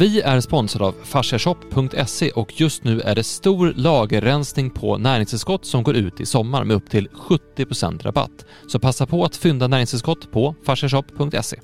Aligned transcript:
Vi 0.00 0.20
är 0.20 0.40
sponsrade 0.40 0.84
av 0.84 0.92
fasciashop.se 1.02 2.30
och 2.30 2.60
just 2.60 2.84
nu 2.84 3.00
är 3.00 3.14
det 3.14 3.22
stor 3.22 3.72
lagerrensning 3.76 4.70
på 4.70 4.98
näringstillskott 4.98 5.64
som 5.64 5.82
går 5.82 5.96
ut 5.96 6.20
i 6.20 6.26
sommar 6.26 6.64
med 6.64 6.76
upp 6.76 6.90
till 6.90 7.08
70% 7.08 8.02
rabatt. 8.02 8.44
Så 8.68 8.78
passa 8.78 9.06
på 9.06 9.24
att 9.24 9.36
fynda 9.36 9.68
näringstillskott 9.68 10.32
på 10.32 10.54
fasciashop.se. 10.64 11.60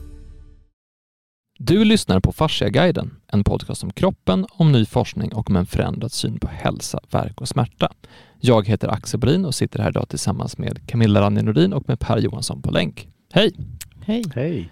Du 1.58 1.84
lyssnar 1.84 2.20
på 2.20 2.32
Fasciaguiden, 2.32 3.14
en 3.26 3.44
podcast 3.44 3.82
om 3.82 3.92
kroppen, 3.92 4.46
om 4.50 4.72
ny 4.72 4.86
forskning 4.86 5.32
och 5.32 5.50
om 5.50 5.56
en 5.56 5.66
förändrad 5.66 6.12
syn 6.12 6.38
på 6.38 6.48
hälsa, 6.48 7.00
verk 7.10 7.40
och 7.40 7.48
smärta. 7.48 7.92
Jag 8.40 8.68
heter 8.68 8.88
Axel 8.88 9.20
Bolin 9.20 9.44
och 9.44 9.54
sitter 9.54 9.78
här 9.78 9.90
idag 9.90 10.08
tillsammans 10.08 10.58
med 10.58 10.88
Camilla 10.88 11.20
Ranje 11.20 11.42
Nordin 11.42 11.72
och 11.72 11.88
med 11.88 12.00
Per 12.00 12.18
Johansson 12.18 12.62
på 12.62 12.70
länk. 12.70 13.08
Hej! 13.32 13.52
Hej! 14.00 14.24
Hej! 14.34 14.70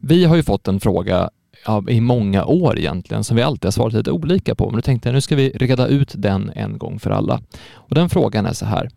Vi 0.00 0.24
har 0.24 0.36
ju 0.36 0.42
fått 0.42 0.68
en 0.68 0.80
fråga 0.80 1.30
ja, 1.66 1.84
i 1.88 2.00
många 2.00 2.44
år 2.44 2.78
egentligen 2.78 3.24
som 3.24 3.36
vi 3.36 3.42
alltid 3.42 3.64
har 3.64 3.72
svarat 3.72 3.92
lite 3.92 4.10
olika 4.10 4.54
på. 4.54 4.66
Men 4.66 4.76
nu 4.76 4.82
tänkte 4.82 5.08
jag 5.08 5.14
nu 5.14 5.20
ska 5.20 5.36
vi 5.36 5.50
reda 5.50 5.86
ut 5.86 6.12
den 6.16 6.50
en 6.54 6.78
gång 6.78 6.98
för 6.98 7.10
alla. 7.10 7.40
Och 7.72 7.94
den 7.94 8.08
frågan 8.08 8.46
är 8.46 8.52
så 8.52 8.66
här. 8.66 8.88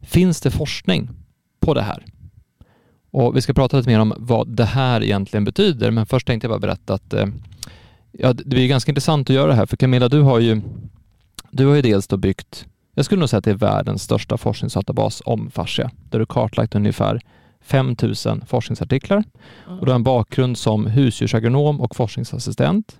Finns 0.00 0.40
det 0.40 0.50
forskning 0.50 1.10
på 1.60 1.74
det 1.74 1.82
här? 1.82 2.04
Och 3.10 3.36
vi 3.36 3.40
ska 3.40 3.52
prata 3.52 3.76
lite 3.76 3.88
mer 3.88 4.00
om 4.00 4.14
vad 4.18 4.48
det 4.48 4.64
här 4.64 5.02
egentligen 5.02 5.44
betyder. 5.44 5.90
Men 5.90 6.06
först 6.06 6.26
tänkte 6.26 6.46
jag 6.46 6.50
bara 6.50 6.66
berätta 6.66 6.94
att 6.94 7.14
eh, 7.14 7.26
ja, 8.12 8.32
det 8.32 8.64
är 8.64 8.68
ganska 8.68 8.90
intressant 8.90 9.30
att 9.30 9.36
göra 9.36 9.46
det 9.46 9.54
här. 9.54 9.66
För 9.66 9.76
Camilla, 9.76 10.08
du 10.08 10.20
har 10.20 10.38
ju, 10.38 10.60
du 11.50 11.66
har 11.66 11.74
ju 11.74 11.82
dels 11.82 12.06
då 12.06 12.16
byggt, 12.16 12.66
jag 12.94 13.04
skulle 13.04 13.20
nog 13.20 13.28
säga 13.28 13.38
att 13.38 13.44
det 13.44 13.50
är 13.50 13.54
världens 13.54 14.02
största 14.02 14.36
forskningsdatabas 14.36 15.22
om 15.24 15.50
fascia, 15.50 15.90
där 16.10 16.18
du 16.18 16.26
kartlagt 16.26 16.74
ungefär 16.74 17.20
5000 17.64 18.44
forskningsartiklar. 18.46 19.24
Och 19.66 19.86
du 19.86 19.92
har 19.92 19.96
en 19.96 20.02
bakgrund 20.02 20.58
som 20.58 20.86
husdjursagronom 20.86 21.80
och 21.80 21.96
forskningsassistent. 21.96 22.98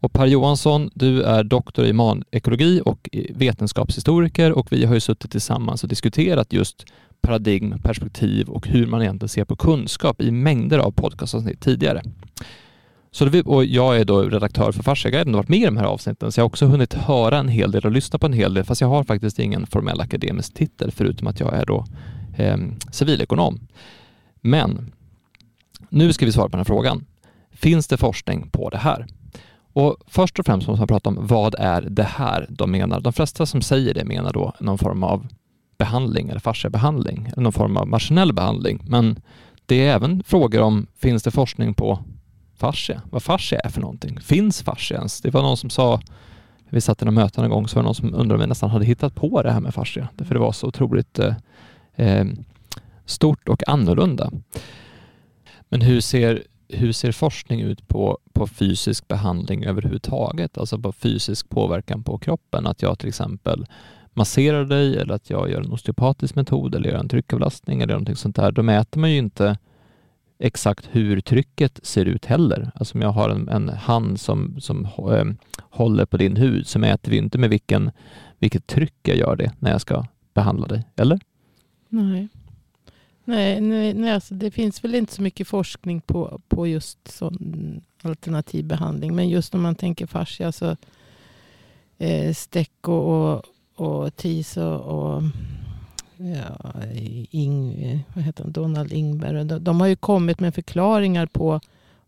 Och 0.00 0.12
Per 0.12 0.26
Johansson, 0.26 0.90
du 0.94 1.22
är 1.22 1.44
doktor 1.44 1.86
i 1.86 1.92
manekologi 1.92 2.80
och 2.84 3.08
vetenskapshistoriker. 3.30 4.52
Och 4.52 4.72
vi 4.72 4.84
har 4.84 4.94
ju 4.94 5.00
suttit 5.00 5.30
tillsammans 5.30 5.82
och 5.82 5.88
diskuterat 5.88 6.52
just 6.52 6.84
paradigm, 7.20 7.74
perspektiv 7.82 8.48
och 8.48 8.68
hur 8.68 8.86
man 8.86 9.02
egentligen 9.02 9.28
ser 9.28 9.44
på 9.44 9.56
kunskap 9.56 10.20
i 10.20 10.30
mängder 10.30 10.78
av 10.78 10.90
podcastavsnitt 10.90 11.60
tidigare. 11.60 12.02
Så 13.10 13.24
det, 13.24 13.42
och 13.42 13.64
jag 13.64 14.00
är 14.00 14.04
då 14.04 14.22
redaktör 14.22 14.72
för 14.72 14.82
Fasciaguiden 14.82 15.34
och 15.34 15.38
varit 15.38 15.48
med 15.48 15.58
i 15.58 15.64
de 15.64 15.76
här 15.76 15.84
avsnitten, 15.84 16.32
så 16.32 16.40
jag 16.40 16.42
har 16.42 16.48
också 16.48 16.66
hunnit 16.66 16.94
höra 16.94 17.38
en 17.38 17.48
hel 17.48 17.70
del 17.70 17.84
och 17.84 17.92
lyssna 17.92 18.18
på 18.18 18.26
en 18.26 18.32
hel 18.32 18.54
del, 18.54 18.64
fast 18.64 18.80
jag 18.80 18.88
har 18.88 19.04
faktiskt 19.04 19.38
ingen 19.38 19.66
formell 19.66 20.00
akademisk 20.00 20.54
titel 20.54 20.90
förutom 20.90 21.26
att 21.26 21.40
jag 21.40 21.54
är 21.54 21.66
då 21.66 21.84
eh, 22.38 22.56
civilekonom. 22.90 23.60
Men 24.40 24.92
nu 25.88 26.12
ska 26.12 26.26
vi 26.26 26.32
svara 26.32 26.46
på 26.46 26.50
den 26.50 26.60
här 26.60 26.64
frågan. 26.64 27.04
Finns 27.52 27.86
det 27.86 27.96
forskning 27.96 28.50
på 28.50 28.70
det 28.70 28.78
här? 28.78 29.06
Och 29.72 29.96
först 30.06 30.38
och 30.38 30.46
främst 30.46 30.68
måste 30.68 30.80
man 30.80 30.88
prata 30.88 31.10
om 31.10 31.26
vad 31.26 31.54
är 31.58 31.82
det 31.82 32.02
här 32.02 32.46
de 32.48 32.70
menar. 32.70 33.00
De 33.00 33.12
flesta 33.12 33.46
som 33.46 33.62
säger 33.62 33.94
det 33.94 34.04
menar 34.04 34.32
då 34.32 34.52
någon 34.60 34.78
form 34.78 35.02
av 35.02 35.28
behandling 35.78 36.28
eller 36.28 36.40
fasciabehandling, 36.40 37.30
någon 37.36 37.52
form 37.52 37.76
av 37.76 37.88
maskinell 37.88 38.32
behandling. 38.32 38.82
Men 38.88 39.20
det 39.66 39.86
är 39.86 39.94
även 39.94 40.22
frågor 40.22 40.60
om, 40.60 40.86
finns 40.96 41.22
det 41.22 41.30
forskning 41.30 41.74
på 41.74 41.98
fascia? 42.56 43.02
Vad 43.10 43.22
fascia 43.22 43.58
är 43.58 43.68
för 43.68 43.80
någonting? 43.80 44.20
Finns 44.20 44.62
fascia 44.62 44.96
ens? 44.96 45.20
Det 45.20 45.30
var 45.30 45.42
någon 45.42 45.56
som 45.56 45.70
sa, 45.70 46.00
vi 46.68 46.80
satt 46.80 47.02
i 47.02 47.04
några 47.04 47.20
möten 47.20 47.44
en 47.44 47.50
gång, 47.50 47.68
så 47.68 47.76
var 47.76 47.82
det 47.82 47.86
någon 47.86 47.94
som 47.94 48.14
undrade 48.14 48.34
om 48.34 48.40
vi 48.40 48.46
nästan 48.46 48.70
hade 48.70 48.84
hittat 48.84 49.14
på 49.14 49.42
det 49.42 49.52
här 49.52 49.60
med 49.60 49.74
fascia. 49.74 50.08
För 50.18 50.34
det 50.34 50.40
var 50.40 50.52
så 50.52 50.66
otroligt 50.66 51.18
eh, 51.18 51.34
eh, 51.98 52.24
stort 53.04 53.48
och 53.48 53.68
annorlunda. 53.68 54.30
Men 55.68 55.80
hur 55.80 56.00
ser, 56.00 56.42
hur 56.68 56.92
ser 56.92 57.12
forskning 57.12 57.60
ut 57.60 57.88
på, 57.88 58.18
på 58.32 58.46
fysisk 58.46 59.08
behandling 59.08 59.64
överhuvudtaget? 59.64 60.58
Alltså 60.58 60.78
på 60.78 60.92
fysisk 60.92 61.48
påverkan 61.48 62.02
på 62.02 62.18
kroppen? 62.18 62.66
Att 62.66 62.82
jag 62.82 62.98
till 62.98 63.08
exempel 63.08 63.66
masserar 64.14 64.64
dig 64.64 64.96
eller 64.96 65.14
att 65.14 65.30
jag 65.30 65.50
gör 65.50 65.60
en 65.60 65.72
osteopatisk 65.72 66.34
metod 66.34 66.74
eller 66.74 66.90
gör 66.90 66.98
en 66.98 67.08
tryckavlastning 67.08 67.82
eller 67.82 67.94
någonting 67.94 68.16
sånt 68.16 68.36
där. 68.36 68.52
Då 68.52 68.62
mäter 68.62 69.00
man 69.00 69.10
ju 69.10 69.18
inte 69.18 69.58
exakt 70.38 70.88
hur 70.92 71.20
trycket 71.20 71.80
ser 71.82 72.04
ut 72.04 72.24
heller. 72.24 72.70
Alltså 72.74 72.94
om 72.94 73.02
jag 73.02 73.12
har 73.12 73.30
en, 73.30 73.48
en 73.48 73.68
hand 73.68 74.20
som, 74.20 74.60
som 74.60 74.84
eh, 74.84 75.24
håller 75.70 76.06
på 76.06 76.16
din 76.16 76.36
hud 76.36 76.66
så 76.66 76.78
mäter 76.78 77.10
vi 77.10 77.16
inte 77.16 77.38
med 77.38 77.50
vilken, 77.50 77.90
vilket 78.38 78.66
tryck 78.66 78.94
jag 79.02 79.16
gör 79.16 79.36
det 79.36 79.52
när 79.58 79.70
jag 79.70 79.80
ska 79.80 80.04
behandla 80.34 80.66
dig, 80.66 80.84
eller? 80.96 81.18
Nej. 81.88 82.28
Nej, 83.24 83.60
nej, 83.60 83.94
nej 83.94 84.12
alltså 84.12 84.34
det 84.34 84.50
finns 84.50 84.84
väl 84.84 84.94
inte 84.94 85.14
så 85.14 85.22
mycket 85.22 85.48
forskning 85.48 86.00
på, 86.00 86.40
på 86.48 86.66
just 86.66 87.08
sån 87.08 87.80
alternativ 88.02 88.64
behandling. 88.64 89.14
Men 89.14 89.28
just 89.28 89.54
om 89.54 89.62
man 89.62 89.74
tänker 89.74 90.06
fascia 90.06 90.52
så 90.52 90.76
eh, 91.98 92.34
Steck 92.34 92.88
och, 92.88 93.34
och, 93.34 93.44
och 93.74 94.16
TIS 94.16 94.56
och, 94.56 94.80
och 94.80 95.22
ja, 96.16 96.72
Ing, 97.30 98.04
vad 98.14 98.24
heter 98.24 98.42
han? 98.42 98.52
Donald 98.52 98.92
Ingberg. 98.92 99.44
De, 99.44 99.64
de, 99.64 99.80
har 99.80 99.86
ju 99.86 99.96
kommit 99.96 100.40
med 100.40 100.54
förklaringar 100.54 101.26
på 101.26 101.60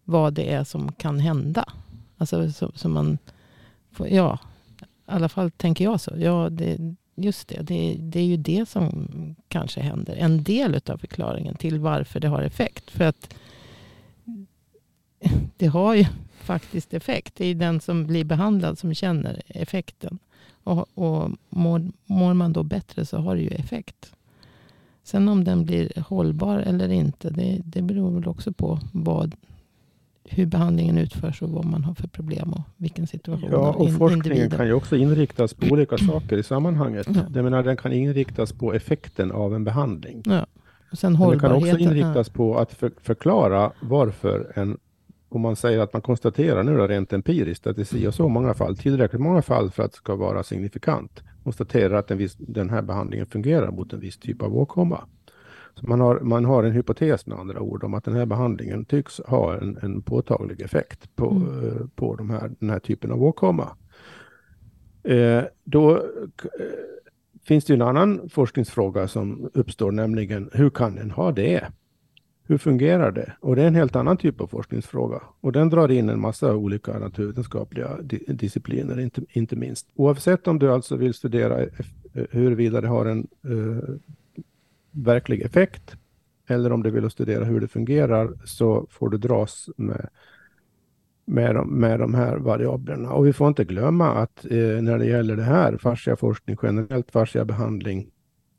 vad 0.05 0.35
det 0.35 0.53
är 0.53 0.65
som 0.65 0.93
kan 0.93 1.19
hända. 1.19 1.65
Alltså 2.17 2.53
så, 2.53 2.73
så 2.75 2.89
man, 2.89 3.19
får, 3.93 4.09
ja, 4.09 4.39
i 4.83 4.85
alla 5.05 5.29
fall 5.29 5.51
tänker 5.51 5.85
jag 5.85 6.01
så. 6.01 6.13
Ja, 6.17 6.49
det, 6.51 6.95
Just 7.23 7.49
det, 7.49 7.63
det, 7.63 7.97
det 7.99 8.21
är 8.21 8.25
ju 8.25 8.37
det 8.37 8.69
som 8.69 9.09
kanske 9.49 9.81
händer. 9.81 10.17
En 10.17 10.43
del 10.43 10.81
av 10.87 10.99
förklaringen 10.99 11.55
till 11.55 11.79
varför 11.79 12.21
det 12.21 12.29
har 12.29 12.43
effekt. 12.43 12.91
För 12.91 13.05
att 13.05 13.35
det 15.57 15.67
har 15.67 15.95
ju 15.95 16.05
faktiskt 16.41 16.95
effekt. 16.95 17.35
Det 17.37 17.47
är 17.47 17.55
den 17.55 17.81
som 17.81 18.07
blir 18.07 18.25
behandlad 18.25 18.79
som 18.79 18.95
känner 18.95 19.43
effekten. 19.47 20.19
Och, 20.65 20.99
och 20.99 21.31
mår, 21.49 21.93
mår 22.07 22.35
man 22.35 22.53
då 22.53 22.63
bättre 22.63 23.07
så 23.07 23.19
har 23.19 23.37
det 23.37 23.43
ju 23.43 23.49
effekt. 23.49 24.13
Sen 25.03 25.29
om 25.29 25.45
den 25.45 25.65
blir 25.65 26.03
hållbar 26.09 26.59
eller 26.59 26.89
inte, 26.89 27.31
det, 27.31 27.61
det 27.65 27.83
beror 27.83 28.11
väl 28.11 28.29
också 28.29 28.53
på 28.53 28.81
vad 28.93 29.35
hur 30.25 30.47
behandlingen 30.47 30.99
utförs 30.99 31.43
och 31.43 31.51
vad 31.51 31.65
man 31.65 31.85
har 31.85 31.95
för 31.95 32.09
problem 32.09 32.53
och 32.53 32.63
vilken 32.77 33.07
situation. 33.07 33.49
Ja, 33.53 33.73
och 33.73 33.93
forskningen 33.93 34.27
individen. 34.27 34.59
kan 34.59 34.67
ju 34.67 34.73
också 34.73 34.97
inriktas 34.97 35.55
på 35.55 35.67
olika 35.67 35.99
saker 36.09 36.39
i 36.39 36.43
sammanhanget. 36.43 37.07
Ja. 37.11 37.21
Jag 37.35 37.45
menar, 37.45 37.63
den 37.63 37.77
kan 37.77 37.93
inriktas 37.93 38.53
på 38.53 38.75
effekten 38.75 39.33
av 39.33 39.55
en 39.55 39.65
behandling. 39.65 40.23
Ja. 40.27 40.47
Och 40.93 40.99
sen 40.99 41.13
den 41.13 41.39
kan 41.41 41.53
också 41.53 41.79
inriktas 41.79 42.29
ja. 42.29 42.35
på 42.37 42.59
att 42.59 42.73
för, 42.73 42.93
förklara 43.03 43.73
varför 43.81 44.53
en 44.55 44.79
om 45.33 45.41
man 45.41 45.57
säger 45.57 45.79
att 45.79 45.93
man 45.93 46.03
konstaterar 46.03 46.63
nu 46.63 46.77
då 46.77 46.87
rent 46.87 47.13
empiriskt 47.13 47.67
att 47.67 47.77
det 47.77 47.83
är 47.93 48.11
så 48.11 48.13
så 48.13 48.29
många 48.29 48.55
fall, 48.55 48.77
tillräckligt 48.77 49.23
många 49.23 49.43
fall 49.43 49.71
för 49.71 49.83
att 49.83 49.91
det 49.93 49.97
ska 49.97 50.17
vara 50.17 50.43
signifikant, 50.43 51.23
konstaterar 51.45 51.95
att 51.95 52.11
en 52.11 52.19
viss, 52.19 52.37
den 52.39 52.71
här 52.71 52.83
behandlingen 52.83 53.27
fungerar 53.27 53.71
mot 53.71 53.93
en 53.93 54.01
viss 54.01 54.19
typ 54.19 54.43
av 54.43 54.57
åkomma. 54.57 55.05
Man, 55.83 56.01
har, 56.01 56.21
man 56.21 56.45
har 56.45 56.65
en 56.65 56.73
hypotes 56.73 57.27
med 57.27 57.39
andra 57.39 57.61
ord 57.61 57.85
om 57.85 57.95
att 57.95 58.05
den 58.05 58.15
här 58.15 58.27
behandlingen 58.27 58.85
tycks 58.85 59.21
ha 59.27 59.57
en, 59.57 59.79
en 59.83 60.03
påtaglig 60.03 60.61
effekt 60.61 61.17
på, 61.17 61.31
mm. 61.31 61.69
Eh, 61.69 61.87
på 61.95 62.17
de 62.17 62.31
här, 62.31 62.51
den 62.59 62.71
här 62.71 62.79
typen 62.79 63.13
av 63.13 63.23
åkomma. 63.23 63.69
Eh, 65.03 65.43
då 65.65 65.97
eh, 65.97 66.03
finns 67.45 67.65
det 67.65 67.75
en 67.75 67.83
annan 67.83 68.29
forskningsfråga 68.29 69.09
som 69.09 69.51
uppstår, 69.55 69.93
nämligen 69.93 70.51
hur 70.53 70.71
kan 70.71 70.95
den 70.95 71.11
ha 71.11 71.33
det? 71.33 71.67
Hur 72.43 72.59
fungerar 72.59 73.13
det? 73.13 73.33
Och 73.41 73.57
det 73.57 73.63
är 73.63 73.67
en 73.67 73.75
helt 73.75 73.97
annan 73.97 74.17
typ 74.17 74.41
av 74.41 74.47
forskningsfråga. 74.47 75.23
Och 75.41 75.53
den 75.53 75.71
drar 75.71 75.91
in 75.91 76.09
en 76.09 76.21
massa 76.21 76.57
olika 76.57 76.99
naturvetenskapliga 76.99 78.03
di 78.03 78.25
discipliner, 78.29 79.01
inte, 79.01 79.23
inte 79.33 79.57
minst. 79.57 79.87
Oavsett 79.95 80.49
om 80.49 80.59
du 80.59 80.73
alltså 80.73 80.97
vill 80.97 81.15
studera 81.15 81.67
huruvida 82.13 82.81
det 82.81 82.89
har 82.89 83.07
en 83.07 83.27
uh, 83.49 83.79
verklig 84.91 85.43
effekt 85.43 85.97
eller 86.51 86.73
om 86.73 86.83
du 86.83 86.91
vill 86.91 87.11
studera 87.11 87.45
hur 87.45 87.61
det 87.61 87.69
fungerar 87.69 88.33
så 88.45 88.87
får 88.91 89.09
du 89.09 89.19
dras 89.19 89.71
med, 89.77 90.09
med, 91.25 91.55
de, 91.55 91.81
med 91.81 92.01
de 92.01 92.15
här 92.15 92.37
variablerna. 92.37 93.13
Och 93.13 93.27
vi 93.27 93.33
får 93.33 93.49
inte 93.49 93.65
glömma 93.65 94.11
att 94.11 94.45
eh, 94.45 94.83
när 94.83 94.99
det 94.99 95.07
gäller 95.07 95.37
det 95.37 95.43
här, 95.43 95.77
fasciaforskning 95.77 96.57
generellt, 96.63 97.11
fasciabehandling, 97.11 98.11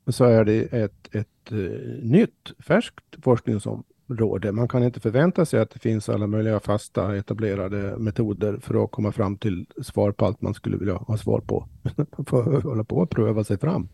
så 0.07 0.25
är 0.25 0.45
det 0.45 0.73
ett, 0.73 1.15
ett 1.15 1.51
eh, 1.51 1.57
nytt, 2.03 2.51
färskt 2.59 3.23
forskningsområde. 3.23 4.51
Man 4.51 4.67
kan 4.67 4.83
inte 4.83 4.99
förvänta 4.99 5.45
sig 5.45 5.59
att 5.59 5.69
det 5.69 5.79
finns 5.79 6.09
alla 6.09 6.27
möjliga 6.27 6.59
fasta 6.59 7.15
etablerade 7.15 7.97
metoder 7.97 8.57
för 8.61 8.83
att 8.83 8.91
komma 8.91 9.11
fram 9.11 9.37
till 9.37 9.65
svar 9.81 10.11
på 10.11 10.25
allt 10.25 10.41
man 10.41 10.53
skulle 10.53 10.77
vilja 10.77 10.93
ha 10.93 11.17
svar 11.17 11.39
på. 11.39 11.67
man 12.17 12.25
får 12.25 12.61
hålla 12.61 12.83
på 12.83 12.95
och 12.95 13.09
pröva 13.09 13.43
sig 13.43 13.57
fram 13.57 13.89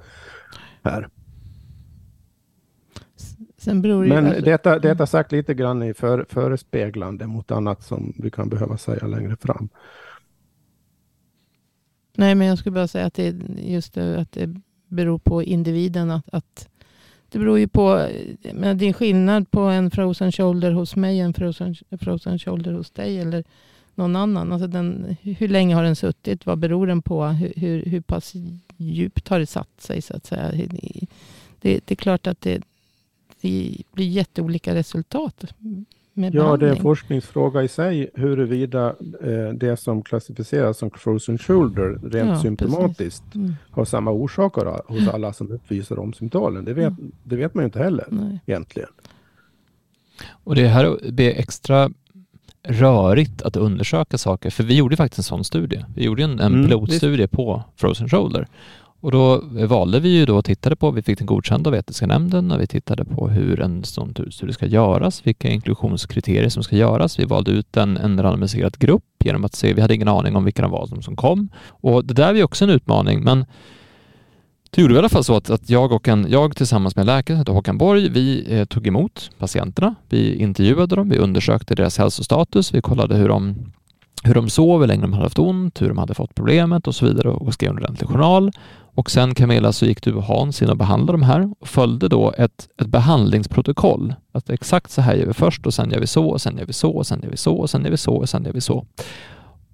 här. 0.84 1.10
Beror 3.74 4.06
Men 4.06 4.26
alltså, 4.26 4.42
detta, 4.42 4.80
detta 4.80 5.06
sagt 5.06 5.32
lite 5.32 5.54
grann 5.54 5.84
i 5.84 5.94
för, 5.94 6.26
förespeglande 6.30 7.28
mot 7.28 7.52
annat 7.52 7.84
som 7.84 8.14
vi 8.18 8.32
kan 8.32 8.50
behöva 8.50 8.78
säga 8.78 9.08
längre 9.08 9.36
fram. 9.36 9.70
Nej, 12.16 12.36
men 12.36 12.48
jag 12.48 12.58
skulle 12.58 12.74
bara 12.74 12.88
säga 12.88 13.06
att 13.06 13.14
det, 13.14 13.36
just 13.58 13.94
det, 13.94 14.20
att 14.20 14.32
det 14.32 14.56
beror 14.88 15.20
på 15.20 15.44
individen. 15.44 16.12
Att, 16.12 16.34
att 16.34 16.70
det 17.30 17.40
beror 17.40 17.60
ju 17.60 17.68
på, 17.68 18.08
men 18.54 18.78
det 18.78 18.86
är 18.86 18.94
skillnad 18.94 19.52
på 19.52 19.60
en 19.60 19.92
frozen 19.92 20.32
shoulder 20.32 20.72
hos 20.72 20.96
mig 20.96 21.20
och 21.20 21.26
en 21.26 21.34
frozen, 21.34 21.76
frozen 22.00 22.40
shoulder 22.40 22.74
hos 22.74 22.92
dig. 22.92 23.20
Eller 23.20 23.44
någon 23.96 24.16
annan. 24.16 24.52
Alltså 24.52 24.68
den, 24.68 25.18
hur 25.22 25.48
länge 25.48 25.76
har 25.76 25.84
den 25.84 25.96
suttit? 25.96 26.46
Vad 26.46 26.58
beror 26.58 26.88
den 26.88 27.02
på? 27.02 27.26
Hur, 27.26 27.54
hur, 27.56 27.86
hur 27.86 28.02
pass 28.02 28.34
djupt 28.78 29.28
har 29.28 29.40
det 29.40 29.46
satt 29.46 29.82
sig? 29.82 30.02
så 30.02 30.16
att 30.16 30.26
säga? 30.26 30.52
Det, 31.62 31.80
det 31.86 31.92
är 31.92 31.96
klart 31.96 32.28
att 32.28 32.42
det, 32.42 32.62
det 33.48 33.84
blir 33.92 34.08
jätteolika 34.08 34.76
resultat 34.76 35.46
med 36.14 36.36
ja, 36.36 36.42
behandling. 36.42 36.70
det 36.70 36.74
är 36.74 36.76
en 36.76 36.82
forskningsfråga 36.82 37.64
i 37.64 37.68
sig 37.68 38.10
huruvida 38.14 38.96
eh, 39.24 39.54
det 39.54 39.78
som 39.78 40.02
klassificeras 40.02 40.78
som 40.78 40.92
frozen 40.92 41.38
shoulder 41.38 42.00
rent 42.04 42.30
ja, 42.30 42.42
symptomatiskt 42.42 43.36
mm. 43.36 43.56
har 43.72 43.86
samma 43.86 44.12
orsaker 44.12 44.82
hos 44.86 45.00
mm. 45.00 45.16
alla 45.16 45.34
som 45.34 45.52
uppvisar 45.52 45.96
de 45.96 46.14
symptomen. 46.14 46.66
Det 46.66 46.74
vet, 46.74 47.00
mm. 47.00 47.12
det 47.24 47.36
vet 47.36 47.54
man 47.54 47.62
ju 47.62 47.66
inte 47.66 47.80
heller 47.80 48.06
Nej. 48.10 48.40
egentligen. 48.46 48.90
Och 50.30 50.56
det 50.56 50.68
här 50.68 51.12
blir 51.12 51.30
extra 51.30 51.90
rörigt 52.64 53.42
att 53.42 53.56
undersöka 53.56 54.18
saker, 54.18 54.50
för 54.50 54.64
vi 54.64 54.76
gjorde 54.76 54.96
faktiskt 54.96 55.20
en 55.20 55.24
sån 55.24 55.44
studie. 55.44 55.86
Vi 55.96 56.04
gjorde 56.04 56.24
en, 56.24 56.40
en 56.40 56.54
mm, 56.54 56.64
pilotstudie 56.64 57.28
på 57.28 57.64
frozen 57.76 58.10
shoulder 58.10 58.48
och 59.02 59.12
då 59.12 59.42
valde 59.68 60.00
vi 60.00 60.10
ju 60.10 60.26
då 60.26 60.38
och 60.38 60.46
tittade 60.46 60.76
på, 60.76 60.92
vi 60.92 61.02
fick 61.02 61.18
den 61.18 61.28
godkänd 61.28 61.68
av 61.68 61.76
etiska 61.76 62.08
nämnden 62.08 62.52
och 62.52 62.62
vi 62.62 62.68
tittade 62.68 63.06
på 63.06 63.28
hur 63.28 63.62
en 63.62 63.84
sån 63.84 64.14
studie 64.32 64.54
ska 64.54 64.66
göras, 64.66 65.28
vilka 65.28 65.50
inklusionskriterier 65.50 66.50
som 66.50 66.64
ska 66.64 66.76
göras. 66.76 67.20
Vi 67.20 67.26
valde 67.26 67.52
ut 67.52 67.78
en, 67.78 67.98
en 67.98 68.24
randomiserad 68.24 68.78
grupp 68.80 69.04
genom 69.24 69.46
att 69.46 69.56
se, 69.56 69.74
vi 69.74 69.82
hade 69.82 69.96
ingen 69.96 70.08
aning 70.08 70.36
om 70.36 70.44
vilka 70.46 70.62
de 70.62 70.72
var 70.72 71.02
som 71.02 71.16
kom. 71.16 71.50
Och 71.68 72.06
det 72.06 72.14
där 72.14 72.36
är 72.36 72.44
också 72.44 72.64
en 72.64 72.70
utmaning, 72.70 73.24
men 73.24 73.46
det 74.72 74.82
gjorde 74.82 74.94
vi 74.94 74.98
i 74.98 75.00
alla 75.00 75.10
fall 75.10 75.24
så 75.24 75.36
att, 75.36 75.50
att 75.50 75.70
jag, 75.70 75.92
och 75.92 76.08
en, 76.08 76.26
jag 76.30 76.56
tillsammans 76.56 76.96
med 76.96 77.04
en 77.04 77.08
läkare 77.08 77.46
som 77.46 77.56
Håkan 77.56 77.78
Borg, 77.78 78.10
vi 78.10 78.46
eh, 78.50 78.66
tog 78.66 78.88
emot 78.88 79.30
patienterna. 79.38 79.96
Vi 80.10 80.36
intervjuade 80.36 80.96
dem, 80.96 81.10
vi 81.10 81.18
undersökte 81.18 81.76
deras 81.76 81.98
hälsostatus, 81.98 82.74
vi 82.74 82.82
kollade 82.82 83.16
hur 83.16 83.28
de 83.28 83.56
hur 84.24 84.34
de 84.34 84.50
sov, 84.50 84.82
hur 84.82 84.88
länge 84.88 85.02
de 85.02 85.14
hade 85.14 85.26
haft 85.26 85.40
ont, 85.40 85.82
hur 85.82 85.88
de 85.88 85.98
hade 85.98 86.14
fått 86.14 86.36
problemet 86.36 86.88
och 86.88 86.96
så 86.96 87.06
vidare 87.06 87.30
och 87.30 87.54
skrev 87.54 87.72
en 87.72 87.78
ordentlig 87.78 88.10
journal. 88.10 88.52
Och 88.98 89.12
sen 89.12 89.36
Camilla 89.36 89.72
så 89.74 89.86
gick 89.86 90.04
du 90.04 90.14
och 90.14 90.24
Hans 90.24 90.62
in 90.62 90.70
och 90.70 90.78
behandlade 90.78 91.18
de 91.18 91.24
här 91.24 91.54
och 91.60 91.68
följde 91.68 92.08
då 92.08 92.34
ett, 92.38 92.70
ett 92.82 92.88
behandlingsprotokoll. 92.88 94.16
Att 94.32 94.50
exakt 94.50 94.92
så 94.92 95.02
här 95.02 95.16
gör 95.16 95.26
vi 95.26 95.34
först 95.34 95.66
och 95.66 95.74
sen 95.74 95.92
gör 95.92 96.00
vi 96.00 96.08
så 96.08 96.30
och 96.30 96.42
sen 96.42 96.58
gör 96.58 96.66
vi 96.66 96.74
så 96.74 96.92
och 96.92 97.08
sen 97.08 97.22
gör 97.24 97.30
vi 97.30 97.38
så 97.38 97.56
och 97.58 97.70
sen 97.70 97.84
gör 97.84 97.92
vi 97.92 97.98
så 97.98 98.16
och 98.16 98.30
sen 98.30 98.46
gör 98.46 98.54
vi 98.54 98.62
så. 98.62 98.86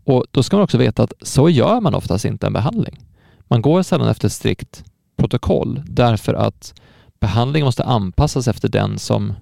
Och 0.04 0.25
då 0.31 0.44
ska 0.44 0.58
man 0.58 0.64
också 0.64 0.78
veta 0.78 1.04
att 1.04 1.14
så 1.22 1.50
gör 1.50 1.81
man 1.81 1.96
oftast 1.96 2.25
inte 2.25 2.48
en 2.48 2.54
behandling. 2.54 3.00
Man 3.48 3.62
går 3.62 3.81
sällan 3.81 4.08
efter 4.08 4.28
ett 4.28 4.34
strikt 4.34 4.84
protokoll 5.18 5.81
därför 5.86 6.34
att 6.34 6.74
behandlingen 7.19 7.66
måste 7.66 7.84
anpassas 7.84 8.48
efter 8.48 8.69
den 8.69 9.00
som 9.00 9.34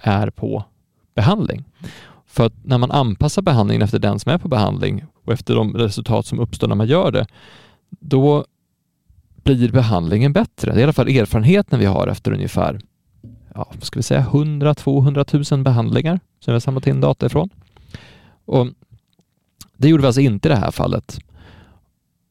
är 0.00 0.30
på 0.30 0.64
behandling. 1.14 1.64
För 2.26 2.46
att 2.46 2.54
när 2.64 2.78
man 2.78 2.90
anpassar 2.90 3.42
behandlingen 3.42 3.82
efter 3.82 3.98
den 3.98 4.18
som 4.18 4.32
är 4.32 4.38
på 4.38 4.48
behandling 4.48 5.04
och 5.24 5.32
efter 5.32 5.54
de 5.54 5.74
resultat 5.76 6.26
som 6.26 6.40
uppstår 6.40 6.68
när 6.68 6.76
man 6.76 6.88
gör 6.88 7.10
det, 7.10 7.26
då 8.00 8.44
blir 9.42 9.72
behandlingen 9.72 10.32
bättre. 10.32 10.72
Det 10.72 10.76
är 10.76 10.80
i 10.80 10.82
alla 10.82 10.92
fall 10.92 11.08
erfarenheten 11.08 11.78
vi 11.78 11.86
har 11.86 12.06
efter 12.06 12.32
ungefär 12.32 12.80
ja, 13.54 13.72
ska 13.80 13.98
vi 13.98 14.02
säga 14.02 14.26
100-200 14.30 15.54
000 15.54 15.64
behandlingar 15.64 16.20
som 16.40 16.52
vi 16.52 16.54
har 16.54 16.60
samlat 16.60 16.86
in 16.86 17.00
data 17.00 17.26
ifrån. 17.26 17.50
Och 18.44 18.68
det 19.76 19.88
gjorde 19.88 20.00
vi 20.00 20.06
alltså 20.06 20.20
inte 20.20 20.48
i 20.48 20.50
det 20.50 20.56
här 20.56 20.70
fallet. 20.70 21.18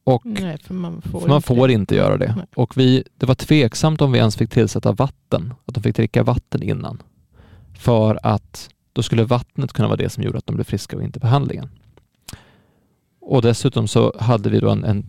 Och 0.04 0.26
Nej, 0.26 0.58
för 0.58 0.74
man 0.74 1.02
får, 1.02 1.20
för 1.20 1.28
man 1.28 1.36
inte, 1.36 1.48
får 1.48 1.72
inte 1.72 1.96
göra 1.96 2.18
det. 2.18 2.34
Nej. 2.36 2.46
Och 2.56 2.78
vi, 2.78 3.04
det 3.18 3.26
var 3.26 3.36
tveksamt 3.36 4.02
om 4.02 4.12
vi 4.12 4.20
ens 4.20 4.38
fick 4.38 4.50
tillsätta 4.50 4.92
vatten, 4.92 5.54
att 5.66 5.74
de 5.74 5.84
fick 5.84 5.96
dricka 5.96 6.24
vatten 6.24 6.64
innan. 6.64 7.02
För 7.80 8.20
att 8.24 8.70
då 8.94 9.04
skulle 9.04 9.24
vattnet 9.24 9.74
kunna 9.74 9.88
vara 9.88 9.98
det 9.98 10.10
som 10.10 10.24
gjorde 10.24 10.38
att 10.38 10.46
de 10.46 10.56
blev 10.56 10.66
friska 10.66 10.96
och 10.98 11.04
inte 11.04 11.20
behandlingen. 11.20 11.70
Och 13.22 13.42
dessutom 13.42 13.88
så 13.88 14.14
hade 14.20 14.50
vi 14.50 14.60
då 14.60 14.70
en, 14.70 14.84
en 14.84 15.06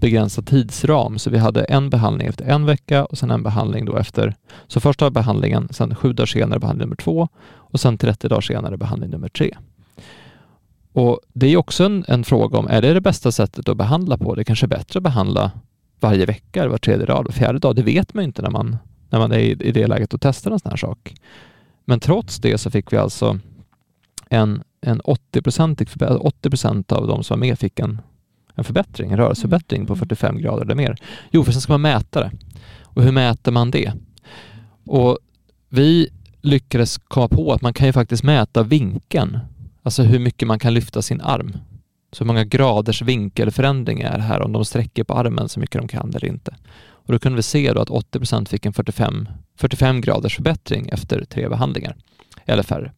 begränsad 0.00 0.46
tidsram, 0.46 1.18
så 1.18 1.30
vi 1.30 1.38
hade 1.38 1.64
en 1.64 1.90
behandling 1.90 2.28
efter 2.28 2.44
en 2.44 2.66
vecka 2.66 3.04
och 3.04 3.18
sen 3.18 3.30
en 3.30 3.42
behandling 3.42 3.84
då 3.84 3.96
efter, 3.96 4.34
så 4.66 4.80
först 4.80 5.00
har 5.00 5.10
behandlingen, 5.10 5.68
sen 5.70 5.94
sju 5.94 6.12
dagar 6.12 6.26
senare 6.26 6.58
behandling 6.58 6.86
nummer 6.86 6.96
två 6.96 7.28
och 7.44 7.80
sen 7.80 7.98
30 7.98 8.28
dagar 8.28 8.40
senare 8.40 8.76
behandling 8.76 9.10
nummer 9.10 9.28
tre. 9.28 9.56
Och 10.92 11.20
Det 11.32 11.46
är 11.46 11.56
också 11.56 11.84
en, 11.84 12.04
en, 12.08 12.24
fråga 12.24 12.58
om, 12.58 12.66
är 12.66 12.82
det 12.82 12.94
det 12.94 13.00
bästa 13.00 13.32
sättet 13.32 13.68
att 13.68 13.76
behandla 13.76 14.18
på? 14.18 14.34
Det 14.34 14.44
kanske 14.44 14.66
är 14.66 14.68
bättre 14.68 14.98
att 14.98 15.02
behandla 15.02 15.50
varje 16.00 16.26
vecka, 16.26 16.68
var 16.68 16.78
tredje 16.78 17.06
dag, 17.06 17.24
var 17.24 17.32
fjärde 17.32 17.58
dag. 17.58 17.76
Det 17.76 17.82
vet 17.82 18.14
man 18.14 18.24
ju 18.24 18.26
inte 18.26 18.42
när 18.42 18.50
man, 18.50 18.76
när 19.10 19.18
man 19.18 19.32
är 19.32 19.38
i, 19.38 19.50
i 19.50 19.72
det 19.72 19.86
läget 19.86 20.14
och 20.14 20.20
testar 20.20 20.50
en 20.50 20.58
sån 20.58 20.70
här 20.70 20.76
sak. 20.76 21.14
Men 21.84 22.00
trots 22.00 22.38
det 22.38 22.58
så 22.58 22.70
fick 22.70 22.92
vi 22.92 22.96
alltså 22.96 23.38
en, 24.28 24.62
en 24.80 25.00
80-procentig 25.00 26.16
80 26.20 26.50
procent 26.50 26.92
av 26.92 27.06
de 27.06 27.24
som 27.24 27.40
var 27.40 27.46
med 27.46 27.58
fick 27.58 27.78
en, 27.78 28.00
en 28.54 28.64
förbättring, 28.64 29.10
en 29.10 29.16
rörelseförbättring 29.16 29.86
på 29.86 29.96
45 29.96 30.30
mm. 30.30 30.42
grader 30.42 30.62
eller 30.62 30.74
mer. 30.74 30.96
Jo, 31.30 31.44
för 31.44 31.52
sen 31.52 31.60
ska 31.60 31.72
man 31.72 31.80
mäta 31.80 32.20
det. 32.20 32.30
Och 32.82 33.02
hur 33.02 33.12
mäter 33.12 33.52
man 33.52 33.70
det? 33.70 33.92
Och 34.86 35.18
vi 35.68 36.08
lyckades 36.42 36.98
komma 36.98 37.28
på 37.28 37.52
att 37.52 37.62
man 37.62 37.72
kan 37.72 37.86
ju 37.86 37.92
faktiskt 37.92 38.22
mäta 38.22 38.62
vinkeln, 38.62 39.38
alltså 39.82 40.02
hur 40.02 40.18
mycket 40.18 40.48
man 40.48 40.58
kan 40.58 40.74
lyfta 40.74 41.02
sin 41.02 41.20
arm. 41.20 41.56
Så 42.12 42.24
hur 42.24 42.26
många 42.26 42.44
graders 42.44 43.02
vinkelförändring 43.02 44.00
är 44.00 44.18
här, 44.18 44.42
om 44.42 44.52
de 44.52 44.64
sträcker 44.64 45.04
på 45.04 45.14
armen 45.14 45.48
så 45.48 45.60
mycket 45.60 45.80
de 45.80 45.88
kan 45.88 46.08
eller 46.08 46.24
inte. 46.24 46.56
Och 47.10 47.12
då 47.12 47.18
kunde 47.18 47.36
vi 47.36 47.42
se 47.42 47.72
då 47.72 47.80
att 47.80 47.88
80% 47.88 48.48
fick 48.48 48.66
en 48.66 48.72
45, 48.72 49.28
45 49.56 50.00
graders 50.00 50.36
förbättring 50.36 50.88
efter 50.88 51.24
tre 51.24 51.48
behandlingar, 51.48 51.96
eller 52.44 52.62
färre. 52.62 52.92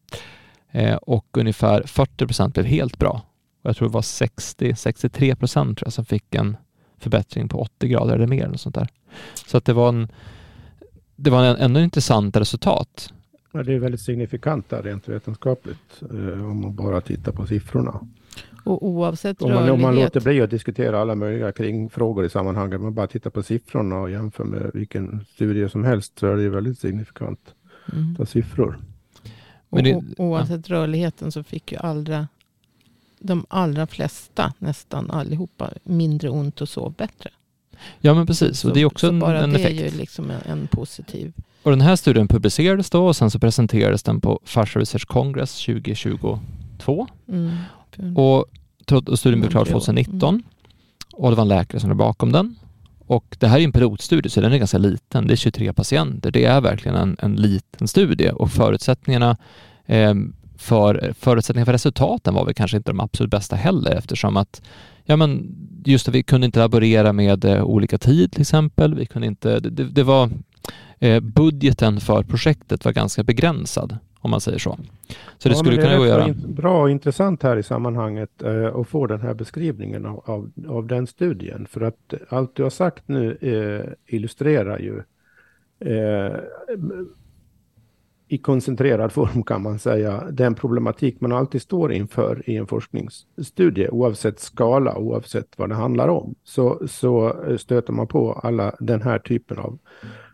Eh, 0.71 0.95
och 0.95 1.37
ungefär 1.37 1.81
40% 1.81 2.53
blev 2.53 2.65
helt 2.65 2.99
bra. 2.99 3.21
Och 3.63 3.69
jag 3.69 3.75
tror 3.75 3.87
det 3.87 3.93
var 3.93 4.01
60-63 4.01 5.35
procent 5.35 5.81
som 5.87 6.05
fick 6.05 6.35
en 6.35 6.57
förbättring 6.97 7.49
på 7.49 7.59
80 7.59 7.87
grader 7.87 8.15
eller 8.15 8.27
mer. 8.27 8.49
Och 8.49 8.59
sånt 8.59 8.75
där. 8.75 8.87
Så 9.47 9.57
att 9.57 9.65
det 9.65 9.73
var 9.73 9.89
en 9.89 10.07
det 11.15 11.29
var 11.29 11.43
en 11.43 11.55
ännu 11.55 11.83
intressant 11.83 12.37
resultat. 12.37 13.13
Ja, 13.51 13.63
det 13.63 13.73
är 13.73 13.79
väldigt 13.79 14.01
signifikant 14.01 14.69
där 14.69 14.83
rent 14.83 15.07
vetenskapligt 15.09 16.01
eh, 16.01 16.49
om 16.49 16.61
man 16.61 16.75
bara 16.75 17.01
tittar 17.01 17.31
på 17.31 17.47
siffrorna. 17.47 18.07
Och 18.63 18.87
oavsett 18.87 19.41
om 19.41 19.49
man, 19.49 19.57
rörlighet. 19.57 19.73
Om 19.73 19.81
man 19.81 19.95
låter 19.95 20.21
bli 20.21 20.41
att 20.41 20.49
diskutera 20.49 21.01
alla 21.01 21.15
möjliga 21.15 21.51
kringfrågor 21.51 22.25
i 22.25 22.29
sammanhanget, 22.29 22.81
man 22.81 22.93
bara 22.93 23.07
tittar 23.07 23.29
på 23.29 23.43
siffrorna 23.43 23.99
och 23.99 24.11
jämför 24.11 24.43
med 24.43 24.71
vilken 24.73 25.25
studie 25.33 25.69
som 25.69 25.83
helst, 25.83 26.19
så 26.19 26.27
är 26.27 26.35
det 26.35 26.49
väldigt 26.49 26.79
signifikant 26.79 27.53
mm. 27.93 28.25
siffror. 28.25 28.79
Men 29.69 29.83
det, 29.83 29.95
och, 29.95 30.03
oavsett 30.17 30.69
ja. 30.69 30.75
rörligheten 30.75 31.31
så 31.31 31.43
fick 31.43 31.71
ju 31.71 31.77
allra, 31.77 32.27
de 33.23 33.45
allra 33.49 33.87
flesta, 33.87 34.53
nästan 34.59 35.11
allihopa, 35.11 35.69
mindre 35.83 36.29
ont 36.29 36.61
och 36.61 36.69
sov 36.69 36.93
bättre. 36.93 37.29
Ja 38.01 38.13
men 38.13 38.27
precis, 38.27 38.59
så, 38.59 38.67
och 38.67 38.73
det 38.73 38.81
är 38.81 38.85
också 38.85 39.07
en, 39.07 39.21
en 39.21 39.49
det 39.49 39.59
effekt. 39.59 39.81
är 39.81 39.85
ju 39.85 39.97
liksom 39.97 40.31
en, 40.31 40.41
en, 40.45 40.67
positiv. 40.67 41.33
Och 41.63 41.71
den 41.71 41.81
här 41.81 41.95
studien 41.95 42.27
publicerades 42.27 42.89
då 42.89 43.07
och 43.07 43.15
sen 43.15 43.31
så 43.31 43.39
presenterades 43.39 44.03
den 44.03 44.21
på 44.21 44.39
Fascia 44.43 44.81
Research 44.81 45.05
Congress 45.05 45.65
2022. 45.65 47.07
Mm. 47.27 47.57
Och, 48.15 48.45
och 49.07 49.19
studien 49.19 49.39
blev 49.39 49.49
klar 49.51 49.65
2019 49.65 50.29
mm. 50.29 50.43
och 51.13 51.29
det 51.29 51.35
var 51.35 51.41
en 51.41 51.47
läkare 51.47 51.79
som 51.79 51.89
låg 51.89 51.97
bakom 51.97 52.31
den. 52.31 52.55
Och 53.07 53.37
det 53.39 53.47
här 53.47 53.59
är 53.59 53.63
en 53.63 53.71
pilotstudie 53.71 54.29
så 54.29 54.41
den 54.41 54.53
är 54.53 54.57
ganska 54.57 54.77
liten. 54.77 55.27
Det 55.27 55.33
är 55.33 55.35
23 55.35 55.73
patienter. 55.73 56.31
Det 56.31 56.45
är 56.45 56.61
verkligen 56.61 56.97
en, 56.97 57.17
en 57.19 57.35
liten 57.35 57.87
studie 57.87 58.29
och 58.29 58.51
förutsättningarna 58.51 59.37
eh, 59.85 60.13
för, 60.63 61.13
förutsättningarna 61.19 61.65
för 61.65 61.73
resultaten 61.73 62.33
var 62.33 62.45
väl 62.45 62.53
kanske 62.53 62.77
inte 62.77 62.91
de 62.91 62.99
absolut 62.99 63.31
bästa 63.31 63.55
heller 63.55 63.91
eftersom 63.95 64.37
att 64.37 64.61
ja 65.05 65.15
men 65.15 65.55
just 65.85 66.07
att 66.07 66.15
vi 66.15 66.23
kunde 66.23 66.45
inte 66.45 66.59
laborera 66.59 67.13
med 67.13 67.45
eh, 67.45 67.63
olika 67.63 67.97
tid 67.97 68.31
till 68.31 68.41
exempel. 68.41 68.95
Vi 68.95 69.05
kunde 69.05 69.27
inte, 69.27 69.59
det, 69.59 69.83
det 69.83 70.03
var 70.03 70.29
eh, 70.99 71.19
budgeten 71.19 71.99
för 71.99 72.23
projektet 72.23 72.85
var 72.85 72.91
ganska 72.91 73.23
begränsad 73.23 73.97
om 74.19 74.31
man 74.31 74.41
säger 74.41 74.57
så. 74.57 74.77
Så 75.37 75.49
det 75.49 75.55
ja, 75.55 75.59
skulle 75.59 75.77
kunna 75.77 75.97
gå 75.97 76.03
att 76.03 76.09
göra. 76.09 76.33
Bra 76.47 76.81
och 76.81 76.89
intressant 76.89 77.43
här 77.43 77.57
i 77.57 77.63
sammanhanget 77.63 78.41
eh, 78.43 78.75
att 78.75 78.87
få 78.87 79.07
den 79.07 79.21
här 79.21 79.33
beskrivningen 79.33 80.05
av, 80.05 80.23
av, 80.25 80.51
av, 80.67 80.87
den 80.87 81.07
studien. 81.07 81.67
För 81.69 81.81
att 81.81 82.13
allt 82.29 82.55
du 82.55 82.63
har 82.63 82.69
sagt 82.69 83.07
nu 83.07 83.37
eh, 83.41 84.15
illustrerar 84.15 84.79
ju 84.79 85.03
eh, 85.79 86.35
i 88.27 88.37
koncentrerad 88.37 89.11
form 89.11 89.43
kan 89.43 89.61
man 89.61 89.79
säga 89.79 90.23
den 90.31 90.55
problematik 90.55 91.21
man 91.21 91.31
alltid 91.31 91.61
står 91.61 91.93
inför 91.93 92.49
i 92.49 92.55
en 92.57 92.67
forskningsstudie 92.67 93.89
oavsett 93.89 94.39
skala, 94.39 94.97
oavsett 94.97 95.47
vad 95.57 95.69
det 95.69 95.75
handlar 95.75 96.07
om. 96.07 96.35
Så, 96.43 96.87
så 96.87 97.43
eh, 97.43 97.57
stöter 97.57 97.93
man 97.93 98.07
på 98.07 98.33
alla 98.33 98.75
den 98.79 99.01
här 99.01 99.19
typen 99.19 99.57
av, 99.57 99.77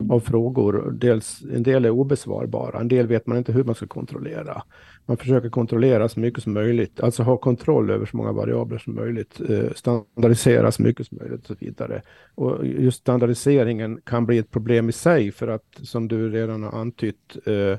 av 0.10 0.20
frågor. 0.20 0.92
Dels, 0.92 1.42
en 1.54 1.64
del 1.64 1.86
är 1.86 1.90
obesvarbara, 1.90 2.80
en 2.80 2.88
del 2.88 3.08
vet 3.08 3.28
man 3.28 3.38
inte 3.38 3.52
hur 3.52 3.64
man 3.64 3.76
ska 3.76 3.88
kontrollera. 3.88 4.64
Man 5.06 5.18
försöker 5.18 5.50
kontrollera 5.50 6.10
så 6.10 6.20
mycket 6.20 6.44
som 6.44 6.54
möjligt, 6.54 7.00
alltså 7.00 7.24
ha 7.24 7.38
kontroll 7.38 7.90
över 7.90 8.06
så 8.06 8.18
många 8.18 8.32
variabler 8.32 8.78
som 8.78 8.96
möjligt, 8.96 9.42
eh, 9.50 9.74
standardisera 9.76 10.72
så 10.72 10.82
mycket 10.82 11.08
som 11.08 11.18
möjligt 11.22 11.40
och 11.42 11.48
så 11.48 11.56
vidare. 11.60 12.02
Och 12.36 12.68
just 12.68 13.00
standardiseringen 13.00 14.02
kan 14.06 14.26
bli 14.26 14.38
ett 14.38 14.52
problem 14.52 14.90
i 14.90 14.92
sig 14.92 15.32
för 15.32 15.48
att 15.48 15.80
som 15.84 16.08
du 16.08 16.30
redan 16.30 16.64
har 16.64 16.80
antytt 16.80 17.38
eh, 17.46 17.78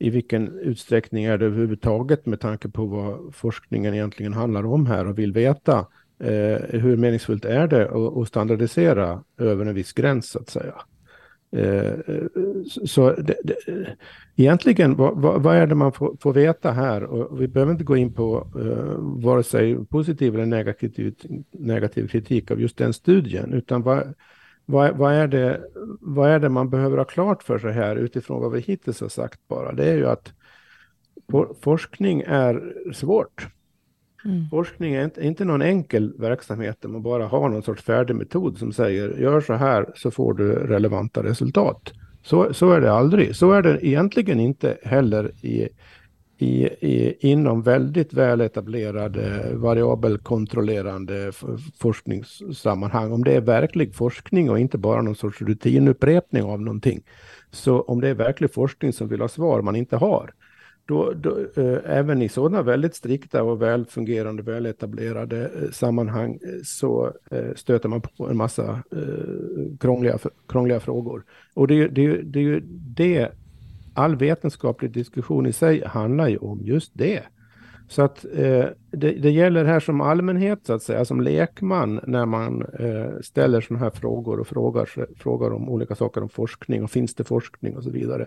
i 0.00 0.10
vilken 0.10 0.58
utsträckning 0.58 1.24
är 1.24 1.38
det 1.38 1.46
överhuvudtaget 1.46 2.26
med 2.26 2.40
tanke 2.40 2.68
på 2.68 2.86
vad 2.86 3.34
forskningen 3.34 3.94
egentligen 3.94 4.32
handlar 4.32 4.66
om 4.66 4.86
här 4.86 5.06
och 5.06 5.18
vill 5.18 5.32
veta 5.32 5.78
eh, 6.20 6.80
hur 6.80 6.96
meningsfullt 6.96 7.44
är 7.44 7.66
det 7.66 7.88
att, 7.90 8.16
att 8.16 8.28
standardisera 8.28 9.24
över 9.38 9.66
en 9.66 9.74
viss 9.74 9.92
gräns 9.92 10.30
så 10.30 10.38
att 10.38 10.48
säga. 10.48 10.74
Eh, 11.56 11.92
så 12.86 13.12
det, 13.12 13.36
det, 13.44 13.56
egentligen, 14.36 14.96
vad, 14.96 15.42
vad, 15.42 15.56
är 15.56 15.66
det 15.66 15.74
man 15.74 15.92
får, 15.92 16.16
får, 16.20 16.32
veta 16.32 16.70
här? 16.70 17.04
Och 17.04 17.40
vi 17.40 17.48
behöver 17.48 17.72
inte 17.72 17.84
gå 17.84 17.96
in 17.96 18.12
på 18.12 18.48
eh, 18.60 19.24
vare 19.26 19.42
sig 19.42 19.84
positiv 19.84 20.34
eller 20.34 20.46
negativ, 20.46 21.14
negativ 21.50 22.08
kritik 22.08 22.50
av 22.50 22.60
just 22.60 22.76
den 22.76 22.92
studien, 22.92 23.52
utan 23.52 23.82
vad, 23.82 24.14
vad, 24.70 24.96
vad, 24.96 25.12
är 25.12 25.28
det, 25.28 25.60
vad 26.00 26.30
är 26.30 26.38
det 26.38 26.48
man 26.48 26.70
behöver 26.70 26.98
ha 26.98 27.04
klart 27.04 27.42
för 27.42 27.58
sig 27.58 27.72
här 27.72 27.96
utifrån 27.96 28.40
vad 28.40 28.52
vi 28.52 28.60
hittills 28.60 29.00
har 29.00 29.08
sagt 29.08 29.48
bara? 29.48 29.72
Det 29.72 29.84
är 29.84 29.96
ju 29.96 30.06
att 30.06 30.32
forskning 31.60 32.22
är 32.26 32.74
svårt. 32.92 33.48
Mm. 34.24 34.48
Forskning 34.50 34.94
är 34.94 35.04
inte, 35.04 35.26
inte 35.26 35.44
någon 35.44 35.62
enkel 35.62 36.14
verksamhet 36.18 36.76
där 36.80 36.88
man 36.88 37.02
bara 37.02 37.26
har 37.26 37.48
någon 37.48 37.62
sorts 37.62 37.82
färdig 37.82 38.16
metod 38.16 38.58
som 38.58 38.72
säger 38.72 39.18
gör 39.18 39.40
så 39.40 39.54
här 39.54 39.86
så 39.94 40.10
får 40.10 40.34
du 40.34 40.52
relevanta 40.52 41.22
resultat. 41.22 41.92
Så, 42.22 42.54
så 42.54 42.72
är 42.72 42.80
det 42.80 42.92
aldrig. 42.92 43.36
Så 43.36 43.52
är 43.52 43.62
det 43.62 43.86
egentligen 43.86 44.40
inte 44.40 44.78
heller 44.82 45.32
i, 45.44 45.68
i, 46.42 46.64
i, 46.64 47.16
inom 47.30 47.62
väldigt 47.62 48.12
väl 48.12 48.40
etablerade 48.40 49.54
variabelkontrollerande 49.54 51.32
forskningssammanhang. 51.78 53.12
Om 53.12 53.24
det 53.24 53.32
är 53.32 53.40
verklig 53.40 53.94
forskning 53.94 54.50
och 54.50 54.58
inte 54.58 54.78
bara 54.78 55.02
någon 55.02 55.16
sorts 55.16 55.42
rutinupprepning 55.42 56.42
av 56.42 56.60
någonting. 56.60 57.02
Så 57.50 57.80
om 57.80 58.00
det 58.00 58.08
är 58.08 58.14
verklig 58.14 58.54
forskning 58.54 58.92
som 58.92 59.08
vill 59.08 59.20
ha 59.20 59.28
svar 59.28 59.62
man 59.62 59.76
inte 59.76 59.96
har, 59.96 60.30
då, 60.90 61.12
då, 61.12 61.38
eh, 61.56 61.78
även 61.84 62.22
i 62.22 62.28
sådana 62.28 62.62
väldigt 62.62 62.94
strikta 62.94 63.42
och 63.42 63.62
välfungerande, 63.62 64.42
väletablerade 64.42 65.44
eh, 65.44 65.70
sammanhang 65.70 66.38
eh, 66.42 66.62
så 66.64 67.12
eh, 67.30 67.54
stöter 67.56 67.88
man 67.88 68.00
på 68.00 68.28
en 68.28 68.36
massa 68.36 68.82
eh, 68.92 69.78
krångliga, 69.80 70.18
krångliga 70.48 70.80
frågor. 70.80 71.24
Och 71.54 71.66
det, 71.66 71.88
det, 71.88 72.22
det 72.22 72.38
är 72.38 72.42
ju 72.42 72.60
det, 72.96 73.28
all 74.00 74.16
vetenskaplig 74.16 74.90
diskussion 74.90 75.46
i 75.46 75.52
sig 75.52 75.84
handlar 75.86 76.28
ju 76.28 76.36
om 76.36 76.60
just 76.62 76.90
det. 76.94 77.22
Så 77.88 78.02
att 78.02 78.24
eh, 78.24 78.66
det, 78.90 79.10
det, 79.10 79.30
gäller 79.30 79.64
här 79.64 79.80
som 79.80 80.00
allmänhet, 80.00 80.66
så 80.66 80.72
att 80.72 80.82
säga, 80.82 81.04
som 81.04 81.20
lekman, 81.20 82.00
när 82.06 82.26
man 82.26 82.62
eh, 82.62 83.20
ställer 83.22 83.60
sådana 83.60 83.84
här 83.84 83.90
frågor 83.90 84.40
och 84.40 84.46
frågar, 84.46 84.88
frågar 85.16 85.50
om 85.50 85.68
olika 85.68 85.94
saker 85.94 86.22
om 86.22 86.28
forskning 86.28 86.84
och 86.84 86.90
finns 86.90 87.14
det 87.14 87.24
forskning 87.24 87.76
och 87.76 87.84
så 87.84 87.90
vidare 87.90 88.26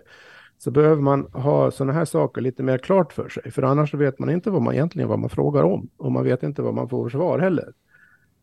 så 0.58 0.70
behöver 0.70 1.02
man 1.02 1.26
ha 1.32 1.70
sådana 1.70 1.92
här 1.92 2.04
saker 2.04 2.40
lite 2.40 2.62
mer 2.62 2.78
klart 2.78 3.12
för 3.12 3.28
sig. 3.28 3.50
För 3.50 3.62
annars 3.62 3.94
vet 3.94 4.18
man 4.18 4.30
inte 4.30 4.50
vad 4.50 4.62
man 4.62 4.74
egentligen 4.74 5.08
vad 5.08 5.18
man 5.18 5.30
frågar 5.30 5.62
om. 5.62 5.88
Och 5.96 6.12
man 6.12 6.24
vet 6.24 6.42
inte 6.42 6.62
vad 6.62 6.74
man 6.74 6.88
får 6.88 7.08
för 7.08 7.18
svar 7.18 7.38
heller. 7.38 7.72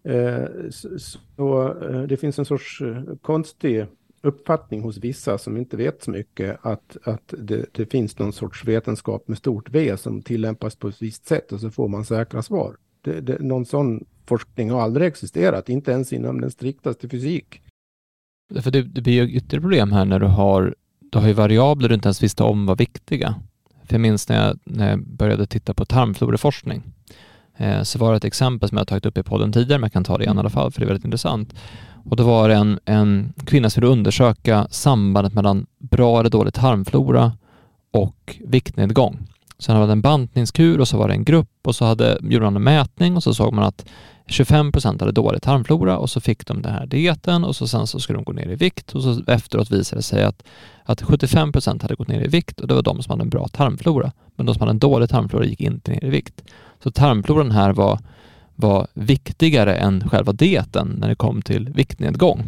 Eh, 0.03 0.69
så, 0.69 1.00
så 1.00 1.73
det 2.09 2.17
finns 2.17 2.39
en 2.39 2.45
sorts 2.45 2.81
eh, 2.81 3.03
konstig 3.21 3.85
uppfattning 4.22 4.82
hos 4.82 4.98
vissa 4.98 5.38
som 5.38 5.58
inte 5.58 5.78
vet 5.78 6.04
så 6.04 6.12
mycket 6.12 6.66
att, 6.66 6.98
att 7.04 7.34
det, 7.38 7.66
det, 7.72 7.86
finns 7.86 8.20
någon 8.20 8.34
sorts 8.34 8.66
vetenskap 8.66 9.28
med 9.28 9.38
stort 9.38 9.70
V 9.70 9.98
som 9.98 10.22
tillämpas 10.22 10.75
på 10.75 10.88
ett 10.88 11.01
visst 11.01 11.28
sätt 11.28 11.51
och 11.51 11.60
så 11.60 11.70
får 11.70 11.88
man 11.88 12.06
säkra 12.06 12.42
svar. 12.42 12.75
Det, 13.01 13.22
det, 13.22 13.40
någon 13.40 13.66
sån 13.66 14.06
forskning 14.25 14.72
har 14.72 14.82
aldrig 14.82 15.08
existerat, 15.08 15.70
inte 15.70 15.92
ens 15.92 16.13
inom 16.13 16.42
den 16.42 16.51
striktaste 16.51 17.10
fysik. 17.10 17.62
För 18.62 18.72
det, 18.72 18.82
det 18.82 19.01
blir 19.01 19.13
ju 19.13 19.32
ytterligare 19.32 19.62
problem 19.62 19.92
här 19.92 20.06
när 20.06 20.20
du 20.20 20.25
har 20.25 20.75
du 21.12 21.20
har 21.20 21.28
ju 21.28 21.34
variabler 21.34 21.90
du 21.90 21.96
inte 21.96 22.08
ens 22.08 22.24
visste 22.24 22.44
om 22.44 22.66
var 22.66 22.75
viktiga. 22.75 23.36
För 23.84 23.94
jag 23.94 24.01
minns 24.01 24.30
när 24.30 24.48
jag, 24.48 24.60
när 24.63 24.90
jag 24.90 25.08
började 25.08 25.48
titta 25.48 25.74
på 25.74 25.86
tarmfloreforskning 25.86 26.84
eh, 27.58 27.84
så 27.84 28.00
var 28.00 28.12
det 28.12 28.18
ett 28.18 28.25
exempel 28.25 28.70
som 28.70 28.78
jag 28.78 28.88
tagit 28.88 29.06
upp 29.06 29.18
i 29.18 29.24
podden 29.24 29.51
tidigare, 29.51 29.80
men 29.80 29.86
jag 29.86 29.94
kan 29.94 30.04
ta 30.04 30.18
det 30.18 30.24
igen 30.24 30.38
i 30.38 30.40
alla 30.40 30.50
fall, 30.50 30.72
för 30.72 30.80
det 30.80 30.86
är 30.86 30.88
väldigt 30.88 31.06
intressant. 31.06 31.54
Och 32.10 32.15
då 32.15 32.24
var 32.24 32.50
det 32.50 32.55
en, 32.55 32.79
en 32.86 33.34
kvinna 33.46 33.70
som 33.70 33.81
ville 33.81 33.91
undersöka 33.91 34.67
sambandet 34.70 35.34
mellan 35.34 35.65
bra 35.79 36.20
eller 36.20 36.29
dålig 36.29 36.53
tarmflora 36.53 37.31
och 37.91 38.38
viktnedgång. 38.46 39.27
Sen 39.60 39.79
var 39.79 39.88
det 39.88 39.91
en 39.91 40.01
bantningskur 40.01 40.79
och 40.79 40.88
så 40.88 40.98
var 40.98 41.08
det 41.08 41.13
en 41.13 41.24
grupp 41.24 41.50
och 41.63 41.75
så 41.75 41.86
hade, 41.86 42.17
gjorde 42.22 42.46
man 42.46 42.55
en 42.55 42.63
mätning 42.63 43.15
och 43.15 43.24
så 43.24 43.34
såg 43.34 43.53
man 43.53 43.63
att 43.65 43.86
25 44.27 44.72
procent 44.72 45.01
hade 45.01 45.13
dålig 45.13 45.41
tarmflora 45.41 45.98
och 45.98 46.10
så 46.10 46.22
fick 46.22 46.48
de 46.48 46.62
den 46.62 46.74
här 46.74 46.86
dieten 46.86 47.43
och 47.43 47.55
så 47.55 47.67
sen 47.67 47.88
så 47.88 48.00
skulle 48.00 48.17
de 48.17 48.24
gå 48.24 48.31
ner 48.31 48.50
i 48.50 48.55
vikt 48.55 48.96
och 48.96 49.03
så 49.03 49.22
efteråt 49.27 49.72
visade 49.72 50.00
det 50.00 50.03
sig 50.03 50.24
att, 50.24 50.43
att 50.84 51.01
75 51.01 51.51
procent 51.51 51.81
hade 51.81 51.96
gått 51.96 52.08
ner 52.08 52.22
i 52.22 52.27
vikt 52.27 52.60
och 52.60 52.67
det 52.67 52.74
var 52.74 52.81
de 52.81 53.03
som 53.03 53.12
hade 53.12 53.22
en 53.22 53.29
bra 53.29 53.48
tarmflora. 53.48 54.12
Men 54.36 54.46
de 54.46 54.55
som 54.55 54.62
hade 54.62 54.72
en 54.72 54.79
dålig 54.79 55.10
tarmflora 55.10 55.46
gick 55.46 55.62
inte 55.62 55.91
ner 55.91 56.05
i 56.05 56.10
vikt. 56.10 56.43
Så 56.84 56.91
tarmfloran 56.91 57.51
här 57.51 57.74
var, 57.74 58.00
var 58.62 58.88
viktigare 58.94 59.75
än 59.75 60.10
själva 60.10 60.32
dieten 60.32 60.96
när 61.00 61.10
det 61.10 61.15
kom 61.15 61.41
till 61.41 61.70
viktnedgång. 61.70 62.39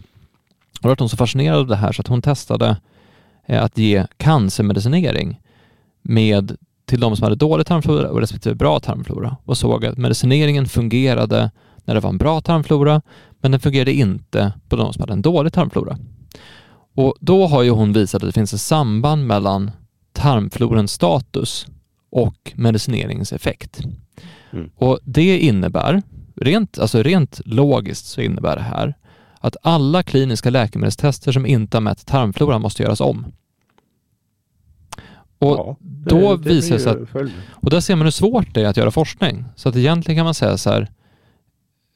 Och 0.81 0.81
då 0.81 0.89
var 0.89 0.95
hon 0.99 1.09
så 1.09 1.17
fascinerad 1.17 1.59
av 1.59 1.67
det 1.67 1.75
här 1.75 1.91
så 1.91 2.01
att 2.01 2.07
hon 2.07 2.21
testade 2.21 2.77
eh, 3.45 3.63
att 3.63 3.77
ge 3.77 4.05
cancermedicinering 4.17 5.39
med 6.01 6.57
till 6.85 6.99
de 6.99 7.15
som 7.15 7.23
hade 7.23 7.35
dålig 7.35 7.65
tarmflora 7.65 8.09
och 8.09 8.19
respektive 8.19 8.55
bra 8.55 8.79
tarmflora 8.79 9.37
och 9.45 9.57
såg 9.57 9.85
att 9.85 9.97
medicineringen 9.97 10.65
fungerade 10.65 11.51
när 11.85 11.93
det 11.93 11.99
var 11.99 12.09
en 12.09 12.17
bra 12.17 12.41
tarmflora, 12.41 13.01
men 13.41 13.51
den 13.51 13.59
fungerade 13.59 13.93
inte 13.93 14.53
på 14.69 14.75
de 14.75 14.93
som 14.93 15.01
hade 15.01 15.13
en 15.13 15.21
dålig 15.21 15.53
tarmflora. 15.53 15.97
Och 16.95 17.15
då 17.19 17.47
har 17.47 17.63
ju 17.63 17.69
hon 17.69 17.93
visat 17.93 18.23
att 18.23 18.29
det 18.29 18.33
finns 18.33 18.53
ett 18.53 18.61
samband 18.61 19.27
mellan 19.27 19.71
tarmflorens 20.13 20.91
status 20.91 21.67
och 22.11 22.51
medicineringens 22.55 23.33
effekt. 23.33 23.81
Mm. 24.53 24.69
Och 24.75 24.99
det 25.03 25.39
innebär, 25.39 26.01
rent, 26.35 26.79
alltså 26.79 27.03
rent 27.03 27.41
logiskt 27.45 28.05
så 28.05 28.21
innebär 28.21 28.55
det 28.55 28.61
här 28.61 28.93
att 29.39 29.55
alla 29.61 30.03
kliniska 30.03 30.49
läkemedelstester 30.49 31.31
som 31.31 31.45
inte 31.45 31.77
har 31.77 31.81
mätt 31.81 32.05
tarmfloran 32.05 32.61
måste 32.61 32.83
göras 32.83 33.01
om. 33.01 33.25
Och 35.39 35.57
ja, 35.57 35.77
det, 35.79 36.09
då 36.09 36.35
det 36.35 36.49
visar 36.49 36.75
det 36.75 36.81
sig 36.81 36.91
att, 36.91 37.29
och 37.51 37.69
där 37.69 37.79
ser 37.79 37.95
man 37.95 38.05
hur 38.05 38.11
svårt 38.11 38.53
det 38.53 38.61
är 38.61 38.65
att 38.65 38.77
göra 38.77 38.91
forskning. 38.91 39.45
Så 39.55 39.69
att 39.69 39.75
egentligen 39.75 40.17
kan 40.17 40.25
man 40.25 40.33
säga 40.33 40.57
så 40.57 40.69
här, 40.69 40.87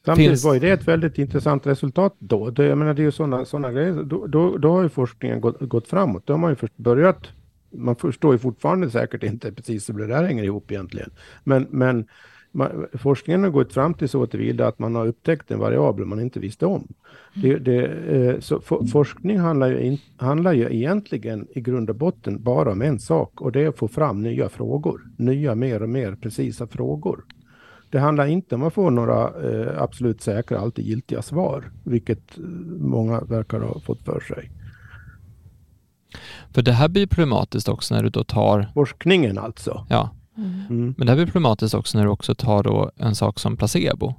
Samtidigt 0.06 0.32
finns... 0.32 0.44
var 0.44 0.54
ju 0.54 0.60
det 0.60 0.70
ett 0.70 0.88
väldigt 0.88 1.18
intressant 1.18 1.68
resultat 1.68 2.16
då. 2.20 2.50
Det, 2.50 2.66
jag 2.66 2.78
menar, 2.78 2.94
det 2.94 3.02
är 3.02 3.04
ju 3.04 3.12
sådana, 3.12 3.46
sådana 3.46 3.72
grejer. 3.72 4.04
Då, 4.04 4.28
då, 4.28 4.58
då 4.58 4.72
har 4.72 4.84
ju 4.84 4.90
forskningen 4.90 5.42
gått, 5.42 5.60
gått 5.60 5.88
framåt. 5.88 6.24
Då 6.26 6.34
har 6.34 6.38
man 6.38 6.50
ju 6.50 6.56
först 6.56 6.78
börjat. 6.78 7.28
Man 7.72 7.96
förstår 7.96 8.34
ju 8.34 8.40
fortfarande 8.40 8.92
säkert 8.92 9.24
inte 9.24 9.52
precis 9.52 9.90
hur 9.90 9.94
det 9.94 10.08
där 10.08 10.24
hänger 10.24 10.44
ihop 10.44 10.72
egentligen. 10.72 11.10
Men, 11.44 11.68
men 11.70 12.08
man, 12.58 12.88
forskningen 12.94 13.44
har 13.44 13.50
gått 13.50 13.74
fram 13.74 13.94
till 13.94 14.10
så 14.10 14.28
tillvida 14.28 14.68
att 14.68 14.80
man 14.80 14.96
har 14.96 15.08
upptäckt 15.08 15.52
en 15.52 15.60
variabel 15.60 16.06
man 16.06 16.20
inte 16.20 16.40
visste 16.40 16.66
om. 16.66 16.88
Det, 17.34 17.58
det, 17.58 17.86
eh, 17.86 18.40
så 18.40 18.62
for, 18.62 18.86
forskning 18.86 19.40
handlar 19.40 19.68
ju, 19.68 19.80
in, 19.80 19.98
handlar 20.18 20.54
ju 20.54 20.76
egentligen 20.76 21.48
i 21.56 21.62
grund 21.62 21.90
och 21.90 21.96
botten 21.96 22.44
bara 22.44 22.72
om 22.72 22.82
en 22.82 23.00
sak 23.00 23.42
och 23.42 23.52
det 23.52 23.62
är 23.62 23.68
att 23.68 23.78
få 23.78 23.88
fram 23.88 24.22
nya 24.22 24.50
frågor. 24.50 25.02
Nya 25.18 25.56
mer 25.56 25.84
och 25.84 25.90
mer 25.90 26.16
precisa 26.16 26.68
frågor. 26.68 27.26
Det 27.90 28.00
handlar 28.00 28.26
inte 28.26 28.56
om 28.56 28.64
att 28.64 28.74
få 28.74 28.90
några 28.90 29.24
eh, 29.24 29.82
absolut 29.82 30.22
säkra, 30.22 30.60
alltid 30.60 30.86
giltiga 30.86 31.22
svar, 31.22 31.72
vilket 31.84 32.38
många 32.80 33.22
verkar 33.22 33.60
ha 33.60 33.80
fått 33.80 34.02
för 34.02 34.20
sig. 34.20 34.52
För 36.54 36.62
det 36.62 36.72
här 36.72 36.88
blir 36.88 37.08
problematiskt 37.08 37.70
också 37.70 37.96
när 37.96 38.04
du 38.04 38.10
då 38.10 38.24
tar... 38.24 38.68
Forskningen 38.74 39.38
alltså? 39.38 39.86
Ja. 39.90 40.10
Mm. 40.38 40.62
mm. 40.70 40.96
Men 40.98 41.08
det 41.08 41.12
här 41.12 41.15
blir 41.17 41.25
problematiskt 41.25 41.74
också 41.74 41.98
när 41.98 42.06
du 42.06 42.12
också 42.12 42.36
tar 42.36 42.63
då 42.63 42.91
en 42.96 43.15
sak 43.15 43.39
som 43.39 43.58
placebo. 43.58 44.13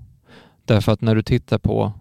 Därför 0.64 0.92
att 0.92 1.00
när 1.00 1.14
du 1.14 1.22
tittar 1.22 1.58
på, 1.58 1.92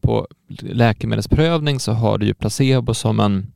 på 0.00 0.28
läkemedelsprövning 0.60 1.80
så 1.80 1.92
har 1.92 2.18
du 2.18 2.26
ju 2.26 2.34
placebo 2.34 2.94
som 2.94 3.20
en 3.20 3.52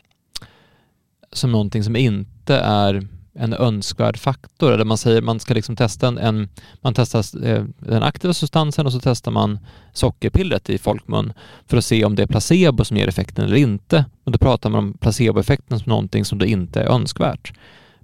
som 1.32 1.52
någonting 1.52 1.84
som 1.84 1.96
inte 1.96 2.56
är 2.56 3.08
en 3.38 3.52
önskvärd 3.52 4.16
faktor. 4.16 4.72
Eller 4.72 4.84
man 4.84 4.98
säger 4.98 5.22
man 5.22 5.40
ska 5.40 5.54
liksom 5.54 5.76
testa 5.76 6.08
en, 6.08 6.18
en 6.18 6.48
man 6.80 6.94
testar 6.94 7.46
eh, 7.46 7.64
den 7.78 8.02
aktiva 8.02 8.34
substansen 8.34 8.86
och 8.86 8.92
så 8.92 9.00
testar 9.00 9.30
man 9.30 9.58
sockerpillret 9.92 10.70
i 10.70 10.78
folkmun 10.78 11.32
för 11.66 11.76
att 11.76 11.84
se 11.84 12.04
om 12.04 12.14
det 12.14 12.22
är 12.22 12.26
placebo 12.26 12.84
som 12.84 12.96
ger 12.96 13.08
effekten 13.08 13.44
eller 13.44 13.56
inte. 13.56 14.04
Och 14.24 14.32
då 14.32 14.38
pratar 14.38 14.70
man 14.70 14.78
om 14.78 14.92
placeboeffekten 14.92 15.78
som 15.78 15.90
någonting 15.90 16.24
som 16.24 16.38
då 16.38 16.46
inte 16.46 16.80
är 16.80 16.86
önskvärt. 16.86 17.52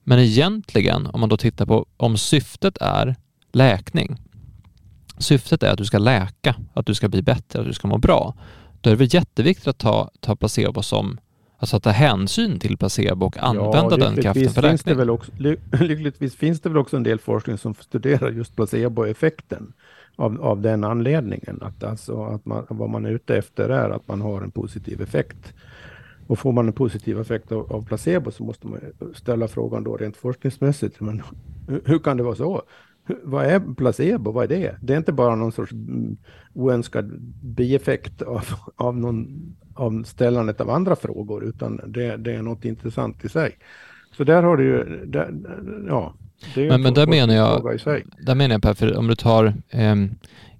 Men 0.04 0.18
egentligen, 0.18 1.06
om 1.06 1.20
man 1.20 1.28
då 1.28 1.36
tittar 1.36 1.66
på 1.66 1.86
om 1.96 2.16
syftet 2.16 2.78
är 2.80 3.16
läkning, 3.52 4.16
syftet 5.18 5.62
är 5.62 5.70
att 5.70 5.78
du 5.78 5.84
ska 5.84 5.98
läka, 5.98 6.56
att 6.74 6.86
du 6.86 6.94
ska 6.94 7.08
bli 7.08 7.22
bättre, 7.22 7.60
att 7.60 7.66
du 7.66 7.72
ska 7.72 7.88
må 7.88 7.98
bra, 7.98 8.34
då 8.80 8.90
är 8.90 8.94
det 8.94 8.98
väl 8.98 9.14
jätteviktigt 9.14 9.68
att 9.68 9.78
ta, 9.78 10.10
ta 10.20 10.36
placebo 10.36 10.82
som 10.82 11.18
Alltså 11.58 11.76
att 11.76 11.82
ta 11.82 11.90
hänsyn 11.90 12.58
till 12.58 12.76
placebo 12.76 13.26
och 13.26 13.38
använda 13.38 13.90
ja, 13.90 13.96
den 13.96 14.22
kraften 14.22 14.50
för 14.50 14.62
finns 14.62 14.82
det 14.82 14.94
väl 14.94 15.10
också, 15.10 15.32
Lyckligtvis 15.80 16.36
finns 16.36 16.60
det 16.60 16.68
väl 16.68 16.78
också 16.78 16.96
en 16.96 17.02
del 17.02 17.18
forskning 17.18 17.58
som 17.58 17.74
studerar 17.74 18.30
just 18.30 18.56
placeboeffekten 18.56 19.72
av, 20.16 20.42
av 20.42 20.60
den 20.60 20.84
anledningen. 20.84 21.58
Att, 21.62 21.84
alltså, 21.84 22.24
att 22.24 22.44
man, 22.44 22.66
vad 22.68 22.90
man 22.90 23.06
är 23.06 23.10
ute 23.10 23.36
efter 23.36 23.68
är 23.68 23.90
att 23.90 24.08
man 24.08 24.20
har 24.20 24.42
en 24.42 24.50
positiv 24.50 25.02
effekt. 25.02 25.52
Och 26.26 26.38
får 26.38 26.52
man 26.52 26.66
en 26.66 26.72
positiv 26.72 27.20
effekt 27.20 27.52
av, 27.52 27.72
av 27.72 27.86
placebo 27.86 28.30
så 28.30 28.44
måste 28.44 28.66
man 28.66 28.80
ställa 29.14 29.48
frågan 29.48 29.84
då 29.84 29.96
rent 29.96 30.16
forskningsmässigt, 30.16 31.00
men 31.00 31.22
hur, 31.68 31.82
hur 31.84 31.98
kan 31.98 32.16
det 32.16 32.22
vara 32.22 32.34
så? 32.34 32.62
Vad 33.22 33.46
är 33.46 33.74
placebo? 33.74 34.30
Vad 34.32 34.44
är 34.44 34.48
det? 34.48 34.76
Det 34.82 34.92
är 34.92 34.98
inte 34.98 35.12
bara 35.12 35.34
någon 35.34 35.52
sorts 35.52 35.72
mm, 35.72 36.16
oönskad 36.52 37.20
bieffekt 37.42 38.22
av, 38.22 38.44
av, 38.76 38.96
någon, 38.96 39.56
av 39.74 40.02
ställandet 40.02 40.60
av 40.60 40.70
andra 40.70 40.96
frågor, 40.96 41.44
utan 41.44 41.80
det, 41.86 42.16
det 42.16 42.32
är 42.32 42.42
något 42.42 42.64
intressant 42.64 43.24
i 43.24 43.28
sig. 43.28 43.58
Så 44.16 44.24
där 44.24 44.42
har 44.42 44.56
du 44.56 44.64
ju, 44.64 45.06
där, 45.06 45.34
ja. 45.88 46.14
men, 46.54 46.82
men 46.82 46.94
där 46.94 47.06
menar 47.06 47.34
jag, 47.34 47.80
där 48.18 48.34
menar 48.34 48.54
jag 48.54 48.62
Per, 48.62 48.74
för 48.74 48.96
om 48.96 49.06
du 49.06 49.14
tar 49.14 49.54
eh, 49.70 49.94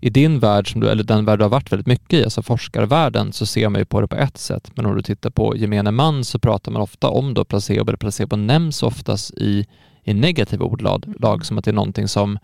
i 0.05 0.11
din 0.11 0.39
värld, 0.39 0.73
som 0.73 0.81
du, 0.81 0.91
eller 0.91 1.05
den 1.05 1.25
värld 1.25 1.39
du 1.39 1.43
har 1.43 1.51
varit 1.51 1.73
väldigt 1.73 1.87
mycket 1.87 2.13
i, 2.13 2.25
alltså 2.25 2.43
forskarvärlden, 2.43 3.33
så 3.33 3.47
ser 3.47 3.69
man 3.69 3.81
ju 3.81 3.85
på 3.85 4.01
det 4.01 4.09
på 4.09 4.17
ett 4.17 4.39
sätt. 4.39 4.71
Men 4.75 4.87
om 4.87 4.97
du 4.97 5.03
tittar 5.03 5.31
på 5.31 5.57
gemene 5.57 5.91
man 5.91 6.25
så 6.25 6.39
pratar 6.39 6.73
man 6.73 6.83
ofta 6.83 7.09
om 7.09 7.35
då 7.35 7.45
placebo, 7.45 7.89
eller 7.89 7.97
placebo 7.97 8.37
nämns 8.37 8.83
oftast 8.83 9.31
i, 9.35 9.67
i 10.03 10.15
negativa 10.15 10.65
ordlag, 10.65 11.05
lag, 11.21 11.47
som 11.47 11.59
att 11.59 11.65
det 11.65 11.71
är 11.71 11.73
någonting 11.73 12.09
som, 12.09 12.39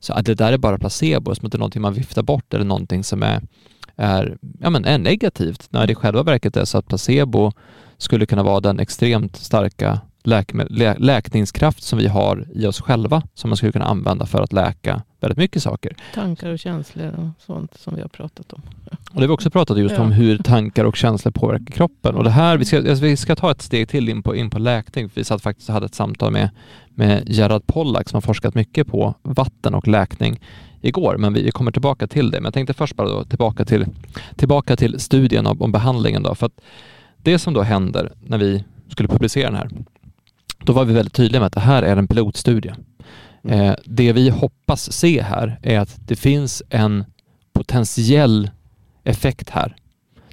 så 0.00 0.12
att 0.12 0.26
det 0.26 0.34
där 0.34 0.52
är 0.52 0.58
bara 0.58 0.78
placebo, 0.78 1.34
som 1.34 1.46
att 1.46 1.52
det 1.52 1.56
är 1.56 1.58
någonting 1.58 1.82
man 1.82 1.94
viftar 1.94 2.22
bort 2.22 2.54
eller 2.54 2.64
någonting 2.64 3.04
som 3.04 3.22
är, 3.22 3.42
är, 3.96 4.36
ja, 4.60 4.70
men 4.70 4.84
är 4.84 4.98
negativt, 4.98 5.66
när 5.70 5.86
det 5.86 5.92
i 5.92 5.94
själva 5.94 6.22
verket 6.22 6.56
är 6.56 6.64
så 6.64 6.78
att 6.78 6.88
placebo 6.88 7.52
skulle 7.98 8.26
kunna 8.26 8.42
vara 8.42 8.60
den 8.60 8.80
extremt 8.80 9.36
starka 9.36 10.00
lä 10.24 10.94
läkningskraft 10.98 11.82
som 11.82 11.98
vi 11.98 12.06
har 12.06 12.46
i 12.54 12.66
oss 12.66 12.80
själva 12.80 13.22
som 13.34 13.50
man 13.50 13.56
skulle 13.56 13.72
kunna 13.72 13.84
använda 13.84 14.26
för 14.26 14.42
att 14.42 14.52
läka 14.52 15.02
väldigt 15.20 15.38
mycket 15.38 15.62
saker. 15.62 15.96
Tankar 16.14 16.50
och 16.50 16.58
känslor 16.58 17.12
och 17.18 17.42
sånt 17.46 17.78
som 17.78 17.94
vi 17.94 18.00
har 18.00 18.08
pratat 18.08 18.52
om. 18.52 18.62
Och 18.90 19.14
det 19.14 19.20
har 19.20 19.26
vi 19.26 19.34
också 19.34 19.50
pratat 19.50 19.78
just 19.78 19.94
ja. 19.94 20.02
om 20.02 20.12
hur 20.12 20.38
tankar 20.38 20.84
och 20.84 20.96
känslor 20.96 21.32
påverkar 21.32 21.72
kroppen. 21.72 22.14
Och 22.14 22.24
det 22.24 22.30
här, 22.30 22.56
vi 22.56 22.64
ska, 22.64 22.76
alltså 22.76 23.04
vi 23.04 23.16
ska 23.16 23.36
ta 23.36 23.50
ett 23.50 23.62
steg 23.62 23.88
till 23.88 24.08
in 24.08 24.22
på, 24.22 24.36
in 24.36 24.50
på 24.50 24.58
läkning. 24.58 25.10
Vi 25.14 25.24
satt 25.24 25.42
faktiskt 25.42 25.68
och 25.68 25.74
hade 25.74 25.86
ett 25.86 25.94
samtal 25.94 26.32
med, 26.32 26.50
med 26.88 27.22
Gerard 27.26 27.66
Pollack 27.66 28.08
som 28.08 28.16
har 28.16 28.20
forskat 28.20 28.54
mycket 28.54 28.86
på 28.86 29.14
vatten 29.22 29.74
och 29.74 29.88
läkning 29.88 30.40
igår, 30.80 31.16
men 31.18 31.32
vi 31.32 31.50
kommer 31.50 31.70
tillbaka 31.72 32.06
till 32.06 32.30
det. 32.30 32.36
Men 32.36 32.44
jag 32.44 32.54
tänkte 32.54 32.74
först 32.74 32.96
bara 32.96 33.08
då 33.08 33.24
tillbaka 33.24 33.64
till, 33.64 33.86
tillbaka 34.36 34.76
till 34.76 35.00
studien 35.00 35.46
om, 35.46 35.62
om 35.62 35.72
behandlingen 35.72 36.22
då, 36.22 36.34
för 36.34 36.46
att 36.46 36.60
det 37.22 37.38
som 37.38 37.54
då 37.54 37.62
händer 37.62 38.12
när 38.20 38.38
vi 38.38 38.64
skulle 38.88 39.08
publicera 39.08 39.50
den 39.50 39.56
här, 39.56 39.70
då 40.64 40.72
var 40.72 40.84
vi 40.84 40.92
väldigt 40.92 41.14
tydliga 41.14 41.40
med 41.40 41.46
att 41.46 41.52
det 41.52 41.60
här 41.60 41.82
är 41.82 41.96
en 41.96 42.08
pilotstudie. 42.08 42.74
Mm. 43.44 43.60
Eh, 43.60 43.74
det 43.84 44.12
vi 44.12 44.30
hoppas 44.30 44.92
se 44.92 45.22
här 45.22 45.58
är 45.62 45.78
att 45.78 45.96
det 46.08 46.16
finns 46.16 46.62
en 46.70 47.04
potentiell 47.52 48.50
effekt 49.04 49.50
här. 49.50 49.76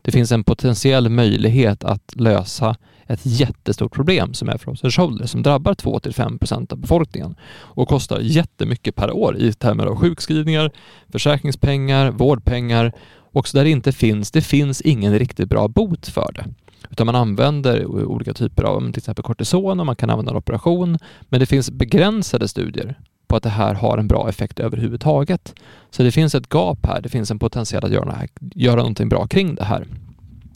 Det 0.01 0.11
finns 0.11 0.31
en 0.31 0.43
potentiell 0.43 1.09
möjlighet 1.09 1.83
att 1.83 2.15
lösa 2.15 2.75
ett 3.07 3.19
jättestort 3.23 3.93
problem 3.93 4.33
som 4.33 4.49
är 4.49 4.57
frozen 4.57 4.91
shoulder 4.91 5.25
som 5.25 5.43
drabbar 5.43 5.73
2-5% 5.73 6.73
av 6.73 6.77
befolkningen 6.77 7.35
och 7.51 7.87
kostar 7.87 8.19
jättemycket 8.19 8.95
per 8.95 9.11
år 9.11 9.37
i 9.37 9.53
termer 9.53 9.85
av 9.85 9.95
sjukskrivningar, 9.95 10.71
försäkringspengar, 11.11 12.11
vårdpengar 12.11 12.91
och 13.31 13.47
så 13.47 13.57
där 13.57 13.63
det 13.63 13.69
inte 13.69 13.91
finns, 13.91 14.31
det 14.31 14.41
finns 14.41 14.81
ingen 14.81 15.19
riktigt 15.19 15.49
bra 15.49 15.67
bot 15.67 16.07
för 16.07 16.31
det. 16.33 16.45
Utan 16.89 17.05
man 17.05 17.15
använder 17.15 17.85
olika 17.85 18.33
typer 18.33 18.63
av 18.63 18.91
till 18.91 18.97
exempel 18.99 19.23
kortison 19.23 19.79
och 19.79 19.85
man 19.85 19.95
kan 19.95 20.09
använda 20.09 20.31
en 20.31 20.37
operation. 20.37 20.97
Men 21.21 21.39
det 21.39 21.45
finns 21.45 21.71
begränsade 21.71 22.47
studier 22.47 22.99
på 23.27 23.35
att 23.35 23.43
det 23.43 23.49
här 23.49 23.73
har 23.73 23.97
en 23.97 24.07
bra 24.07 24.29
effekt 24.29 24.59
överhuvudtaget. 24.59 25.55
Så 25.89 26.03
det 26.03 26.11
finns 26.11 26.35
ett 26.35 26.53
gap 26.53 26.85
här. 26.85 27.01
Det 27.01 27.09
finns 27.09 27.31
en 27.31 27.39
potential 27.39 27.85
att 27.85 27.91
göra, 27.91 28.17
göra 28.39 28.75
någonting 28.75 29.09
bra 29.09 29.27
kring 29.27 29.55
det 29.55 29.63
här. 29.63 29.85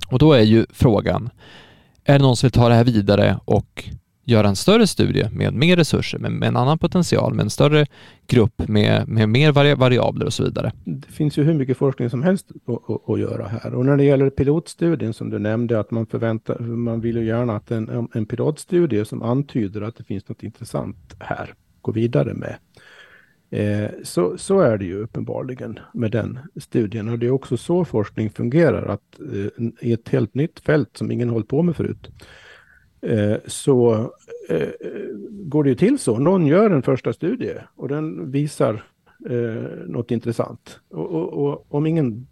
Och 0.07 0.19
då 0.19 0.33
är 0.33 0.41
ju 0.41 0.65
frågan, 0.69 1.29
är 2.03 2.19
det 2.19 2.25
någon 2.25 2.37
som 2.37 2.47
vill 2.47 2.51
ta 2.51 2.69
det 2.69 2.75
här 2.75 2.83
vidare 2.83 3.39
och 3.45 3.89
göra 4.25 4.47
en 4.47 4.55
större 4.55 4.87
studie 4.87 5.29
med 5.31 5.53
mer 5.53 5.75
resurser, 5.75 6.19
med, 6.19 6.31
med 6.31 6.47
en 6.47 6.57
annan 6.57 6.77
potential, 6.77 7.33
med 7.33 7.43
en 7.43 7.49
större 7.49 7.85
grupp 8.27 8.67
med, 8.67 9.07
med 9.07 9.29
mer 9.29 9.51
vari 9.51 9.75
variabler 9.75 10.25
och 10.25 10.33
så 10.33 10.43
vidare. 10.43 10.71
Det 10.85 11.07
finns 11.07 11.37
ju 11.37 11.43
hur 11.43 11.53
mycket 11.53 11.77
forskning 11.77 12.09
som 12.09 12.23
helst 12.23 12.51
att, 13.07 13.19
göra 13.19 13.47
här. 13.47 13.73
Och 13.75 13.85
när 13.85 13.97
det 13.97 14.03
gäller 14.03 14.29
pilotstudien 14.29 15.13
som 15.13 15.29
du 15.29 15.39
nämnde, 15.39 15.79
att 15.79 15.91
man 15.91 16.05
förväntar, 16.05 16.59
man 16.59 17.01
vill 17.01 17.17
ju 17.17 17.25
gärna 17.25 17.55
att 17.55 17.71
en, 17.71 18.07
en 18.13 18.25
pilotstudie 18.25 19.05
som 19.05 19.21
antyder 19.21 19.81
att 19.81 19.95
det 19.95 20.03
finns 20.03 20.29
något 20.29 20.43
intressant 20.43 21.15
här, 21.19 21.53
gå 21.81 21.91
vidare 21.91 22.33
med. 22.33 22.55
Eh, 23.53 23.89
så, 24.03 24.37
så 24.37 24.59
är 24.59 24.77
det 24.77 24.85
ju 24.85 25.03
uppenbarligen 25.03 25.79
med 25.93 26.11
den 26.11 26.39
studien. 26.55 27.09
Och 27.09 27.19
det 27.19 27.25
är 27.25 27.31
också 27.31 27.57
så 27.57 27.85
forskning 27.85 28.29
fungerar, 28.29 28.85
att 28.85 29.19
eh, 29.19 29.65
i 29.81 29.93
ett 29.93 30.09
helt 30.09 30.33
nytt 30.33 30.59
fält 30.59 30.97
som 30.97 31.11
ingen 31.11 31.29
hållit 31.29 31.47
på 31.47 31.61
med 31.61 31.75
förut, 31.75 32.09
Eh, 33.03 33.37
så 33.45 33.93
eh, 34.49 34.69
går 35.29 35.63
det 35.63 35.69
ju 35.69 35.75
till 35.75 35.99
så. 35.99 36.17
Någon 36.17 36.47
gör 36.47 36.69
en 36.69 36.83
första 36.83 37.13
studie 37.13 37.55
och 37.75 37.87
den 37.87 38.31
visar 38.31 38.83
eh, 39.29 39.85
något 39.87 40.11
intressant. 40.11 40.79
Och, 40.89 41.11
och, 41.11 41.33
och 41.33 41.65
om 41.69 41.85
ingen 41.85 42.27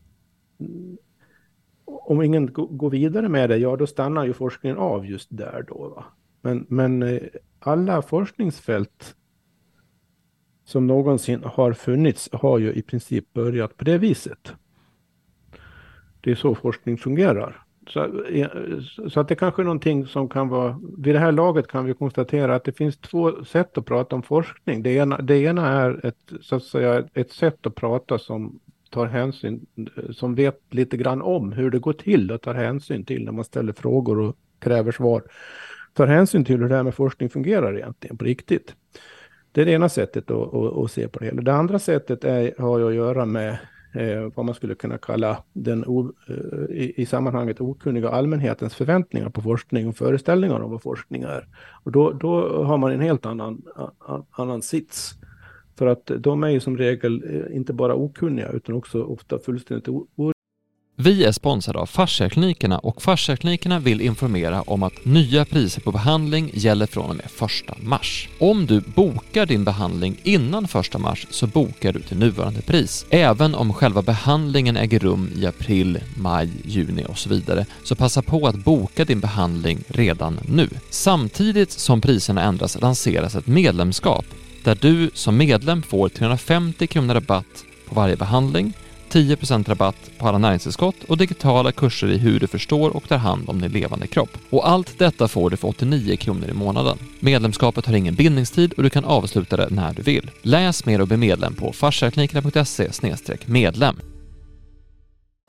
om 1.86 2.22
ingen 2.22 2.54
går 2.54 2.90
vidare 2.90 3.30
med 3.30 3.50
det, 3.50 3.58
ja 3.58 3.76
då 3.76 3.88
stannar 3.88 4.26
ju 4.26 4.34
forskningen 4.34 4.78
av 4.78 5.06
just 5.06 5.28
där 5.32 5.66
då. 5.68 5.94
Va? 5.96 6.06
Men, 6.42 6.66
men 6.70 7.04
eh, 7.04 7.22
alla 7.60 8.02
forskningsfält 8.02 9.16
som 10.66 10.88
någonsin 10.88 11.44
har 11.44 11.74
funnits 11.74 12.30
har 12.32 12.60
ju 12.60 12.74
i 12.74 12.82
princip 12.82 13.34
börjat 13.34 13.78
på 13.78 13.84
det 13.84 13.98
viset. 13.98 14.54
Det 16.22 16.32
är 16.32 16.36
så 16.36 16.56
forskning 16.56 16.98
fungerar. 16.98 17.66
Så, 17.94 18.24
så 19.10 19.20
att 19.20 19.28
det 19.28 19.36
kanske 19.36 19.62
är 19.62 19.64
någonting 19.64 20.06
som 20.06 20.30
kan 20.30 20.50
vara, 20.50 20.80
vid 20.98 21.16
det 21.16 21.20
här 21.20 21.32
laget 21.32 21.68
kan 21.68 21.86
vi 21.86 21.94
konstatera 21.94 22.56
att 22.56 22.64
det 22.64 22.72
finns 22.72 22.98
två 22.98 23.46
sätt 23.46 23.78
att 23.78 23.86
prata 23.86 24.16
om 24.16 24.24
forskning. 24.24 24.84
Det 24.84 24.90
ena, 24.90 25.18
det 25.18 25.38
ena 25.38 25.68
är 25.68 26.06
ett, 26.06 26.32
så 26.42 26.56
att 26.56 26.64
säga, 26.64 27.04
ett 27.14 27.32
sätt 27.32 27.66
att 27.66 27.76
prata 27.76 28.20
som 28.20 28.60
tar 28.90 29.06
hänsyn, 29.06 29.66
som 30.12 30.36
vet 30.36 30.60
lite 30.70 30.98
grann 30.98 31.22
om 31.22 31.52
hur 31.52 31.72
det 31.72 31.80
går 31.80 31.94
till 31.94 32.32
och 32.32 32.42
tar 32.42 32.54
hänsyn 32.54 33.06
till 33.06 33.26
när 33.26 33.32
man 33.32 33.44
ställer 33.44 33.74
frågor 33.74 34.20
och 34.20 34.36
kräver 34.60 34.92
svar. 34.92 35.24
Tar 35.94 36.08
hänsyn 36.08 36.46
till 36.46 36.58
hur 36.58 36.70
det 36.70 36.76
här 36.76 36.84
med 36.84 36.96
forskning 36.96 37.30
fungerar 37.30 37.78
egentligen 37.78 38.18
på 38.18 38.26
riktigt. 38.26 38.76
Det 39.52 39.62
är 39.62 39.66
det 39.66 39.72
ena 39.72 39.90
sättet 39.90 40.32
att, 40.32 40.54
att, 40.54 40.78
att 40.78 40.92
se 40.92 41.08
på 41.08 41.20
det 41.20 41.26
hela. 41.26 41.42
Det 41.42 41.54
andra 41.54 41.80
sättet 41.80 42.24
är, 42.24 42.62
har 42.62 42.82
att 42.82 42.96
göra 42.96 43.26
med 43.26 43.58
eh, 43.94 44.32
vad 44.36 44.46
man 44.46 44.56
skulle 44.56 44.76
kunna 44.76 44.98
kalla 44.98 45.44
den 45.54 45.86
o, 45.86 46.14
eh, 46.28 46.76
i, 46.76 46.94
i, 46.98 47.06
sammanhanget 47.06 47.62
okunniga 47.62 48.10
allmänhetens 48.10 48.76
förväntningar 48.76 49.30
på 49.30 49.42
forskning 49.42 49.88
och 49.88 49.96
föreställningar 49.96 50.60
om 50.60 50.72
vad 50.72 50.82
forskning 50.82 51.22
är. 51.22 51.48
Och 51.84 51.92
då, 51.92 52.12
då 52.12 52.64
har 52.64 52.78
man 52.78 52.92
en 52.92 53.02
helt 53.02 53.26
annan, 53.26 53.62
a, 54.00 54.24
annan 54.32 54.62
sits. 54.62 55.14
För 55.76 55.88
att 55.88 56.12
de 56.20 56.44
är 56.44 56.50
ju 56.50 56.60
som 56.60 56.78
regel 56.78 57.24
eh, 57.30 57.56
inte 57.56 57.74
bara 57.74 57.96
okunniga 57.96 58.50
utan 58.50 58.76
också 58.76 59.04
ofta 59.04 59.40
fullständigt 59.40 59.88
vi 61.02 61.24
är 61.24 61.32
sponsrade 61.32 61.80
av 61.80 61.86
Fasciaklinikerna 61.86 62.80
och 62.80 63.02
Fasciaklinikerna 63.02 63.80
vill 63.80 64.02
informera 64.02 64.62
om 64.62 64.84
att 64.84 65.06
nya 65.06 65.46
priser 65.46 65.82
på 65.82 65.92
behandling 65.92 66.52
gäller 66.54 66.86
från 66.86 67.10
och 67.10 67.16
med 67.16 67.26
1 67.70 67.84
mars. 67.84 68.30
Om 68.40 68.66
du 68.66 68.82
bokar 68.82 69.46
din 69.46 69.64
behandling 69.64 70.18
innan 70.24 70.66
1 70.66 71.00
mars 71.00 71.28
så 71.30 71.48
bokar 71.48 71.94
du 71.94 72.00
till 72.00 72.18
nuvarande 72.18 72.62
pris. 72.62 73.06
Även 73.10 73.56
om 73.56 73.74
själva 73.74 74.02
behandlingen 74.02 74.78
äger 74.78 75.00
rum 75.00 75.30
i 75.36 75.46
april, 75.46 76.00
maj, 76.18 76.50
juni 76.66 77.06
och 77.08 77.18
så 77.18 77.30
vidare, 77.30 77.66
så 77.84 77.96
passa 77.96 78.22
på 78.22 78.48
att 78.48 78.56
boka 78.56 79.06
din 79.06 79.20
behandling 79.20 79.80
redan 79.88 80.40
nu. 80.48 80.70
Samtidigt 80.90 81.72
som 81.72 82.02
priserna 82.02 82.44
ändras 82.44 82.82
lanseras 82.82 83.36
ett 83.36 83.48
medlemskap 83.48 84.26
där 84.64 84.78
du 84.82 85.12
som 85.14 85.38
medlem 85.38 85.82
får 85.82 86.10
350 86.10 86.88
kronor 86.88 87.14
rabatt 87.14 87.66
på 87.90 87.96
varje 87.96 88.16
behandling 88.16 88.74
10% 89.12 89.70
rabatt 89.70 90.12
på 90.18 90.28
alla 90.28 90.38
näringstillskott 90.38 91.04
och 91.04 91.18
digitala 91.18 91.72
kurser 91.72 92.08
i 92.08 92.18
hur 92.18 92.40
du 92.40 92.48
förstår 92.48 92.96
och 92.96 93.08
tar 93.08 93.18
hand 93.18 93.50
om 93.50 93.62
din 93.62 93.72
levande 93.72 94.08
kropp. 94.08 94.38
Och 94.50 94.70
allt 94.70 95.00
detta 95.00 95.28
får 95.28 95.50
du 95.50 95.58
för 95.58 95.68
89 95.68 96.16
kronor 96.16 96.50
i 96.50 96.54
månaden. 96.54 96.98
Medlemskapet 97.20 97.86
har 97.86 97.94
ingen 97.94 98.16
bindningstid 98.16 98.74
och 98.74 98.84
du 98.84 98.90
kan 98.90 99.06
avsluta 99.06 99.58
det 99.58 99.68
när 99.70 99.94
du 99.94 100.02
vill. 100.02 100.32
Läs 100.42 100.86
mer 100.86 101.02
och 101.02 101.08
bli 101.08 101.18
medlem 101.18 101.54
på 101.54 101.74
fasciaklinikerna.se 101.74 102.90
medlem. 103.46 103.96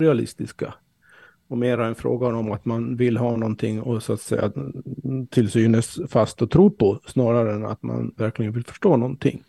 Realistiska 0.01 0.75
och 1.53 1.59
mera 1.59 1.87
en 1.87 1.95
fråga 1.95 2.27
om 2.27 2.53
att 2.53 2.65
man 2.65 2.97
vill 2.97 3.17
ha 3.17 3.37
någonting 3.37 3.83
och 3.83 4.03
så 4.03 4.13
att 4.13 4.21
säga 4.21 4.53
till 5.31 5.51
synes 5.51 5.99
fast 6.09 6.43
och 6.43 6.51
tro 6.51 6.71
på 6.71 7.01
snarare 7.07 7.55
än 7.55 7.67
att 7.67 7.83
man 7.83 8.15
verkligen 8.17 8.53
vill 8.53 8.65
förstå 8.65 8.97
någonting. 8.97 9.43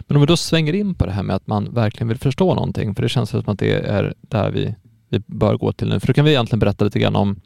Men 0.00 0.16
om 0.16 0.20
vi 0.20 0.26
då 0.26 0.36
svänger 0.36 0.72
in 0.72 0.94
på 0.94 1.06
det 1.06 1.12
här 1.12 1.22
med 1.22 1.36
att 1.36 1.46
man 1.46 1.74
verkligen 1.74 2.08
vill 2.08 2.18
förstå 2.18 2.54
någonting, 2.54 2.94
för 2.94 3.02
det 3.02 3.08
känns 3.08 3.30
som 3.30 3.42
att 3.46 3.58
det 3.58 3.72
är 3.72 4.14
där 4.20 4.50
vi, 4.50 4.74
vi 5.08 5.22
bör 5.26 5.56
gå 5.56 5.72
till 5.72 5.88
nu. 5.88 6.00
För 6.00 6.06
då 6.06 6.12
kan 6.12 6.24
vi 6.24 6.30
egentligen 6.30 6.60
berätta 6.60 6.84
lite 6.84 6.98
grann 6.98 7.16
om 7.16 7.40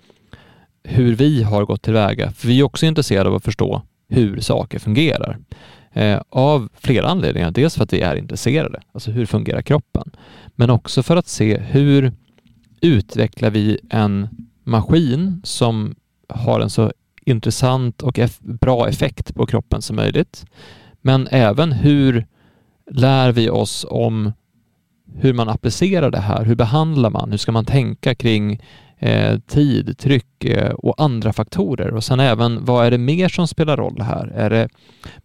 hur 0.84 1.14
vi 1.14 1.42
har 1.42 1.64
gått 1.64 1.82
tillväga. 1.82 2.32
För 2.32 2.48
vi 2.48 2.60
är 2.60 2.64
också 2.64 2.86
intresserade 2.86 3.28
av 3.28 3.34
att 3.34 3.44
förstå 3.44 3.82
hur 4.08 4.40
saker 4.40 4.78
fungerar. 4.78 5.38
Eh, 5.92 6.20
av 6.28 6.68
flera 6.74 7.08
anledningar. 7.08 7.50
Dels 7.50 7.76
för 7.76 7.84
att 7.84 7.92
vi 7.92 8.00
är 8.00 8.16
intresserade, 8.16 8.82
alltså 8.92 9.10
hur 9.10 9.26
fungerar 9.26 9.62
kroppen? 9.62 10.10
Men 10.54 10.70
också 10.70 11.02
för 11.02 11.16
att 11.16 11.28
se 11.28 11.58
hur 11.58 12.12
utvecklar 12.80 13.50
vi 13.50 13.78
en 13.90 14.28
maskin 14.64 15.40
som 15.44 15.94
har 16.28 16.60
en 16.60 16.70
så 16.70 16.92
intressant 17.24 18.02
och 18.02 18.20
bra 18.40 18.88
effekt 18.88 19.34
på 19.34 19.46
kroppen 19.46 19.82
som 19.82 19.96
möjligt. 19.96 20.44
Men 21.02 21.28
även 21.30 21.72
hur 21.72 22.26
lär 22.90 23.32
vi 23.32 23.50
oss 23.50 23.86
om 23.88 24.32
hur 25.14 25.32
man 25.32 25.48
applicerar 25.48 26.10
det 26.10 26.20
här? 26.20 26.44
Hur 26.44 26.54
behandlar 26.54 27.10
man? 27.10 27.30
Hur 27.30 27.38
ska 27.38 27.52
man 27.52 27.64
tänka 27.64 28.14
kring 28.14 28.60
eh, 28.98 29.38
tid, 29.38 29.98
tryck 29.98 30.44
eh, 30.44 30.70
och 30.70 31.02
andra 31.02 31.32
faktorer? 31.32 31.94
Och 31.94 32.04
sen 32.04 32.20
även, 32.20 32.64
vad 32.64 32.86
är 32.86 32.90
det 32.90 32.98
mer 32.98 33.28
som 33.28 33.48
spelar 33.48 33.76
roll 33.76 34.00
här? 34.00 34.26
Är 34.26 34.50
det, 34.50 34.68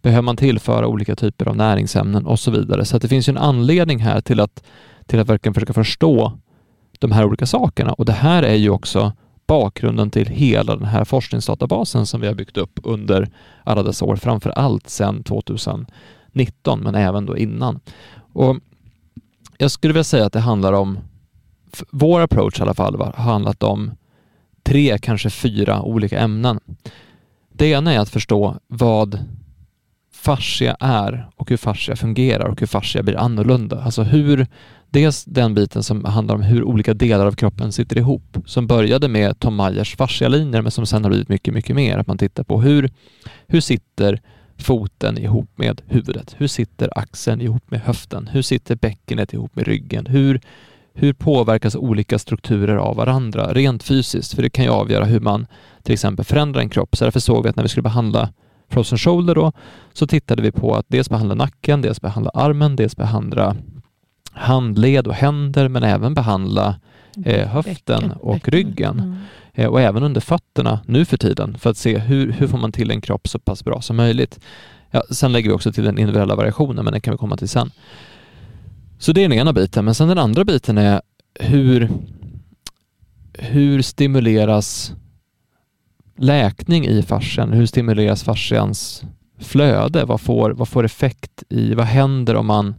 behöver 0.02 0.22
man 0.22 0.36
tillföra 0.36 0.86
olika 0.86 1.16
typer 1.16 1.48
av 1.48 1.56
näringsämnen 1.56 2.26
och 2.26 2.38
så 2.38 2.50
vidare? 2.50 2.84
Så 2.84 2.98
det 2.98 3.08
finns 3.08 3.28
ju 3.28 3.30
en 3.30 3.38
anledning 3.38 3.98
här 3.98 4.20
till 4.20 4.40
att, 4.40 4.64
till 5.06 5.20
att 5.20 5.28
verkligen 5.28 5.54
försöka 5.54 5.72
förstå 5.72 6.32
de 6.98 7.12
här 7.12 7.24
olika 7.24 7.46
sakerna 7.46 7.92
och 7.92 8.04
det 8.04 8.12
här 8.12 8.42
är 8.42 8.54
ju 8.54 8.70
också 8.70 9.12
bakgrunden 9.48 10.10
till 10.10 10.26
hela 10.26 10.76
den 10.76 10.88
här 10.88 11.04
forskningsdatabasen 11.04 12.06
som 12.06 12.20
vi 12.20 12.26
har 12.26 12.34
byggt 12.34 12.56
upp 12.56 12.80
under 12.82 13.28
alla 13.64 13.82
dessa 13.82 14.04
år, 14.04 14.16
framför 14.16 14.50
allt 14.50 14.88
sedan 14.88 15.22
2019, 15.22 16.80
men 16.80 16.94
även 16.94 17.26
då 17.26 17.36
innan. 17.36 17.80
Och 18.32 18.56
jag 19.58 19.70
skulle 19.70 19.92
vilja 19.92 20.04
säga 20.04 20.26
att 20.26 20.32
det 20.32 20.40
handlar 20.40 20.72
om, 20.72 20.98
vår 21.90 22.20
approach 22.20 22.58
i 22.58 22.62
alla 22.62 22.74
fall, 22.74 23.00
har 23.00 23.12
handlat 23.12 23.62
om 23.62 23.90
tre, 24.62 24.98
kanske 24.98 25.30
fyra 25.30 25.82
olika 25.82 26.18
ämnen. 26.18 26.60
Det 27.52 27.66
ena 27.66 27.92
är 27.92 27.98
att 27.98 28.08
förstå 28.08 28.56
vad 28.66 29.18
fascia 30.22 30.76
är 30.80 31.28
och 31.36 31.50
hur 31.50 31.56
fascia 31.56 31.96
fungerar 31.96 32.48
och 32.48 32.60
hur 32.60 32.66
fascia 32.66 33.02
blir 33.02 33.16
annorlunda. 33.16 33.82
Alltså 33.82 34.02
hur, 34.02 34.46
dels 34.90 35.24
den 35.24 35.54
biten 35.54 35.82
som 35.82 36.04
handlar 36.04 36.34
om 36.34 36.42
hur 36.42 36.64
olika 36.64 36.94
delar 36.94 37.26
av 37.26 37.32
kroppen 37.32 37.72
sitter 37.72 37.98
ihop, 37.98 38.36
som 38.46 38.66
började 38.66 39.08
med 39.08 39.38
Tom 39.38 39.56
Meyers 39.56 39.96
fascialinjer 39.96 40.62
men 40.62 40.70
som 40.70 40.86
sen 40.86 41.04
har 41.04 41.10
blivit 41.10 41.28
mycket, 41.28 41.54
mycket 41.54 41.76
mer. 41.76 41.98
Att 41.98 42.06
man 42.06 42.18
tittar 42.18 42.44
på 42.44 42.60
hur, 42.60 42.90
hur 43.46 43.60
sitter 43.60 44.20
foten 44.58 45.18
ihop 45.18 45.50
med 45.56 45.82
huvudet? 45.86 46.34
Hur 46.38 46.46
sitter 46.46 46.98
axeln 46.98 47.40
ihop 47.40 47.70
med 47.70 47.80
höften? 47.80 48.28
Hur 48.32 48.42
sitter 48.42 48.76
bäckenet 48.76 49.32
ihop 49.32 49.56
med 49.56 49.66
ryggen? 49.66 50.06
Hur, 50.06 50.40
hur 50.94 51.12
påverkas 51.12 51.76
olika 51.76 52.18
strukturer 52.18 52.76
av 52.76 52.96
varandra 52.96 53.52
rent 53.52 53.82
fysiskt? 53.82 54.34
För 54.34 54.42
det 54.42 54.50
kan 54.50 54.64
ju 54.64 54.70
avgöra 54.70 55.04
hur 55.04 55.20
man 55.20 55.46
till 55.82 55.92
exempel 55.92 56.24
förändrar 56.24 56.60
en 56.60 56.70
kropp. 56.70 56.96
Så 56.96 57.04
därför 57.04 57.20
såg 57.20 57.42
vi 57.42 57.48
att 57.48 57.56
när 57.56 57.62
vi 57.62 57.68
skulle 57.68 57.82
behandla 57.82 58.28
frozen 58.68 58.98
shoulder 58.98 59.34
då, 59.34 59.52
så 59.92 60.06
tittade 60.06 60.42
vi 60.42 60.52
på 60.52 60.74
att 60.74 60.86
dels 60.88 61.10
behandla 61.10 61.34
nacken, 61.34 61.82
dels 61.82 62.00
behandla 62.00 62.30
armen, 62.34 62.76
dels 62.76 62.96
behandla 62.96 63.56
handled 64.32 65.06
och 65.06 65.14
händer, 65.14 65.68
men 65.68 65.82
även 65.82 66.14
behandla 66.14 66.80
eh, 67.24 67.48
höften 67.48 68.00
bäcken, 68.00 68.12
och 68.12 68.34
bäcken. 68.34 68.52
ryggen. 68.52 69.00
Mm. 69.00 69.16
Eh, 69.54 69.66
och 69.66 69.80
även 69.80 70.02
under 70.02 70.20
fötterna 70.20 70.80
nu 70.86 71.04
för 71.04 71.16
tiden 71.16 71.58
för 71.58 71.70
att 71.70 71.76
se 71.76 71.98
hur, 71.98 72.32
hur 72.32 72.46
får 72.46 72.58
man 72.58 72.72
till 72.72 72.90
en 72.90 73.00
kropp 73.00 73.28
så 73.28 73.38
pass 73.38 73.64
bra 73.64 73.80
som 73.80 73.96
möjligt. 73.96 74.40
Ja, 74.90 75.02
sen 75.10 75.32
lägger 75.32 75.50
vi 75.50 75.56
också 75.56 75.72
till 75.72 75.84
den 75.84 75.98
individuella 75.98 76.36
variationen, 76.36 76.84
men 76.84 76.92
den 76.92 77.00
kan 77.00 77.12
vi 77.12 77.18
komma 77.18 77.36
till 77.36 77.48
sen. 77.48 77.70
Så 78.98 79.12
det 79.12 79.24
är 79.24 79.28
den 79.28 79.38
ena 79.38 79.52
biten, 79.52 79.84
men 79.84 79.94
sen 79.94 80.08
den 80.08 80.18
andra 80.18 80.44
biten 80.44 80.78
är 80.78 81.00
hur, 81.34 81.90
hur 83.32 83.82
stimuleras 83.82 84.92
läkning 86.18 86.86
i 86.86 87.02
fascian? 87.02 87.52
Hur 87.52 87.66
stimuleras 87.66 88.22
fascians 88.22 89.04
flöde? 89.38 90.04
Vad 90.04 90.20
får, 90.20 90.50
vad 90.50 90.68
får 90.68 90.84
effekt 90.84 91.44
i, 91.48 91.74
vad 91.74 91.86
händer 91.86 92.36
om 92.36 92.46
man 92.46 92.74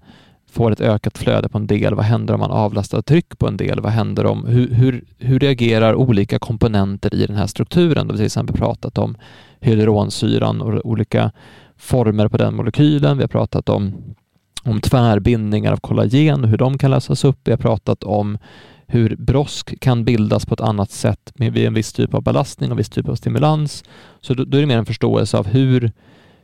får 0.51 0.71
ett 0.71 0.81
ökat 0.81 1.17
flöde 1.17 1.49
på 1.49 1.57
en 1.57 1.67
del? 1.67 1.95
Vad 1.95 2.05
händer 2.05 2.33
om 2.33 2.39
man 2.39 2.51
avlastar 2.51 3.01
tryck 3.01 3.37
på 3.37 3.47
en 3.47 3.57
del? 3.57 3.79
Vad 3.79 3.91
händer 3.91 4.25
om 4.25 4.45
hur, 4.45 4.73
hur, 4.73 5.03
hur 5.17 5.39
reagerar 5.39 5.95
olika 5.95 6.39
komponenter 6.39 7.15
i 7.15 7.25
den 7.25 7.35
här 7.35 7.47
strukturen? 7.47 8.07
Vi 8.07 8.11
har 8.11 8.17
till 8.17 8.25
exempel 8.25 8.57
pratat 8.57 8.97
om 8.97 9.17
hyaluronsyran 9.59 10.61
och 10.61 10.85
olika 10.85 11.31
former 11.77 12.27
på 12.27 12.37
den 12.37 12.55
molekylen. 12.55 13.17
Vi 13.17 13.23
har 13.23 13.27
pratat 13.27 13.69
om, 13.69 13.93
om 14.63 14.81
tvärbindningar 14.81 15.71
av 15.71 15.77
kollagen 15.77 16.43
och 16.43 16.49
hur 16.49 16.57
de 16.57 16.77
kan 16.77 16.91
lösas 16.91 17.23
upp. 17.23 17.39
Vi 17.43 17.51
har 17.51 17.57
pratat 17.57 18.03
om 18.03 18.37
hur 18.91 19.15
brosk 19.15 19.79
kan 19.79 20.05
bildas 20.05 20.45
på 20.45 20.53
ett 20.53 20.61
annat 20.61 20.91
sätt 20.91 21.31
med 21.35 21.53
vid 21.53 21.67
en 21.67 21.73
viss 21.73 21.93
typ 21.93 22.13
av 22.13 22.23
belastning 22.23 22.71
och 22.71 22.79
viss 22.79 22.89
typ 22.89 23.07
av 23.07 23.15
stimulans. 23.15 23.83
Så 24.21 24.33
då, 24.33 24.43
då 24.43 24.57
är 24.57 24.61
det 24.61 24.67
mer 24.67 24.77
en 24.77 24.85
förståelse 24.85 25.37
av 25.37 25.47
hur, 25.47 25.91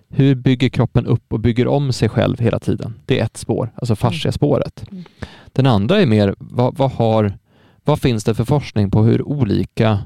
hur 0.10 0.36
bygger 0.36 0.70
kroppen 0.70 1.06
upp 1.06 1.34
och 1.34 1.40
bygger 1.40 1.68
om 1.68 1.94
sig 1.94 2.10
själv 2.10 2.40
hela 2.40 2.60
tiden? 2.60 2.94
Det 3.06 3.20
är 3.20 3.26
ett 3.26 3.38
spår, 3.38 3.72
alltså 3.76 3.92
mm. 3.92 3.98
fasciaspåret. 3.98 4.86
Mm. 4.92 5.04
Den 5.48 5.66
andra 5.66 6.02
är 6.02 6.06
mer, 6.06 6.36
vad, 6.38 6.78
vad, 6.78 6.92
har, 6.92 7.38
vad 7.84 8.00
finns 8.00 8.24
det 8.24 8.34
för 8.34 8.46
forskning 8.46 8.92
på 8.92 9.04
hur 9.04 9.28
olika 9.28 10.00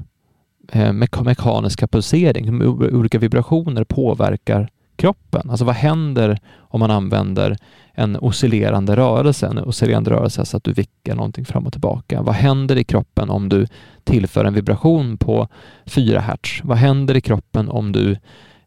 eh, 0.72 0.92
mekaniska 0.92 1.86
pulsering, 1.86 2.62
olika 2.62 3.18
vibrationer 3.18 3.84
påverkar 3.84 4.70
kroppen? 5.00 5.50
Alltså 5.50 5.64
vad 5.64 5.74
händer 5.74 6.38
om 6.58 6.80
man 6.80 6.90
använder 6.90 7.56
en 7.92 8.16
oscillerande 8.16 8.96
rörelse, 8.96 9.46
en 9.46 9.58
oscillerande 9.58 10.10
rörelse 10.10 10.44
så 10.44 10.56
att 10.56 10.64
du 10.64 10.72
vickar 10.72 11.14
någonting 11.14 11.44
fram 11.44 11.66
och 11.66 11.72
tillbaka. 11.72 12.22
Vad 12.22 12.34
händer 12.34 12.76
i 12.76 12.84
kroppen 12.84 13.30
om 13.30 13.48
du 13.48 13.66
tillför 14.04 14.44
en 14.44 14.54
vibration 14.54 15.16
på 15.16 15.48
4 15.86 16.20
hertz? 16.20 16.60
Vad 16.64 16.78
händer 16.78 17.16
i 17.16 17.20
kroppen 17.20 17.68
om 17.68 17.92
du 17.92 18.16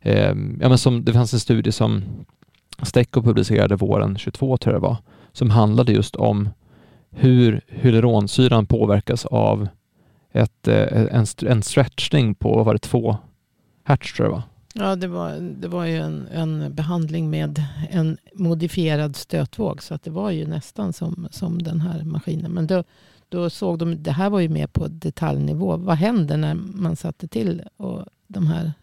eh, 0.01 0.35
ja, 0.61 0.69
men 0.69 0.77
som, 0.77 1.05
det 1.05 1.13
fanns 1.13 1.33
en 1.33 1.39
studie 1.39 1.71
som 1.71 2.03
Stecco 2.81 3.21
publicerade 3.21 3.75
våren 3.75 4.17
22 4.17 4.57
tror 4.57 4.73
jag 4.73 4.81
det 4.81 4.87
var, 4.87 4.97
som 5.31 5.49
handlade 5.49 5.91
just 5.91 6.15
om 6.15 6.49
hur 7.09 7.61
hyaluronsyran 7.67 8.65
påverkas 8.65 9.25
av 9.25 9.67
ett, 10.31 10.67
eh, 10.67 11.01
en, 11.11 11.25
en 11.47 11.63
stretchning 11.63 12.35
på, 12.35 12.55
vad 12.55 12.65
var 12.65 12.73
det, 12.73 12.79
2 12.79 13.17
hertz 13.83 14.13
tror 14.13 14.27
jag 14.27 14.31
det 14.31 14.35
var. 14.35 14.52
Ja, 14.73 14.95
det 14.95 15.07
var, 15.07 15.39
det 15.39 15.67
var 15.67 15.85
ju 15.85 15.97
en, 15.97 16.27
en 16.27 16.75
behandling 16.75 17.29
med 17.29 17.63
en 17.89 18.17
modifierad 18.33 19.15
stötvåg. 19.15 19.83
Så 19.83 19.93
att 19.93 20.03
det 20.03 20.11
var 20.11 20.31
ju 20.31 20.47
nästan 20.47 20.93
som, 20.93 21.27
som 21.31 21.61
den 21.61 21.81
här 21.81 22.03
maskinen. 22.03 22.51
Men 22.51 22.67
då, 22.67 22.83
då 23.29 23.49
såg 23.49 23.79
de, 23.79 24.03
det 24.03 24.11
här 24.11 24.29
var 24.29 24.39
ju 24.39 24.49
mer 24.49 24.67
på 24.67 24.87
detaljnivå. 24.87 25.77
Vad 25.77 25.97
händer 25.97 26.37
när 26.37 26.53
man 26.53 26.95
satte 26.95 27.27
till 27.27 27.61
och 27.77 28.05
de 28.27 28.47
här 28.47 28.73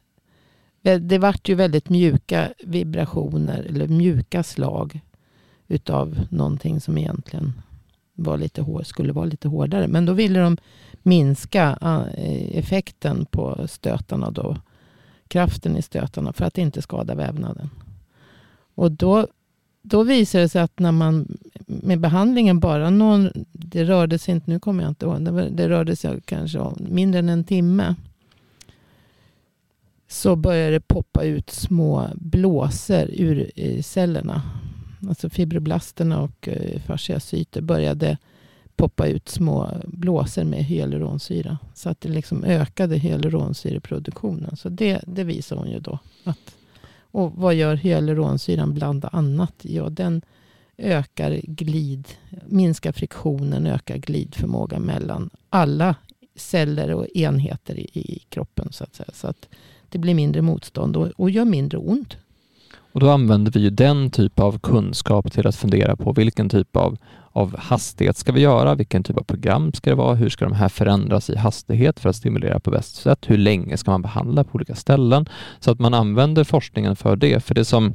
det 0.83 1.19
vart 1.19 1.49
ju 1.49 1.55
väldigt 1.55 1.89
mjuka 1.89 2.53
vibrationer 2.65 3.67
eller 3.69 3.89
mjuka 3.89 4.43
slag 4.43 5.01
utav 5.69 6.19
någonting 6.31 6.81
som 6.81 6.99
egentligen 6.99 7.53
var 8.15 8.39
lite 8.39 8.63
hår, 8.63 8.83
skulle 8.83 9.13
vara 9.13 9.25
lite 9.25 9.49
hårdare. 9.49 9.89
Men 9.89 10.07
då 10.07 10.13
ville 10.13 10.41
de 10.41 10.57
minska 11.03 11.79
eh, 11.83 12.59
effekten 12.59 13.27
på 13.31 13.67
stötarna 13.69 14.31
då. 14.31 14.57
Kraften 15.31 15.77
i 15.77 15.83
stötarna 15.83 16.33
för 16.33 16.45
att 16.45 16.59
inte 16.59 16.83
skada 16.83 17.15
vävnaden. 17.15 17.71
Och 18.75 18.93
då, 18.93 19.27
då 19.83 20.03
visade 20.03 20.45
det 20.45 20.49
sig 20.49 20.63
att 20.63 20.79
när 20.79 20.93
man 20.93 21.39
med 21.67 22.01
behandlingen 22.01 22.61
bara 22.61 22.91
någon, 22.91 23.31
det 23.53 23.85
rörde 23.85 24.19
sig 24.19 24.35
inte, 24.35 24.51
nu 24.51 24.61
kommer 24.61 24.83
jag 24.83 24.91
inte 24.91 25.07
ihåg, 25.07 25.25
det, 25.25 25.49
det 25.49 25.69
rörde 25.69 25.97
sig 25.97 26.21
kanske 26.25 26.59
om 26.59 26.87
mindre 26.91 27.19
än 27.19 27.29
en 27.29 27.45
timme 27.45 27.95
så 30.09 30.37
började 30.37 30.71
det 30.71 30.81
poppa 30.81 31.25
ut 31.25 31.51
små 31.51 32.09
blåsor 32.15 33.11
ur 33.11 33.51
cellerna. 33.83 34.43
Alltså 35.09 35.31
fibroblasterna 35.31 36.21
och 36.21 36.49
eh, 36.49 36.81
fasciacyter 36.81 37.61
började 37.61 38.19
poppa 38.81 39.07
ut 39.07 39.29
små 39.29 39.71
blåsor 39.85 40.45
med 40.45 40.65
hyaluronsyra. 40.65 41.59
Så 41.75 41.89
att 41.89 42.01
det 42.01 42.09
liksom 42.09 42.45
ökade 42.45 42.97
hyaluronsyreproduktionen. 42.97 44.57
Så 44.57 44.69
det, 44.69 45.01
det 45.07 45.25
visar 45.25 45.57
hon 45.57 45.71
ju 45.71 45.81
då. 45.81 45.99
Att, 46.25 46.57
och 47.01 47.33
vad 47.33 47.55
gör 47.55 47.75
hyaluronsyran 47.75 48.75
bland 48.75 49.05
annat? 49.13 49.55
Ja, 49.63 49.89
den 49.89 50.23
ökar 50.79 51.41
glid, 51.45 52.09
minskar 52.47 52.93
friktionen, 52.93 53.67
ökar 53.67 53.97
glidförmågan 53.97 54.83
mellan 54.83 55.31
alla 55.51 55.95
celler 56.35 56.95
och 56.95 57.07
enheter 57.15 57.79
i, 57.79 57.91
i 57.95 58.23
kroppen. 58.29 58.73
Så 58.73 58.85
att 58.85 58.95
säga. 58.95 59.11
Så 59.13 59.27
att 59.27 59.49
det 59.89 59.99
blir 59.99 60.15
mindre 60.15 60.43
motstånd 60.43 60.97
och, 60.97 61.09
och 61.17 61.31
gör 61.31 61.45
mindre 61.45 61.79
ont. 61.79 62.17
Och 62.93 63.01
då 63.01 63.11
använder 63.11 63.53
vi 63.53 63.61
ju 63.61 63.71
den 63.71 64.11
typ 64.11 64.41
av 64.41 64.59
kunskap 64.59 65.33
till 65.33 65.47
att 65.47 65.57
fundera 65.57 65.97
på 65.97 66.13
vilken 66.13 66.49
typ 66.49 66.77
av, 66.77 66.97
av 67.33 67.59
hastighet 67.59 68.17
ska 68.17 68.33
vi 68.33 68.41
göra? 68.41 68.75
Vilken 68.75 69.03
typ 69.03 69.17
av 69.17 69.23
program 69.23 69.73
ska 69.73 69.91
det 69.91 69.97
vara? 69.97 70.15
Hur 70.15 70.29
ska 70.29 70.45
de 70.45 70.55
här 70.55 70.69
förändras 70.69 71.31
i 71.31 71.37
hastighet 71.37 72.01
för 72.01 72.09
att 72.09 72.17
stimulera 72.17 72.61
på 72.61 72.71
bäst 72.71 72.97
sätt? 72.97 73.19
Hur 73.27 73.39
länge 73.39 73.77
ska 73.77 73.91
man 73.91 74.03
behandla 74.03 74.45
på 74.45 74.55
olika 74.55 74.75
ställen? 74.75 75.27
Så 75.61 75.71
att 75.71 75.79
man 75.79 75.95
använder 75.95 76.45
forskningen 76.45 76.97
för 76.97 77.17
det. 77.17 77.45
För 77.45 77.55
det 77.55 77.65
som, 77.65 77.95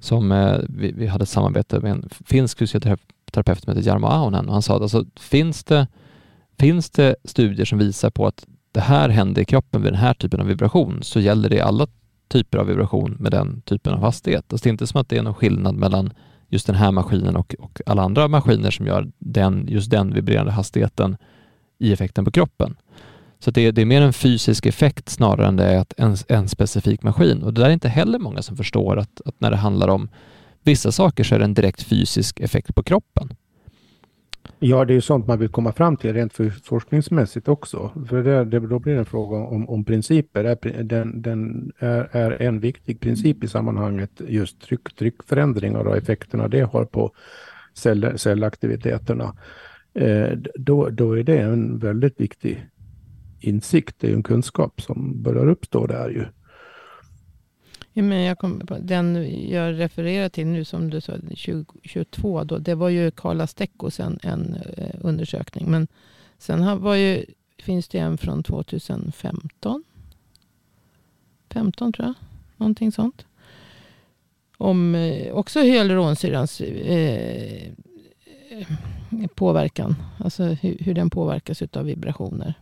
som 0.00 0.32
eh, 0.32 0.58
vi, 0.68 0.92
vi, 0.92 1.06
hade 1.06 1.26
samarbete 1.26 1.80
med 1.80 1.92
en 1.92 2.08
finsk 2.26 2.58
fysioterapeut 2.58 3.62
som 3.62 3.76
heter 3.76 3.88
Jarmo 3.90 4.06
Aunen 4.06 4.46
och 4.46 4.52
han 4.52 4.62
sa 4.62 4.76
att 4.76 4.82
alltså, 4.82 5.04
finns, 5.16 5.64
det, 5.64 5.86
finns 6.58 6.90
det 6.90 7.16
studier 7.24 7.66
som 7.66 7.78
visar 7.78 8.10
på 8.10 8.26
att 8.26 8.46
det 8.72 8.80
här 8.80 9.08
händer 9.08 9.42
i 9.42 9.44
kroppen 9.44 9.82
vid 9.82 9.92
den 9.92 10.00
här 10.00 10.14
typen 10.14 10.40
av 10.40 10.46
vibration 10.46 10.98
så 11.02 11.20
gäller 11.20 11.48
det 11.48 11.60
alla 11.60 11.86
typer 12.30 12.58
av 12.58 12.66
vibration 12.66 13.16
med 13.18 13.32
den 13.32 13.60
typen 13.60 13.92
av 13.94 14.00
hastighet. 14.00 14.52
Alltså 14.52 14.64
det 14.64 14.68
är 14.68 14.72
inte 14.72 14.86
som 14.86 15.00
att 15.00 15.08
det 15.08 15.18
är 15.18 15.22
någon 15.22 15.34
skillnad 15.34 15.74
mellan 15.74 16.12
just 16.48 16.66
den 16.66 16.76
här 16.76 16.92
maskinen 16.92 17.36
och, 17.36 17.54
och 17.58 17.80
alla 17.86 18.02
andra 18.02 18.28
maskiner 18.28 18.70
som 18.70 18.86
gör 18.86 19.10
den, 19.18 19.66
just 19.68 19.90
den 19.90 20.14
vibrerande 20.14 20.52
hastigheten 20.52 21.16
i 21.78 21.92
effekten 21.92 22.24
på 22.24 22.30
kroppen. 22.30 22.76
Så 23.38 23.50
det 23.50 23.60
är, 23.60 23.72
det 23.72 23.82
är 23.82 23.86
mer 23.86 24.02
en 24.02 24.12
fysisk 24.12 24.66
effekt 24.66 25.08
snarare 25.08 25.46
än 25.46 25.56
det 25.56 25.64
är 25.64 25.84
en, 25.96 26.16
en 26.28 26.48
specifik 26.48 27.02
maskin. 27.02 27.42
Och 27.42 27.54
det 27.54 27.60
där 27.60 27.68
är 27.68 27.72
inte 27.72 27.88
heller 27.88 28.18
många 28.18 28.42
som 28.42 28.56
förstår 28.56 28.98
att, 28.98 29.20
att 29.24 29.40
när 29.40 29.50
det 29.50 29.56
handlar 29.56 29.88
om 29.88 30.08
vissa 30.62 30.92
saker 30.92 31.24
så 31.24 31.34
är 31.34 31.38
det 31.38 31.44
en 31.44 31.54
direkt 31.54 31.82
fysisk 31.82 32.40
effekt 32.40 32.74
på 32.74 32.82
kroppen. 32.82 33.28
Ja, 34.58 34.84
det 34.84 34.94
är 34.94 35.00
sånt 35.00 35.26
man 35.26 35.38
vill 35.38 35.48
komma 35.48 35.72
fram 35.72 35.96
till 35.96 36.12
rent 36.12 36.32
för 36.32 36.50
forskningsmässigt 36.50 37.48
också. 37.48 37.90
För 38.08 38.22
det, 38.22 38.44
det, 38.44 38.60
då 38.60 38.78
blir 38.78 38.92
det 38.92 38.98
en 38.98 39.04
fråga 39.04 39.36
om, 39.36 39.68
om 39.68 39.84
principer. 39.84 40.56
Den, 40.84 41.22
den 41.22 41.72
är, 41.78 42.08
är, 42.12 42.42
en 42.42 42.60
viktig 42.60 43.00
princip 43.00 43.44
i 43.44 43.48
sammanhanget 43.48 44.10
just 44.28 44.60
tryck, 44.60 44.96
tryckförändringar 44.96 45.84
och 45.84 45.96
effekterna 45.96 46.48
det 46.48 46.60
har 46.60 46.84
på 46.84 47.12
cell, 47.74 48.18
cellaktiviteterna. 48.18 49.36
Eh, 49.94 50.30
då, 50.54 50.88
då 50.88 51.18
är 51.18 51.22
det 51.22 51.38
en 51.38 51.78
väldigt 51.78 52.20
viktig 52.20 52.66
insikt, 53.40 53.96
det 54.00 54.10
är 54.10 54.14
en 54.14 54.22
kunskap 54.22 54.80
som 54.80 55.22
börjar 55.22 55.48
uppstå 55.48 55.86
där 55.86 56.08
ju. 56.08 56.24
Ja, 57.92 58.02
men 58.02 58.20
jag 58.20 58.38
kom 58.38 58.60
på, 58.60 58.78
den 58.78 59.28
jag 59.50 59.78
refererar 59.78 60.28
till 60.28 60.46
nu 60.46 60.64
som 60.64 60.90
du 60.90 61.00
sa, 61.00 61.12
2022, 61.12 62.44
då, 62.44 62.58
det 62.58 62.74
var 62.74 62.88
ju 62.88 63.10
Karla 63.10 63.46
Steckos 63.46 64.00
en, 64.00 64.18
en 64.22 64.54
eh, 64.76 64.94
undersökning. 65.00 65.70
Men 65.70 65.88
sen 66.38 66.82
var 66.82 66.94
ju, 66.94 67.24
finns 67.58 67.88
det 67.88 67.98
en 67.98 68.18
från 68.18 68.42
2015. 68.42 69.84
15 71.50 71.92
tror 71.92 72.06
jag, 72.06 72.14
någonting 72.56 72.92
sånt. 72.92 73.26
Om 74.56 74.94
eh, 74.94 75.32
också 75.32 75.60
hyaluronsyrans 75.60 76.60
eh, 76.60 77.72
påverkan. 79.34 79.96
Alltså 80.18 80.44
hur, 80.44 80.78
hur 80.78 80.94
den 80.94 81.10
påverkas 81.10 81.62
av 81.62 81.84
vibrationer 81.84 82.54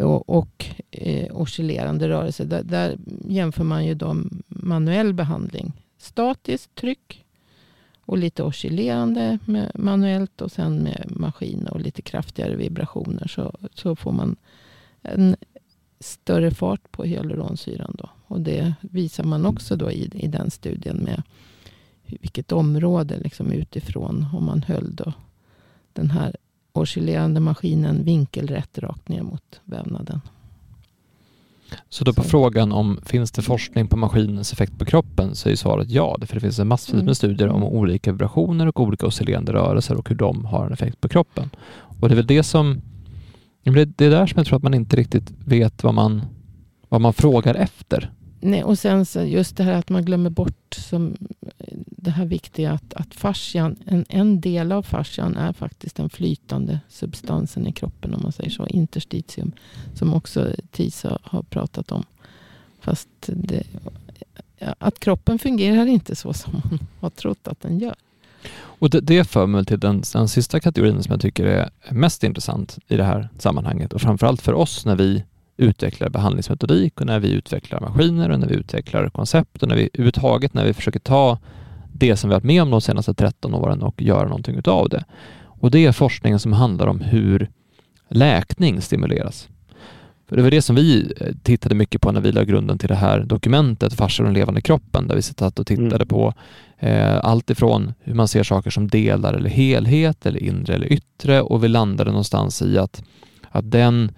och, 0.00 0.28
och 0.28 0.66
eh, 0.90 1.36
oscillerande 1.36 2.08
rörelse. 2.08 2.44
Där, 2.44 2.62
där, 2.62 2.98
jämför 3.28 3.64
man 3.64 3.86
ju 3.86 3.94
då 3.94 4.16
manuell 4.48 5.14
behandling. 5.14 5.72
Statiskt 5.98 6.74
tryck 6.74 7.24
och 8.00 8.18
lite 8.18 8.42
oscillerande 8.42 9.38
med 9.44 9.72
manuellt 9.74 10.40
och 10.40 10.52
sen 10.52 10.76
med 10.82 11.06
maskin 11.10 11.66
och 11.66 11.80
lite 11.80 12.02
kraftigare 12.02 12.56
vibrationer. 12.56 13.26
Så, 13.28 13.54
så 13.74 13.96
får 13.96 14.12
man 14.12 14.36
en 15.02 15.36
större 16.00 16.50
fart 16.50 16.92
på 16.92 17.04
hyaluronsyran. 17.04 17.94
Då. 17.98 18.10
Och 18.26 18.40
det 18.40 18.74
visar 18.80 19.24
man 19.24 19.46
också 19.46 19.76
då 19.76 19.90
i, 19.90 20.10
i 20.14 20.26
den 20.26 20.50
studien 20.50 20.96
med 20.96 21.22
vilket 22.04 22.52
område 22.52 23.18
liksom 23.18 23.52
utifrån 23.52 24.26
om 24.32 24.44
man 24.44 24.62
höll 24.62 24.94
då 24.94 25.12
den 25.92 26.10
här 26.10 26.36
oscillerande 26.72 27.40
maskinen 27.40 28.04
vinkelrätt 28.04 28.78
rakt 28.78 29.08
ner 29.08 29.22
mot 29.22 29.60
vävnaden. 29.64 30.20
Så 31.88 32.04
då 32.04 32.12
på 32.12 32.22
så. 32.22 32.28
frågan 32.28 32.72
om 32.72 33.00
finns 33.04 33.30
det 33.30 33.42
forskning 33.42 33.88
på 33.88 33.96
maskinens 33.96 34.52
effekt 34.52 34.78
på 34.78 34.84
kroppen 34.84 35.34
så 35.34 35.48
är 35.48 35.56
svaret 35.56 35.90
ja, 35.90 36.16
för 36.26 36.34
det 36.34 36.40
finns 36.40 36.58
en 36.58 36.68
massvis 36.68 36.94
med 36.94 37.02
mm. 37.02 37.14
studier 37.14 37.48
om 37.48 37.64
olika 37.64 38.12
vibrationer 38.12 38.66
och 38.66 38.80
olika 38.80 39.06
oscillerande 39.06 39.52
rörelser 39.52 39.96
och 39.96 40.08
hur 40.08 40.16
de 40.16 40.44
har 40.44 40.66
en 40.66 40.72
effekt 40.72 41.00
på 41.00 41.08
kroppen. 41.08 41.50
Och 42.00 42.08
det 42.08 42.14
är 42.14 42.16
väl 42.16 42.26
det 42.26 42.42
som 42.42 42.80
det 43.64 44.00
är 44.00 44.10
där 44.10 44.26
som 44.26 44.38
jag 44.38 44.46
tror 44.46 44.56
att 44.56 44.62
man 44.62 44.74
inte 44.74 44.96
riktigt 44.96 45.32
vet 45.44 45.84
vad 45.84 45.94
man, 45.94 46.22
vad 46.88 47.00
man 47.00 47.12
frågar 47.12 47.54
efter. 47.54 48.12
Nej, 48.40 48.64
och 48.64 48.78
sen 48.78 49.06
så 49.06 49.22
just 49.22 49.56
det 49.56 49.64
här 49.64 49.72
att 49.72 49.88
man 49.88 50.04
glömmer 50.04 50.30
bort 50.30 50.74
som 50.74 51.16
eh, 51.58 51.76
det 51.86 52.10
här 52.10 52.24
viktiga 52.24 52.72
att, 52.72 52.94
att 52.94 53.14
fascian, 53.14 53.76
en, 53.86 54.04
en 54.08 54.40
del 54.40 54.72
av 54.72 54.82
fascian 54.82 55.36
är 55.36 55.52
faktiskt 55.52 55.96
den 55.96 56.10
flytande 56.10 56.80
substansen 56.88 57.66
i 57.66 57.72
kroppen 57.72 58.14
om 58.14 58.22
man 58.22 58.32
säger 58.32 58.50
så. 58.50 58.66
Interstitium. 58.66 59.52
Som 59.94 60.14
också 60.14 60.48
Tisa 60.70 61.18
har 61.22 61.42
pratat 61.42 61.92
om. 61.92 62.04
Fast 62.80 63.08
det, 63.26 63.62
eh, 64.58 64.72
att 64.78 65.00
kroppen 65.00 65.38
fungerar 65.38 65.86
inte 65.86 66.16
så 66.16 66.32
som 66.32 66.52
man 66.52 66.78
har 67.00 67.10
trott 67.10 67.48
att 67.48 67.60
den 67.60 67.78
gör. 67.78 67.94
Och 68.52 68.90
det, 68.90 69.00
det 69.00 69.24
för 69.24 69.46
mig 69.46 69.64
till 69.64 69.80
den, 69.80 70.02
den 70.12 70.28
sista 70.28 70.60
kategorin 70.60 71.02
som 71.02 71.12
jag 71.12 71.20
tycker 71.20 71.44
är 71.44 71.70
mest 71.90 72.24
intressant 72.24 72.78
i 72.88 72.96
det 72.96 73.04
här 73.04 73.28
sammanhanget 73.38 73.92
och 73.92 74.00
framförallt 74.00 74.42
för 74.42 74.52
oss 74.52 74.86
när 74.86 74.96
vi 74.96 75.24
utvecklar 75.60 76.08
behandlingsmetodik 76.08 77.00
och 77.00 77.06
när 77.06 77.20
vi 77.20 77.32
utvecklar 77.32 77.80
maskiner 77.80 78.30
och 78.30 78.40
när 78.40 78.46
vi 78.46 78.54
utvecklar 78.54 79.08
koncept 79.08 79.62
och 79.62 79.68
när 79.68 79.76
vi 79.76 79.90
överhuvudtaget 79.92 80.54
när 80.54 80.64
vi 80.64 80.72
försöker 80.72 81.00
ta 81.00 81.38
det 81.92 82.16
som 82.16 82.30
vi 82.30 82.34
varit 82.34 82.44
med 82.44 82.62
om 82.62 82.70
de 82.70 82.80
senaste 82.80 83.14
13 83.14 83.54
åren 83.54 83.82
och 83.82 84.02
göra 84.02 84.28
någonting 84.28 84.56
utav 84.56 84.88
det. 84.88 85.04
Och 85.42 85.70
det 85.70 85.86
är 85.86 85.92
forskningen 85.92 86.38
som 86.38 86.52
handlar 86.52 86.86
om 86.86 87.00
hur 87.00 87.50
läkning 88.08 88.80
stimuleras. 88.80 89.48
För 90.28 90.36
det 90.36 90.42
var 90.42 90.50
det 90.50 90.62
som 90.62 90.76
vi 90.76 91.12
eh, 91.20 91.34
tittade 91.42 91.74
mycket 91.74 92.00
på 92.00 92.12
när 92.12 92.20
vi 92.20 92.32
lade 92.32 92.46
grunden 92.46 92.78
till 92.78 92.88
det 92.88 92.94
här 92.94 93.20
dokumentet, 93.20 93.94
Farsor 93.94 94.24
den 94.24 94.34
levande 94.34 94.60
kroppen, 94.60 95.08
där 95.08 95.16
vi 95.16 95.22
satt 95.22 95.58
och 95.58 95.66
tittade 95.66 95.94
mm. 95.94 96.08
på 96.08 96.34
eh, 96.78 97.18
allt 97.24 97.50
ifrån 97.50 97.92
hur 98.00 98.14
man 98.14 98.28
ser 98.28 98.42
saker 98.42 98.70
som 98.70 98.88
delar 98.88 99.34
eller 99.34 99.50
helhet 99.50 100.26
eller 100.26 100.42
inre 100.42 100.74
eller 100.74 100.92
yttre 100.92 101.42
och 101.42 101.64
vi 101.64 101.68
landade 101.68 102.10
någonstans 102.10 102.62
i 102.62 102.78
att, 102.78 103.02
att 103.50 103.70
den 103.70 104.12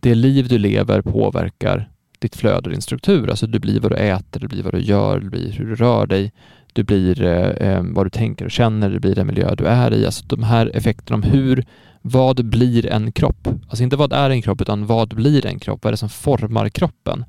det 0.00 0.14
liv 0.14 0.48
du 0.48 0.58
lever 0.58 1.02
påverkar 1.02 1.90
ditt 2.18 2.36
flöde 2.36 2.56
och 2.56 2.70
din 2.70 2.82
struktur. 2.82 3.30
Alltså 3.30 3.46
du 3.46 3.58
blir 3.58 3.80
vad 3.80 3.92
du 3.92 3.96
äter, 3.96 4.40
du 4.40 4.48
blir 4.48 4.62
vad 4.62 4.74
du 4.74 4.80
gör, 4.80 5.20
du 5.20 5.30
blir 5.30 5.52
hur 5.52 5.66
du 5.66 5.74
rör 5.74 6.06
dig, 6.06 6.32
du 6.72 6.84
blir 6.84 7.22
eh, 7.22 7.68
eh 7.68 7.82
vad 7.82 8.06
du 8.06 8.10
tänker 8.10 8.44
och 8.44 8.50
känner, 8.50 8.90
du 8.90 9.00
blir 9.00 9.14
den 9.14 9.26
miljö 9.26 9.54
du 9.54 9.66
är 9.66 9.94
i. 9.94 10.06
Alltså 10.06 10.24
de 10.26 10.42
här 10.42 10.70
effekterna 10.74 11.14
om 11.14 11.22
hur, 11.22 11.64
vad 12.02 12.44
blir 12.44 12.86
en 12.86 13.12
kropp? 13.12 13.48
Alltså 13.68 13.82
inte 13.82 13.96
vad 13.96 14.12
är 14.12 14.30
en 14.30 14.42
kropp, 14.42 14.60
utan 14.60 14.86
vad 14.86 15.14
blir 15.14 15.46
en 15.46 15.58
kropp? 15.58 15.84
Vad 15.84 15.88
är 15.88 15.92
det 15.92 15.96
som 15.96 16.08
formar 16.08 16.68
kroppen? 16.68 17.24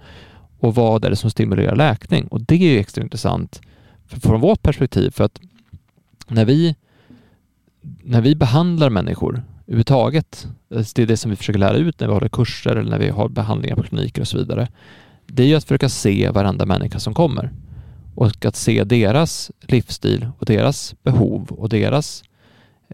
Och 0.60 0.76
vad 0.76 1.06
är 1.06 1.10
det 1.10 1.16
som 1.16 1.30
stimulerar 1.30 1.76
läkning? 1.76 2.28
Och 2.28 2.42
det 2.42 2.56
är 2.56 2.74
ju 2.74 2.80
extra 2.80 3.04
intressant 3.04 3.62
från 4.08 4.42
vårt 4.42 4.62
perspektiv, 4.62 5.12
för 5.12 5.24
att 5.24 5.40
när 6.28 6.46
vi, 6.46 6.76
när 8.04 8.22
vi 8.22 8.36
behandlar 8.36 8.90
människor 8.90 9.44
överhuvudtaget. 9.70 10.48
Alltså, 10.76 10.94
det 10.96 11.02
är 11.02 11.08
det 11.08 11.18
som 11.18 11.32
vi 11.32 11.38
försöker 11.38 11.60
lära 11.60 11.78
ut 11.78 12.00
när 12.00 12.08
vi 12.08 12.14
håller 12.14 12.30
kurser 12.30 12.76
eller 12.76 12.92
när 12.92 13.00
vi 13.00 13.10
har 13.10 13.30
behandlingar 13.30 13.76
på 13.76 13.84
kliniker 13.84 14.22
och 14.22 14.28
så 14.28 14.38
vidare. 14.38 14.68
Det 15.28 15.44
är 15.44 15.48
ju 15.48 15.56
att 15.56 15.64
försöka 15.64 15.90
se 15.90 16.30
varenda 16.30 16.66
människa 16.66 17.00
som 17.00 17.14
kommer 17.14 17.52
och 18.16 18.46
att 18.46 18.56
se 18.56 18.84
deras 18.84 19.52
livsstil 19.62 20.28
och 20.40 20.46
deras 20.46 20.96
behov 21.04 21.48
och 21.52 21.70
deras 21.70 22.24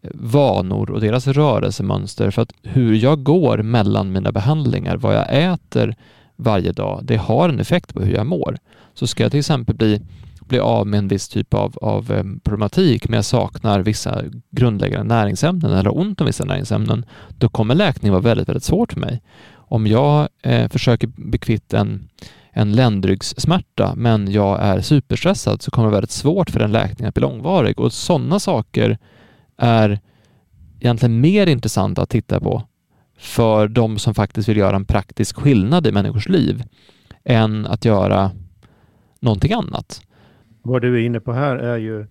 eh, 0.04 0.10
vanor 0.14 0.92
och 0.92 1.02
deras 1.02 1.28
rörelsemönster 1.28 2.32
för 2.32 2.42
att 2.42 2.54
hur 2.64 2.96
jag 2.96 3.24
går 3.24 3.58
mellan 3.58 4.12
mina 4.12 4.32
behandlingar, 4.32 4.98
vad 4.98 5.16
jag 5.16 5.54
äter 5.54 5.96
varje 6.36 6.72
dag, 6.72 7.00
det 7.04 7.18
har 7.18 7.50
en 7.50 7.60
effekt 7.60 7.94
på 7.94 8.02
hur 8.02 8.14
jag 8.14 8.26
mår. 8.26 8.58
Så 8.94 9.08
ska 9.08 9.24
jag 9.24 9.32
till 9.32 9.40
exempel 9.40 9.76
bli 9.76 10.02
bli 10.48 10.60
av 10.60 10.88
med 10.88 10.98
en 10.98 11.08
viss 11.08 11.30
typ 11.30 11.54
av, 11.54 11.78
av 11.82 12.12
eh, 12.12 12.24
problematik, 12.44 13.10
men 13.10 13.16
jag 13.16 13.26
saknar 13.26 13.80
vissa 13.80 14.22
grundläggande 14.52 15.16
näringsämnen 15.16 15.72
eller 15.72 15.98
ont 15.98 16.22
om 16.22 16.28
vissa 16.28 16.46
näringsämnen, 16.46 17.06
då 17.38 17.50
kommer 17.50 17.76
läkning 17.76 18.12
vara 18.12 18.22
väldigt, 18.22 18.50
väldigt 18.50 18.64
svårt 18.64 18.94
för 18.94 19.00
mig. 19.00 19.22
Om 19.54 19.88
jag 19.88 20.30
eh, 20.42 20.70
försöker 20.70 21.08
bli 21.08 21.40
kvitt 21.40 21.74
en, 21.74 22.10
en 22.52 22.72
ländryggssmärta, 22.72 23.94
men 23.96 24.32
jag 24.32 24.62
är 24.62 24.82
superstressad, 24.82 25.62
så 25.62 25.72
kommer 25.72 25.88
det 25.88 25.92
vara 25.92 25.98
väldigt 25.98 26.12
svårt 26.12 26.50
för 26.50 26.60
den 26.60 26.72
läkningen 26.72 27.10
att 27.10 27.16
bli 27.16 27.22
långvarig. 27.22 27.80
Och 27.80 27.94
sådana 27.94 28.40
saker 28.40 28.98
är 29.58 30.00
egentligen 30.80 31.22
mer 31.22 31.48
intressanta 31.48 32.02
att 32.02 32.10
titta 32.10 32.40
på 32.40 32.64
för 33.18 33.68
de 33.68 34.00
som 34.00 34.14
faktiskt 34.14 34.50
vill 34.50 34.58
göra 34.58 34.76
en 34.76 34.86
praktisk 34.86 35.36
skillnad 35.36 35.88
i 35.88 35.92
människors 35.92 36.30
liv 36.30 36.64
än 37.24 37.66
att 37.66 37.86
göra 37.86 38.32
någonting 39.20 39.54
annat. 39.54 40.02
Vad 40.68 40.82
du 40.82 40.96
är 40.96 41.06
inne 41.06 41.20
på 41.20 41.34
här 41.34 41.56
är 41.56 41.78
ju 41.78 42.06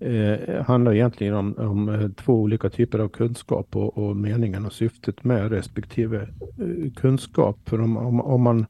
eh, 0.00 0.64
handlar 0.64 0.92
egentligen 0.92 1.34
om, 1.34 1.54
om 1.58 1.88
eh, 1.88 2.08
två 2.08 2.34
olika 2.34 2.70
typer 2.70 2.98
av 2.98 3.08
kunskap 3.08 3.76
och, 3.76 3.98
och 3.98 4.16
meningen 4.16 4.66
och 4.66 4.72
syftet 4.72 5.24
med 5.24 5.52
respektive 5.52 6.20
eh, 6.58 6.92
kunskap. 6.96 7.58
För 7.68 7.80
om, 7.80 7.96
om, 7.96 8.20
om 8.20 8.42
man 8.42 8.66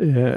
eh, 0.00 0.34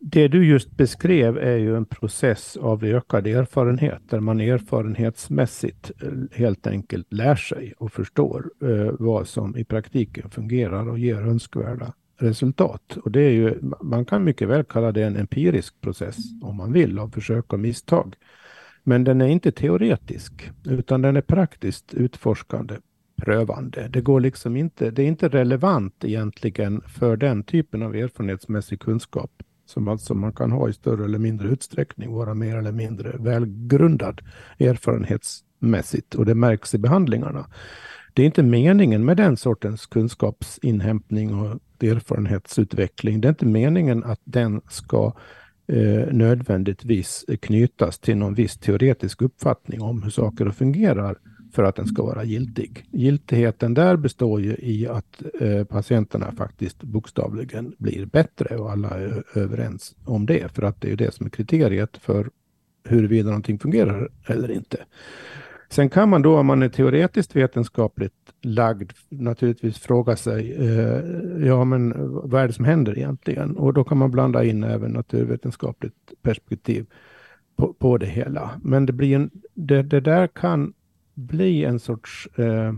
det 0.00 0.28
du 0.28 0.46
just 0.46 0.76
beskrev 0.76 1.38
är 1.38 1.56
ju 1.56 1.76
en 1.76 1.84
process 1.84 2.56
av 2.56 2.84
ökad 2.84 3.26
erfarenhet 3.26 4.02
där 4.10 4.20
man 4.20 4.40
erfarenhetsmässigt 4.40 5.90
eh, 6.02 6.12
helt 6.32 6.66
enkelt 6.66 7.12
lär 7.12 7.36
sig 7.36 7.74
och 7.78 7.92
förstår 7.92 8.50
eh, 8.62 8.94
vad 8.98 9.28
som 9.28 9.56
i 9.56 9.64
praktiken 9.64 10.30
fungerar 10.30 10.88
och 10.88 10.98
ger 10.98 11.16
önskvärda 11.16 11.92
resultat. 12.18 12.96
Och 13.04 13.10
det 13.10 13.20
är 13.20 13.30
ju, 13.30 13.54
man 13.80 14.04
kan 14.04 14.24
mycket 14.24 14.48
väl 14.48 14.64
kalla 14.64 14.92
det 14.92 15.02
en 15.02 15.16
empirisk 15.16 15.80
process 15.80 16.16
om 16.42 16.56
man 16.56 16.72
vill 16.72 16.98
av 16.98 17.08
försök 17.10 17.52
och 17.52 17.60
misstag. 17.60 18.14
Men 18.84 19.04
den 19.04 19.20
är 19.20 19.28
inte 19.28 19.52
teoretisk 19.52 20.50
utan 20.64 21.02
den 21.02 21.16
är 21.16 21.20
praktiskt 21.20 21.94
utforskande, 21.94 22.74
prövande. 23.22 23.88
Det 23.88 24.00
går 24.00 24.20
liksom 24.20 24.56
inte, 24.56 24.90
det 24.90 25.02
är 25.02 25.06
inte 25.06 25.28
relevant 25.28 26.04
egentligen 26.04 26.80
för 26.80 27.16
den 27.16 27.42
typen 27.42 27.82
av 27.82 27.96
erfarenhetsmässig 27.96 28.80
kunskap 28.80 29.30
som 29.66 29.88
alltså 29.88 30.14
man 30.14 30.32
kan 30.32 30.52
ha 30.52 30.68
i 30.68 30.72
större 30.72 31.04
eller 31.04 31.18
mindre 31.18 31.48
utsträckning, 31.48 32.12
vara 32.12 32.34
mer 32.34 32.56
eller 32.56 32.72
mindre 32.72 33.16
välgrundad 33.18 34.20
erfarenhetsmässigt 34.58 36.14
och 36.14 36.26
det 36.26 36.34
märks 36.34 36.74
i 36.74 36.78
behandlingarna 36.78 37.46
det 38.18 38.22
är 38.22 38.26
inte 38.26 38.42
meningen 38.42 39.04
med 39.04 39.16
den 39.16 39.36
sortens 39.36 39.86
kunskapsinhämtning 39.86 41.34
och 41.34 41.60
erfarenhetsutveckling. 41.82 43.20
Det 43.20 43.28
är 43.28 43.30
inte 43.30 43.46
meningen 43.46 44.04
att 44.04 44.20
den 44.24 44.60
ska 44.68 45.12
eh, 45.66 46.12
nödvändigtvis 46.12 47.24
knytas 47.40 47.98
till 47.98 48.16
någon 48.16 48.34
viss 48.34 48.58
teoretisk 48.58 49.22
uppfattning 49.22 49.82
om 49.82 50.02
hur 50.02 50.10
saker 50.10 50.50
fungerar 50.50 51.18
för 51.52 51.62
att 51.62 51.76
den 51.76 51.86
ska 51.86 52.02
vara 52.02 52.24
giltig. 52.24 52.84
Giltigheten 52.90 53.74
där 53.74 53.96
består 53.96 54.40
ju 54.40 54.56
i 54.58 54.88
att 54.88 55.22
eh, 55.40 55.64
patienterna 55.64 56.32
faktiskt 56.32 56.82
bokstavligen 56.82 57.74
blir 57.78 58.06
bättre 58.06 58.56
och 58.56 58.70
alla 58.70 58.88
är 58.88 59.24
överens 59.34 59.96
om 60.04 60.26
det, 60.26 60.52
för 60.54 60.62
att 60.62 60.80
det 60.80 60.92
är 60.92 60.96
det 60.96 61.14
som 61.14 61.26
är 61.26 61.30
kriteriet 61.30 61.96
för 61.96 62.30
huruvida 62.88 63.28
någonting 63.28 63.58
fungerar 63.58 64.08
eller 64.26 64.50
inte. 64.50 64.84
Sen 65.70 65.90
kan 65.90 66.08
man 66.08 66.22
då, 66.22 66.38
om 66.38 66.46
man 66.46 66.62
är 66.62 66.68
teoretiskt 66.68 67.36
vetenskapligt 67.36 68.14
lagd, 68.42 68.92
naturligtvis 69.08 69.78
fråga 69.78 70.16
sig, 70.16 70.52
eh, 70.52 71.46
ja 71.46 71.64
men 71.64 71.94
vad 72.28 72.42
är 72.42 72.46
det 72.46 72.52
som 72.52 72.64
händer 72.64 72.98
egentligen? 72.98 73.56
Och 73.56 73.74
då 73.74 73.84
kan 73.84 73.98
man 73.98 74.10
blanda 74.10 74.44
in 74.44 74.64
även 74.64 74.90
naturvetenskapligt 74.90 75.94
perspektiv 76.22 76.86
på, 77.56 77.72
på 77.72 77.98
det 77.98 78.06
hela. 78.06 78.50
Men 78.62 78.86
det, 78.86 78.92
blir 78.92 79.16
en, 79.16 79.30
det, 79.54 79.82
det 79.82 80.00
där 80.00 80.26
kan 80.26 80.72
bli 81.14 81.64
en 81.64 81.80
sorts... 81.80 82.28
Eh, 82.36 82.72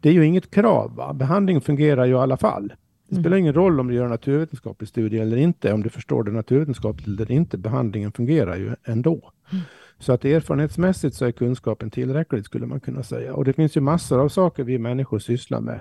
det 0.00 0.08
är 0.08 0.12
ju 0.12 0.26
inget 0.26 0.50
krav. 0.50 0.94
Va? 0.94 1.12
Behandling 1.12 1.60
fungerar 1.60 2.04
ju 2.04 2.12
i 2.12 2.16
alla 2.16 2.36
fall. 2.36 2.72
Det 3.08 3.14
spelar 3.14 3.36
mm. 3.36 3.38
ingen 3.38 3.54
roll 3.54 3.80
om 3.80 3.88
du 3.88 3.94
gör 3.94 4.04
en 4.04 4.10
naturvetenskaplig 4.10 4.88
studie 4.88 5.18
eller 5.18 5.36
inte, 5.36 5.72
om 5.72 5.82
du 5.82 5.88
förstår 5.88 6.24
det 6.24 6.30
naturvetenskapligt 6.30 7.08
eller 7.08 7.30
inte. 7.30 7.58
Behandlingen 7.58 8.12
fungerar 8.12 8.56
ju 8.56 8.74
ändå. 8.84 9.32
Mm. 9.52 9.64
Så 10.00 10.12
att 10.12 10.24
erfarenhetsmässigt 10.24 11.16
så 11.16 11.24
är 11.24 11.32
kunskapen 11.32 11.90
tillräcklig 11.90 12.44
skulle 12.44 12.66
man 12.66 12.80
kunna 12.80 13.02
säga. 13.02 13.34
Och 13.34 13.44
det 13.44 13.52
finns 13.52 13.76
ju 13.76 13.80
massor 13.80 14.20
av 14.20 14.28
saker 14.28 14.64
vi 14.64 14.78
människor 14.78 15.18
sysslar 15.18 15.60
med 15.60 15.80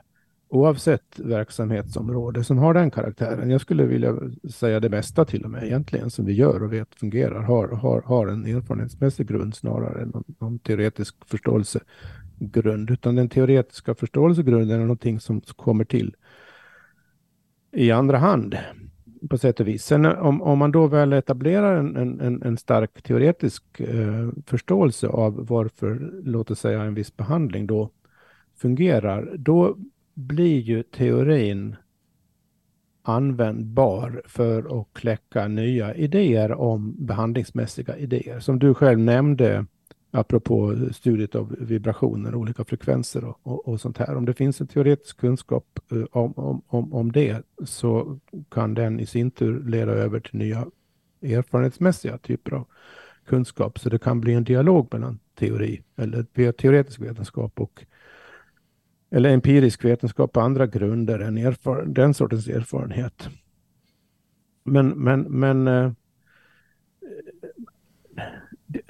oavsett 0.49 1.19
verksamhetsområde 1.19 2.43
som 2.43 2.57
har 2.57 2.73
den 2.73 2.91
karaktären. 2.91 3.49
Jag 3.49 3.61
skulle 3.61 3.85
vilja 3.85 4.15
säga 4.53 4.79
det 4.79 4.89
mesta 4.89 5.25
till 5.25 5.43
och 5.45 5.51
med 5.51 5.63
egentligen 5.63 6.09
som 6.09 6.25
vi 6.25 6.33
gör 6.33 6.63
och 6.63 6.73
vet 6.73 6.95
fungerar 6.95 7.41
har, 7.41 7.67
har, 7.67 8.01
har 8.01 8.27
en 8.27 8.45
erfarenhetsmässig 8.45 9.27
grund 9.27 9.55
snarare 9.55 10.01
än 10.01 10.09
någon, 10.09 10.23
någon 10.39 10.59
teoretisk 10.59 11.15
förståelsegrund. 11.25 12.89
Utan 12.89 13.15
den 13.15 13.29
teoretiska 13.29 13.95
förståelsegrunden 13.95 14.79
är 14.79 14.83
någonting 14.83 15.19
som 15.19 15.41
kommer 15.41 15.85
till 15.85 16.15
i 17.71 17.91
andra 17.91 18.17
hand 18.17 18.57
på 19.29 19.37
sätt 19.37 19.59
och 19.59 19.67
vis. 19.67 19.85
Sen 19.85 20.05
eh, 20.05 20.25
om, 20.25 20.41
om 20.41 20.59
man 20.59 20.71
då 20.71 20.87
väl 20.87 21.13
etablerar 21.13 21.75
en, 21.75 22.19
en, 22.19 22.43
en 22.43 22.57
stark 22.57 23.01
teoretisk 23.01 23.79
eh, 23.79 24.29
förståelse 24.45 25.07
av 25.07 25.47
varför, 25.47 26.11
låt 26.23 26.51
oss 26.51 26.59
säga 26.59 26.81
en 26.81 26.93
viss 26.93 27.17
behandling 27.17 27.67
då 27.67 27.89
fungerar, 28.57 29.33
då 29.37 29.77
blir 30.13 30.59
ju 30.59 30.83
teorin 30.83 31.75
användbar 33.01 34.21
för 34.25 34.81
att 34.81 34.87
kläcka 34.93 35.47
nya 35.47 35.95
idéer 35.95 36.51
om 36.51 37.05
behandlingsmässiga 37.05 37.97
idéer. 37.97 38.39
Som 38.39 38.59
du 38.59 38.73
själv 38.73 38.99
nämnde, 38.99 39.65
apropå 40.11 40.75
studiet 40.91 41.35
av 41.35 41.55
vibrationer, 41.59 42.35
olika 42.35 42.65
frekvenser 42.65 43.23
och, 43.23 43.39
och, 43.43 43.67
och 43.67 43.81
sånt 43.81 43.97
här. 43.97 44.15
Om 44.15 44.25
det 44.25 44.33
finns 44.33 44.61
en 44.61 44.67
teoretisk 44.67 45.17
kunskap 45.17 45.79
eh, 45.91 46.03
om, 46.11 46.33
om, 46.33 46.61
om, 46.67 46.93
om 46.93 47.11
det 47.11 47.41
så 47.65 48.19
kan 48.49 48.73
den 48.73 48.99
i 48.99 49.05
sin 49.05 49.31
tur 49.31 49.63
leda 49.63 49.91
över 49.91 50.19
till 50.19 50.39
nya 50.39 50.67
erfarenhetsmässiga 51.21 52.17
typer 52.17 52.51
av 52.51 52.65
kunskap. 53.25 53.79
Så 53.79 53.89
det 53.89 53.99
kan 53.99 54.21
bli 54.21 54.33
en 54.33 54.43
dialog 54.43 54.87
mellan 54.91 55.19
teori 55.35 55.81
eller 55.95 56.51
teoretisk 56.51 57.01
vetenskap 57.01 57.59
och 57.59 57.85
eller 59.11 59.29
empirisk 59.29 59.85
vetenskap 59.85 60.33
på 60.33 60.41
andra 60.41 60.67
grunder 60.67 61.19
än 61.19 61.55
den 61.93 62.13
sortens 62.13 62.47
erfarenhet. 62.47 63.29
Men, 64.63 64.89
men, 64.89 65.21
men 65.21 65.67
eh, 65.67 65.91
det, 68.65 68.81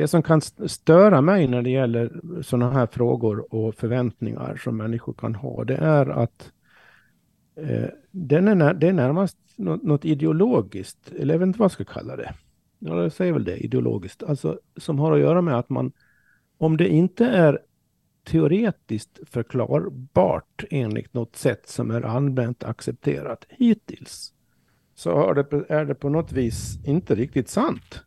det, 0.00 0.08
som 0.08 0.22
kan 0.22 0.40
störa 0.68 1.20
mig 1.20 1.46
när 1.48 1.62
det 1.62 1.70
gäller 1.70 2.20
sådana 2.42 2.72
här 2.72 2.86
frågor 2.86 3.54
och 3.54 3.74
förväntningar 3.74 4.56
som 4.56 4.76
människor 4.76 5.12
kan 5.12 5.34
ha, 5.34 5.64
det 5.64 5.76
är 5.76 6.06
att 6.06 6.52
eh, 7.56 7.88
den 8.10 8.48
är, 8.48 8.74
det 8.74 8.88
är 8.88 8.92
närmast 8.92 9.36
något, 9.56 9.82
något 9.82 10.04
ideologiskt, 10.04 11.12
eller 11.18 11.34
jag 11.34 11.38
vet 11.38 11.46
inte 11.46 11.58
vad 11.58 11.64
jag 11.64 11.72
ska 11.72 11.84
kalla 11.84 12.16
det. 12.16 12.34
Ja, 12.78 13.02
jag 13.02 13.12
säger 13.12 13.32
väl 13.32 13.44
det, 13.44 13.56
ideologiskt. 13.56 14.22
Alltså 14.22 14.60
som 14.76 14.98
har 14.98 15.12
att 15.12 15.20
göra 15.20 15.42
med 15.42 15.58
att 15.58 15.68
man, 15.68 15.92
om 16.58 16.76
det 16.76 16.88
inte 16.88 17.26
är 17.26 17.58
teoretiskt 18.24 19.18
förklarbart 19.26 20.64
enligt 20.70 21.14
något 21.14 21.36
sätt 21.36 21.68
som 21.68 21.90
är 21.90 22.02
allmänt 22.02 22.64
accepterat 22.64 23.46
hittills 23.48 24.32
så 24.94 25.32
det, 25.32 25.64
är 25.68 25.84
det 25.84 25.94
på 25.94 26.08
något 26.08 26.32
vis 26.32 26.78
inte 26.84 27.14
riktigt 27.14 27.48
sant. 27.48 28.04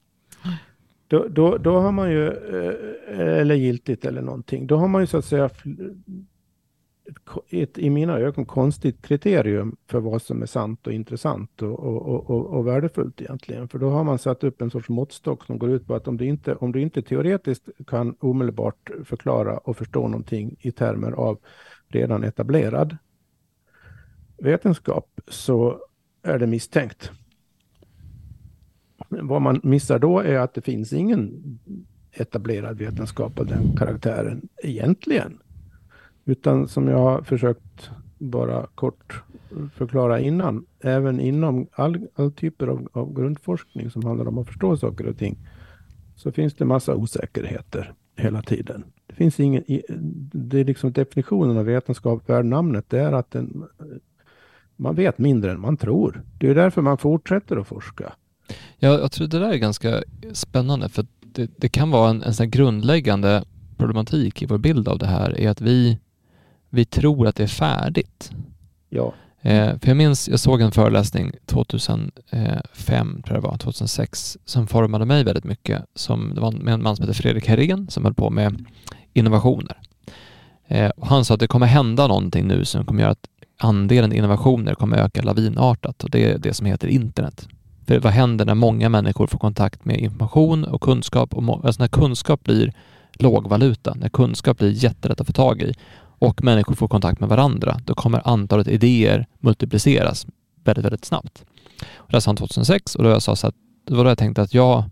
Då, 1.13 1.27
då, 1.29 1.57
då 1.57 1.79
har 1.79 1.91
man 1.91 2.11
ju, 2.11 2.27
eh, 2.27 3.19
eh, 3.19 3.39
eller 3.39 3.55
giltigt 3.55 4.05
eller 4.05 4.21
någonting, 4.21 4.67
då 4.67 4.75
har 4.77 4.87
man 4.87 5.01
ju 5.01 5.07
så 5.07 5.17
att 5.17 5.25
säga 5.25 5.49
ett, 7.49 7.77
i 7.77 7.89
mina 7.89 8.19
ögon 8.19 8.45
konstigt 8.45 9.01
kriterium 9.01 9.75
för 9.87 9.99
vad 9.99 10.21
som 10.21 10.41
är 10.41 10.45
sant 10.45 10.87
och 10.87 10.93
intressant 10.93 11.61
och, 11.61 11.79
och, 11.79 12.29
och, 12.29 12.45
och, 12.45 12.67
värdefullt 12.67 13.21
egentligen. 13.21 13.67
För 13.67 13.79
då 13.79 13.89
har 13.89 14.03
man 14.03 14.19
satt 14.19 14.43
upp 14.43 14.61
en 14.61 14.71
sorts 14.71 14.89
måttstock 14.89 15.45
som 15.45 15.59
går 15.59 15.69
ut 15.69 15.87
på 15.87 15.95
att 15.95 16.07
om 16.07 16.17
du 16.17 16.25
inte, 16.25 16.55
om 16.55 16.71
du 16.71 16.81
inte 16.81 17.01
teoretiskt 17.01 17.69
kan 17.87 18.15
omedelbart 18.19 18.91
förklara 19.05 19.57
och 19.57 19.77
förstå 19.77 20.07
någonting 20.07 20.55
i 20.59 20.71
termer 20.71 21.11
av 21.11 21.39
redan 21.87 22.23
etablerad 22.23 22.97
vetenskap 24.37 25.21
så 25.27 25.79
är 26.23 26.39
det 26.39 26.47
misstänkt. 26.47 27.11
Vad 29.21 29.41
man 29.41 29.59
missar 29.63 29.99
då 29.99 30.19
är 30.19 30.39
att 30.39 30.53
det 30.53 30.61
finns 30.61 30.93
ingen 30.93 31.43
etablerad 32.11 32.77
vetenskap 32.77 33.39
av 33.39 33.45
den 33.45 33.75
karaktären 33.77 34.47
egentligen. 34.63 35.39
Utan 36.25 36.67
som 36.67 36.87
jag 36.87 36.97
har 36.97 37.21
försökt 37.21 37.89
bara 38.17 38.67
kort 38.75 39.23
förklara 39.75 40.19
innan, 40.19 40.65
även 40.79 41.19
inom 41.19 41.67
all, 41.71 42.07
all 42.15 42.31
typer 42.31 42.67
av, 42.67 42.89
av 42.93 43.13
grundforskning 43.13 43.89
som 43.89 44.05
handlar 44.05 44.27
om 44.27 44.37
att 44.37 44.47
förstå 44.47 44.77
saker 44.77 45.07
och 45.07 45.17
ting, 45.17 45.37
så 46.15 46.31
finns 46.31 46.53
det 46.53 46.65
massa 46.65 46.95
osäkerheter 46.95 47.93
hela 48.15 48.41
tiden. 48.41 48.83
Det 49.07 49.15
finns 49.15 49.39
ingen, 49.39 49.63
det 50.33 50.59
är 50.59 50.65
liksom 50.65 50.91
definitionen 50.91 51.57
av 51.57 51.65
vetenskap 51.65 52.29
värd 52.29 52.45
namnet, 52.45 52.85
det 52.89 52.99
är 52.99 53.11
att 53.11 53.31
den, 53.31 53.63
man 54.75 54.95
vet 54.95 55.17
mindre 55.17 55.51
än 55.51 55.59
man 55.59 55.77
tror. 55.77 56.21
Det 56.39 56.49
är 56.49 56.55
därför 56.55 56.81
man 56.81 56.97
fortsätter 56.97 57.57
att 57.57 57.67
forska. 57.67 58.13
Ja, 58.79 58.99
jag 58.99 59.11
tror 59.11 59.27
det 59.27 59.39
där 59.39 59.49
är 59.49 59.57
ganska 59.57 60.03
spännande, 60.33 60.89
för 60.89 61.05
det, 61.21 61.51
det 61.57 61.69
kan 61.69 61.91
vara 61.91 62.09
en, 62.09 62.23
en 62.23 62.33
sån 62.33 62.49
grundläggande 62.49 63.43
problematik 63.77 64.41
i 64.41 64.45
vår 64.45 64.57
bild 64.57 64.87
av 64.87 64.99
det 64.99 65.07
här, 65.07 65.39
är 65.39 65.49
att 65.49 65.61
vi 65.61 65.97
vi 66.73 66.85
tror 66.85 67.27
att 67.27 67.35
det 67.35 67.43
är 67.43 67.47
färdigt. 67.47 68.31
Ja. 68.89 69.13
Eh, 69.41 69.79
för 69.79 69.87
jag 69.87 69.97
minns, 69.97 70.29
jag 70.29 70.39
såg 70.39 70.61
en 70.61 70.71
föreläsning 70.71 71.31
2005, 71.45 72.11
tror 73.25 73.35
jag 73.35 73.43
det 73.43 73.47
var, 73.47 73.57
2006, 73.57 74.37
som 74.45 74.67
formade 74.67 75.05
mig 75.05 75.23
väldigt 75.23 75.43
mycket. 75.43 75.85
Som, 75.95 76.31
det 76.35 76.41
var 76.41 76.51
med 76.51 76.73
en 76.73 76.83
man 76.83 76.95
som 76.95 77.03
heter 77.03 77.21
Fredrik 77.21 77.47
Herén 77.47 77.87
som 77.89 78.03
höll 78.03 78.13
på 78.13 78.29
med 78.29 78.65
innovationer. 79.13 79.77
Eh, 80.67 80.91
han 81.01 81.25
sa 81.25 81.33
att 81.33 81.39
det 81.39 81.47
kommer 81.47 81.67
hända 81.67 82.07
någonting 82.07 82.47
nu 82.47 82.65
som 82.65 82.85
kommer 82.85 83.01
göra 83.01 83.11
att 83.11 83.27
andelen 83.57 84.13
innovationer 84.13 84.75
kommer 84.75 84.97
öka 84.97 85.21
lavinartat 85.21 86.03
och 86.03 86.09
det 86.09 86.31
är 86.31 86.37
det 86.37 86.53
som 86.53 86.65
heter 86.65 86.87
internet. 86.87 87.47
För 87.87 87.99
vad 87.99 88.13
händer 88.13 88.45
när 88.45 88.55
många 88.55 88.89
människor 88.89 89.27
får 89.27 89.39
kontakt 89.39 89.85
med 89.85 89.99
information 89.99 90.63
och 90.63 90.81
kunskap? 90.81 91.33
Och 91.33 91.65
alltså 91.65 91.81
när 91.81 91.87
kunskap 91.87 92.43
blir 92.43 92.73
lågvaluta, 93.13 93.93
när 93.93 94.09
kunskap 94.09 94.57
blir 94.57 94.71
jättelätt 94.71 95.21
att 95.21 95.27
få 95.27 95.33
tag 95.33 95.61
i 95.61 95.73
och 96.19 96.43
människor 96.43 96.75
får 96.75 96.87
kontakt 96.87 97.19
med 97.19 97.29
varandra, 97.29 97.79
då 97.85 97.95
kommer 97.95 98.27
antalet 98.27 98.67
idéer 98.67 99.27
multipliceras 99.39 100.27
väldigt, 100.63 100.85
väldigt 100.85 101.05
snabbt. 101.05 101.45
Och 101.95 102.11
det 102.11 102.21
sa 102.21 102.29
han 102.29 102.35
2006 102.35 102.95
och 102.95 103.03
då 103.03 103.09
jag 103.09 103.21
sa 103.21 103.35
så 103.35 103.47
att, 103.47 103.55
det 103.87 103.95
var 103.95 104.03
då 104.03 104.09
jag 104.09 104.17
tänkte 104.17 104.41
att 104.41 104.53
jag, 104.53 104.83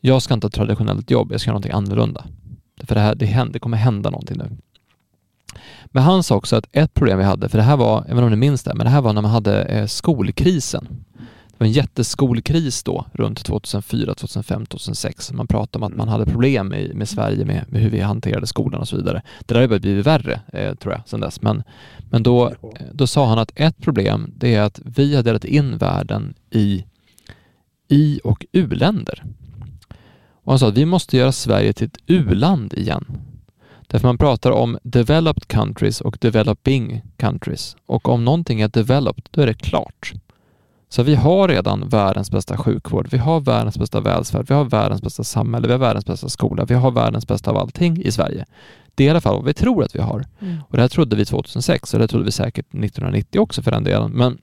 jag 0.00 0.22
ska 0.22 0.34
inte 0.34 0.44
ha 0.44 0.48
ett 0.48 0.54
traditionellt 0.54 1.10
jobb, 1.10 1.32
jag 1.32 1.40
ska 1.40 1.48
göra 1.48 1.54
någonting 1.54 1.72
annorlunda. 1.72 2.24
För 2.82 2.94
det, 2.94 3.00
här, 3.00 3.14
det, 3.14 3.26
händer, 3.26 3.52
det 3.52 3.58
kommer 3.58 3.76
hända 3.76 4.10
någonting 4.10 4.38
nu. 4.38 4.50
Men 5.86 6.02
han 6.02 6.22
sa 6.22 6.36
också 6.36 6.56
att 6.56 6.66
ett 6.72 6.94
problem 6.94 7.18
vi 7.18 7.24
hade, 7.24 7.48
för 7.48 7.58
det 7.58 7.64
här 7.64 7.76
var, 7.76 7.94
jag 7.94 8.02
vet 8.02 8.10
inte 8.10 8.22
om 8.22 8.30
ni 8.30 8.36
minns 8.36 8.62
det, 8.62 8.74
men 8.74 8.84
det 8.84 8.90
här 8.90 9.00
var 9.00 9.12
när 9.12 9.22
man 9.22 9.30
hade 9.30 9.62
eh, 9.62 9.86
skolkrisen. 9.86 11.04
Det 11.54 11.64
var 11.64 11.66
en 11.66 11.72
jätteskolkris 11.72 12.82
då 12.82 13.06
runt 13.12 13.44
2004, 13.44 14.14
2005, 14.14 14.66
2006. 14.66 15.32
Man 15.32 15.46
pratade 15.46 15.84
om 15.84 15.92
att 15.92 15.96
man 15.96 16.08
hade 16.08 16.26
problem 16.26 16.68
med, 16.68 16.94
med 16.94 17.08
Sverige 17.08 17.44
med, 17.44 17.64
med 17.68 17.82
hur 17.82 17.90
vi 17.90 18.00
hanterade 18.00 18.46
skolan 18.46 18.80
och 18.80 18.88
så 18.88 18.96
vidare. 18.96 19.22
Det 19.40 19.54
där 19.54 19.68
har 19.68 19.78
blivit 19.78 20.06
värre 20.06 20.40
eh, 20.52 20.74
tror 20.74 20.94
jag 20.94 21.08
sedan 21.08 21.20
dess. 21.20 21.42
Men, 21.42 21.62
men 22.10 22.22
då, 22.22 22.52
då 22.92 23.06
sa 23.06 23.26
han 23.26 23.38
att 23.38 23.52
ett 23.54 23.78
problem 23.78 24.32
det 24.36 24.54
är 24.54 24.62
att 24.62 24.80
vi 24.84 25.16
har 25.16 25.22
delat 25.22 25.44
in 25.44 25.78
världen 25.78 26.34
i 26.50 26.84
i 27.88 28.20
och 28.24 28.46
u-länder. 28.52 29.24
Och 30.44 30.52
han 30.52 30.58
sa 30.58 30.68
att 30.68 30.78
vi 30.78 30.86
måste 30.86 31.16
göra 31.16 31.32
Sverige 31.32 31.72
till 31.72 31.86
ett 31.86 31.98
u-land 32.06 32.74
igen. 32.74 33.04
Därför 33.86 34.08
man 34.08 34.18
pratar 34.18 34.50
om 34.50 34.78
developed 34.82 35.48
countries 35.48 36.00
och 36.00 36.18
developing 36.20 37.02
countries. 37.16 37.76
Och 37.86 38.08
om 38.08 38.24
någonting 38.24 38.60
är 38.60 38.68
developed, 38.68 39.28
då 39.30 39.40
är 39.40 39.46
det 39.46 39.54
klart. 39.54 40.12
Så 40.94 41.02
vi 41.02 41.14
har 41.14 41.48
redan 41.48 41.88
världens 41.88 42.30
bästa 42.30 42.56
sjukvård, 42.56 43.08
vi 43.10 43.18
har 43.18 43.40
världens 43.40 43.78
bästa 43.78 44.00
välfärd, 44.00 44.46
vi 44.48 44.54
har 44.54 44.64
världens 44.64 45.02
bästa 45.02 45.24
samhälle, 45.24 45.66
vi 45.66 45.72
har 45.72 45.78
världens 45.80 46.06
bästa 46.06 46.28
skola, 46.28 46.64
vi 46.64 46.74
har 46.74 46.90
världens 46.90 47.26
bästa 47.26 47.50
av 47.50 47.56
allting 47.56 48.02
i 48.02 48.12
Sverige. 48.12 48.44
Det 48.94 49.04
är 49.04 49.06
i 49.06 49.10
alla 49.10 49.20
fall 49.20 49.36
vad 49.36 49.44
vi 49.44 49.54
tror 49.54 49.84
att 49.84 49.94
vi 49.94 50.00
har. 50.00 50.24
Mm. 50.40 50.56
Och 50.68 50.76
det 50.76 50.80
här 50.80 50.88
trodde 50.88 51.16
vi 51.16 51.24
2006 51.24 51.94
och 51.94 52.00
det 52.00 52.08
trodde 52.08 52.24
vi 52.24 52.32
säkert 52.32 52.66
1990 52.66 53.40
också 53.40 53.62
för 53.62 53.70
den 53.70 53.84
delen. 53.84 54.10
Men 54.10 54.38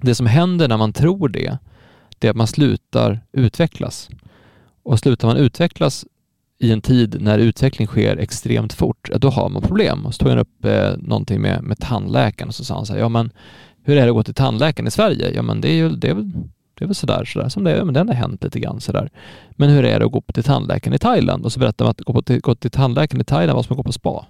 det 0.00 0.14
som 0.14 0.26
händer 0.26 0.68
när 0.68 0.76
man 0.76 0.92
tror 0.92 1.28
det, 1.28 1.58
det 2.18 2.26
är 2.26 2.30
att 2.30 2.36
man 2.36 2.46
slutar 2.46 3.20
utvecklas. 3.32 4.10
Och 4.82 4.98
slutar 4.98 5.28
man 5.28 5.36
utvecklas 5.36 6.04
i 6.58 6.72
en 6.72 6.80
tid 6.80 7.16
när 7.20 7.38
utveckling 7.38 7.86
sker 7.86 8.16
extremt 8.16 8.72
fort, 8.72 9.10
då 9.16 9.28
har 9.28 9.48
man 9.48 9.62
problem. 9.62 10.06
Och 10.06 10.14
så 10.14 10.18
tog 10.18 10.28
han 10.28 10.38
upp 10.38 10.64
eh, 10.64 10.90
någonting 10.98 11.40
med, 11.40 11.62
med 11.62 11.78
tandläkaren 11.78 12.48
och 12.48 12.54
så 12.54 12.64
sa 12.64 12.74
han 12.74 12.86
så 12.86 12.92
här, 12.92 13.00
ja 13.00 13.08
men 13.08 13.30
hur 13.86 13.96
är 13.96 14.02
det 14.02 14.08
att 14.08 14.14
gå 14.14 14.22
till 14.22 14.34
tandläkaren 14.34 14.86
i 14.86 14.90
Sverige? 14.90 15.32
Ja 15.34 15.42
men 15.42 15.60
det 15.60 15.68
är 15.68 15.74
ju 15.74 15.88
det 15.88 16.08
är 16.08 16.14
väl, 16.14 16.30
det 16.74 16.84
är 16.84 16.86
väl 16.86 16.94
sådär, 16.94 17.24
sådär 17.24 17.48
som 17.48 17.64
det 17.64 17.72
är, 17.72 17.84
men 17.84 17.94
det 17.94 18.00
har 18.00 18.14
hänt 18.14 18.44
lite 18.44 18.60
grann 18.60 18.80
sådär. 18.80 19.10
Men 19.50 19.70
hur 19.70 19.84
är 19.84 19.98
det 20.00 20.06
att 20.06 20.12
gå 20.12 20.20
till 20.20 20.44
tandläkaren 20.44 20.94
i 20.94 20.98
Thailand? 20.98 21.44
Och 21.44 21.52
så 21.52 21.60
berättar 21.60 21.84
man 21.84 21.90
att 21.90 22.00
gå, 22.00 22.12
på 22.12 22.22
till, 22.22 22.40
gå 22.40 22.54
till 22.54 22.70
tandläkaren 22.70 23.20
i 23.20 23.24
Thailand 23.24 23.56
var 23.56 23.62
som 23.62 23.72
att 23.72 23.76
gå 23.76 23.82
på 23.82 23.92
spa. 23.92 24.26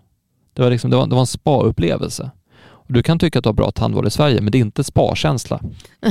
Det 0.53 0.63
var, 0.63 0.71
liksom, 0.71 0.91
det 0.91 0.97
var, 0.97 1.07
det 1.07 1.15
var 1.15 1.21
en 1.21 1.27
spa-upplevelse. 1.27 2.31
Du 2.87 3.03
kan 3.03 3.19
tycka 3.19 3.39
att 3.39 3.43
du 3.43 3.49
har 3.49 3.55
bra 3.55 3.71
tandvård 3.71 4.07
i 4.07 4.11
Sverige, 4.11 4.41
men 4.41 4.53
det 4.53 4.59
är 4.59 4.61
inte 4.61 4.85
spa-känsla. 4.85 5.61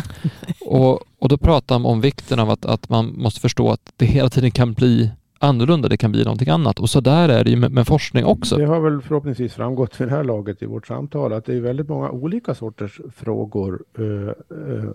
och, 0.65 0.99
och 1.19 1.29
då 1.29 1.37
pratar 1.37 1.79
man 1.79 1.91
om 1.91 2.01
vikten 2.01 2.39
av 2.39 2.49
att, 2.49 2.65
att 2.65 2.89
man 2.89 3.13
måste 3.17 3.39
förstå 3.39 3.71
att 3.71 3.91
det 3.95 4.05
hela 4.05 4.29
tiden 4.29 4.51
kan 4.51 4.73
bli 4.73 5.11
annorlunda, 5.45 5.87
det 5.87 5.97
kan 5.97 6.11
bli 6.11 6.23
någonting 6.23 6.49
annat. 6.49 6.79
Och 6.79 6.89
så 6.89 7.01
där 7.01 7.29
är 7.29 7.43
det 7.43 7.49
ju 7.49 7.55
med, 7.55 7.71
med, 7.71 7.87
forskning 7.87 8.25
också. 8.25 8.57
Det 8.57 8.65
har 8.65 8.79
väl 8.79 9.01
förhoppningsvis 9.01 9.53
framgått 9.53 10.01
vid 10.01 10.07
det 10.07 10.11
här 10.11 10.23
laget 10.23 10.61
i 10.61 10.65
vårt 10.65 10.87
samtal 10.87 11.33
att 11.33 11.45
det 11.45 11.53
är 11.53 11.61
väldigt 11.61 11.89
många 11.89 12.09
olika 12.09 12.55
sorters 12.55 13.01
frågor 13.15 13.83
uh, 13.99 14.29
uh, 14.51 14.89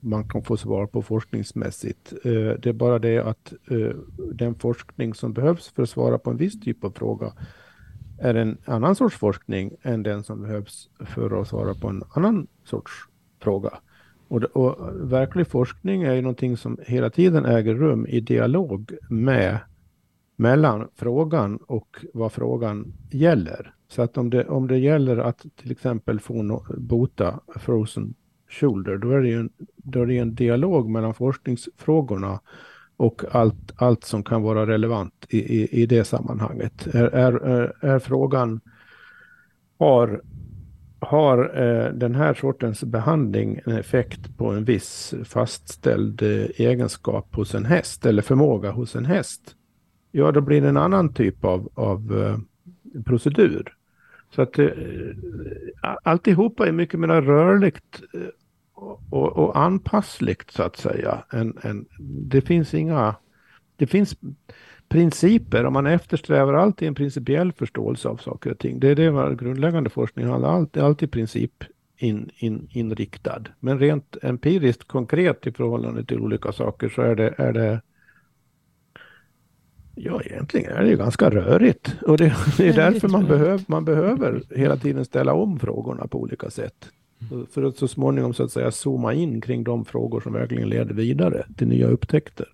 man 0.00 0.28
kan 0.28 0.42
få 0.42 0.56
svar 0.56 0.86
på 0.86 1.02
forskningsmässigt. 1.02 2.12
Uh, 2.26 2.52
det 2.62 2.66
är 2.66 2.72
bara 2.72 2.98
det 2.98 3.18
att 3.18 3.52
den 4.32 4.54
forskning 4.54 5.14
som 5.14 5.32
behövs 5.32 5.68
för 5.68 5.82
att 5.82 5.90
svara 5.90 6.18
på 6.18 6.30
en 6.30 6.36
viss 6.36 6.60
typ 6.60 6.84
av 6.84 6.90
fråga 6.90 7.32
är 8.18 8.34
en 8.34 8.58
annan 8.64 8.96
sorts 8.96 9.16
forskning 9.16 9.72
än 9.82 10.02
den 10.02 10.24
som 10.24 10.42
behövs 10.42 10.88
för 11.06 11.40
att 11.40 11.48
svara 11.48 11.74
på 11.74 11.88
en 11.88 12.02
annan 12.14 12.46
sorts 12.64 12.92
fråga. 13.42 13.70
Och, 14.28 14.42
och 14.42 14.76
verklig 15.12 15.46
forskning 15.46 16.02
är 16.02 16.14
ju 16.14 16.22
någonting 16.22 16.56
som 16.56 16.78
hela 16.86 17.10
tiden 17.10 17.44
äger 17.44 17.74
rum 17.74 18.06
i 18.06 18.20
dialog 18.20 18.92
med 19.10 19.58
mellan 20.36 20.88
frågan 20.94 21.56
och 21.56 22.04
vad 22.14 22.32
frågan 22.32 22.92
gäller. 23.10 23.72
Så 23.88 24.02
att 24.02 24.18
om 24.18 24.30
det, 24.30 24.44
om 24.44 24.68
det 24.68 24.78
gäller 24.78 25.16
att 25.16 25.46
till 25.56 25.70
exempel 25.70 26.20
få 26.20 26.42
no, 26.42 26.64
bota 26.76 27.40
frozen 27.56 28.14
shoulder, 28.48 28.96
då 28.96 29.10
är 29.10 29.20
det 29.20 29.28
ju 29.28 29.40
en, 29.40 29.50
då 29.76 30.02
är 30.02 30.06
det 30.06 30.18
en 30.18 30.34
dialog 30.34 30.90
mellan 30.90 31.14
forskningsfrågorna 31.14 32.40
och 32.96 33.22
allt, 33.30 33.72
allt 33.76 34.04
som 34.04 34.22
kan 34.24 34.42
vara 34.42 34.66
relevant 34.66 35.26
i, 35.28 35.38
i, 35.38 35.82
i 35.82 35.86
det 35.86 36.04
sammanhanget. 36.04 36.86
Är, 36.86 37.04
är, 37.04 37.72
är 37.80 37.98
frågan, 37.98 38.60
har, 39.78 40.22
har 41.00 41.62
eh, 41.62 41.92
den 41.92 42.14
här 42.14 42.34
sortens 42.34 42.84
behandling 42.84 43.60
en 43.66 43.76
effekt 43.76 44.36
på 44.36 44.50
en 44.50 44.64
viss 44.64 45.14
fastställd 45.24 46.22
eh, 46.22 46.46
egenskap 46.56 47.34
hos 47.34 47.54
en 47.54 47.64
häst 47.64 48.06
eller 48.06 48.22
förmåga 48.22 48.70
hos 48.70 48.96
en 48.96 49.04
häst? 49.04 49.56
Ja 50.10 50.32
då 50.32 50.40
blir 50.40 50.60
det 50.60 50.68
en 50.68 50.76
annan 50.76 51.12
typ 51.12 51.44
av, 51.44 51.68
av 51.74 52.22
eh, 52.22 52.38
procedur. 53.02 53.76
Så 54.30 54.42
att 54.42 54.58
eh, 54.58 54.68
alltihopa 56.02 56.68
är 56.68 56.72
mycket 56.72 57.00
mer 57.00 57.08
rörligt 57.08 58.02
eh, 58.14 58.20
och, 59.10 59.36
och, 59.36 59.58
anpassligt 59.58 60.50
så 60.50 60.62
att 60.62 60.76
säga. 60.76 61.24
En, 61.32 61.58
en, 61.62 61.86
det 61.98 62.40
finns 62.40 62.74
inga, 62.74 63.14
det 63.76 63.86
finns 63.86 64.16
principer, 64.88 65.66
och 65.66 65.72
man 65.72 65.86
eftersträvar 65.86 66.54
alltid 66.54 66.88
en 66.88 66.94
principiell 66.94 67.52
förståelse 67.52 68.08
av 68.08 68.16
saker 68.16 68.50
och 68.50 68.58
ting. 68.58 68.80
Det 68.80 68.88
är 68.88 68.94
det 68.94 69.10
vad 69.10 69.38
grundläggande 69.38 69.90
forskning 69.90 70.26
handlar 70.26 70.48
om, 70.48 70.54
alltid, 70.54 70.82
alltid 70.82 71.10
princip 71.10 71.64
in, 71.96 72.30
in, 72.36 72.68
inriktad. 72.70 73.42
Men 73.60 73.78
rent 73.78 74.16
empiriskt 74.22 74.88
konkret 74.88 75.46
i 75.46 75.52
förhållande 75.52 76.04
till 76.04 76.20
olika 76.20 76.52
saker 76.52 76.88
så 76.88 77.02
är 77.02 77.16
det, 77.16 77.34
är 77.38 77.52
det 77.52 77.80
Ja, 79.98 80.22
egentligen 80.22 80.72
är 80.72 80.82
det 80.82 80.88
ju 80.88 80.96
ganska 80.96 81.30
rörigt. 81.30 81.96
Och 82.06 82.18
det, 82.18 82.36
det 82.56 82.68
är 82.68 82.72
därför 82.72 83.08
man, 83.08 83.26
behöv, 83.26 83.64
man 83.66 83.84
behöver 83.84 84.42
hela 84.50 84.76
tiden 84.76 85.04
ställa 85.04 85.32
om 85.32 85.58
frågorna 85.58 86.06
på 86.06 86.20
olika 86.20 86.50
sätt. 86.50 86.88
För 87.50 87.62
att 87.62 87.76
så 87.76 87.88
småningom 87.88 88.34
så 88.34 88.42
att 88.42 88.52
säga 88.52 88.70
zooma 88.70 89.14
in 89.14 89.40
kring 89.40 89.64
de 89.64 89.84
frågor 89.84 90.20
som 90.20 90.32
verkligen 90.32 90.68
leder 90.68 90.94
vidare 90.94 91.46
till 91.56 91.68
nya 91.68 91.86
upptäckter. 91.86 92.46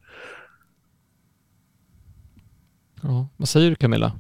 Ja, 3.03 3.29
vad 3.37 3.49
säger 3.49 3.71
du 3.71 3.77
Camilla? 3.77 4.13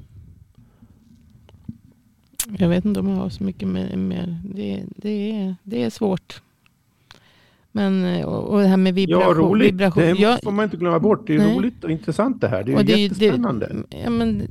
Jag 2.58 2.68
vet 2.68 2.84
inte 2.84 3.00
om 3.00 3.08
jag 3.08 3.16
har 3.16 3.28
så 3.28 3.44
mycket 3.44 3.68
mer. 3.68 4.38
Det, 4.54 4.84
det, 4.96 5.32
är, 5.32 5.56
det 5.62 5.82
är 5.82 5.90
svårt. 5.90 6.42
Men, 7.72 8.04
eh, 8.04 8.24
och, 8.24 8.60
det 8.60 8.66
här 8.66 8.76
med 8.76 8.94
vibration. 8.94 9.28
Ja, 9.28 9.34
roligt. 9.34 9.74
Vibration. 9.74 10.02
Det 10.02 10.38
får 10.42 10.50
man 10.50 10.64
inte 10.64 10.76
glömma 10.76 10.98
bort. 10.98 11.26
Det 11.26 11.34
är 11.34 11.38
nej. 11.38 11.56
roligt 11.56 11.84
och 11.84 11.90
intressant 11.90 12.40
det 12.40 12.48
här. 12.48 12.64
Det 12.64 12.72
är 12.72 12.76
och 12.76 12.84
det, 12.84 13.00
jättespännande. 13.00 13.72
Det, 13.88 13.96
ja, 13.96 14.10
men 14.10 14.48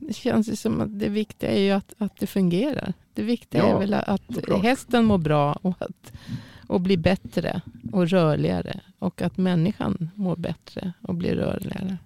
det 0.00 0.12
känns 0.12 0.48
ju 0.48 0.56
som 0.56 0.80
att 0.80 0.98
det 0.98 1.08
viktiga 1.08 1.50
är 1.50 1.60
ju 1.60 1.70
att, 1.70 1.94
att 1.98 2.16
det 2.18 2.26
fungerar. 2.26 2.92
Det 3.14 3.22
viktiga 3.22 3.62
ja, 3.62 3.74
är 3.74 3.78
väl 3.78 3.94
att 3.94 4.22
såklart. 4.34 4.62
hästen 4.62 5.04
mår 5.04 5.18
bra 5.18 5.58
och, 5.62 5.82
att, 5.82 6.12
och 6.66 6.80
blir 6.80 6.96
bättre 6.96 7.60
och 7.92 8.08
rörligare. 8.08 8.80
Och 8.98 9.22
att 9.22 9.36
människan 9.36 10.10
mår 10.14 10.36
bättre 10.36 10.92
och 11.02 11.14
blir 11.14 11.34
rörligare. 11.34 11.98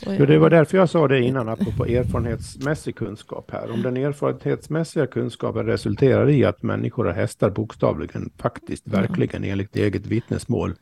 Jo, 0.00 0.26
det 0.26 0.38
var 0.38 0.50
därför 0.50 0.78
jag 0.78 0.88
sa 0.88 1.08
det 1.08 1.20
innan, 1.20 1.48
apropå 1.48 1.86
erfarenhetsmässig 1.86 2.96
kunskap 2.96 3.50
här. 3.50 3.70
Om 3.70 3.82
den 3.82 3.96
erfarenhetsmässiga 3.96 5.06
kunskapen 5.06 5.66
resulterar 5.66 6.30
i 6.30 6.44
att 6.44 6.62
människor 6.62 7.06
och 7.06 7.14
hästar 7.14 7.50
bokstavligen, 7.50 8.30
faktiskt, 8.38 8.88
verkligen 8.88 9.44
enligt 9.44 9.76
eget 9.76 10.06
vittnesmål, 10.06 10.74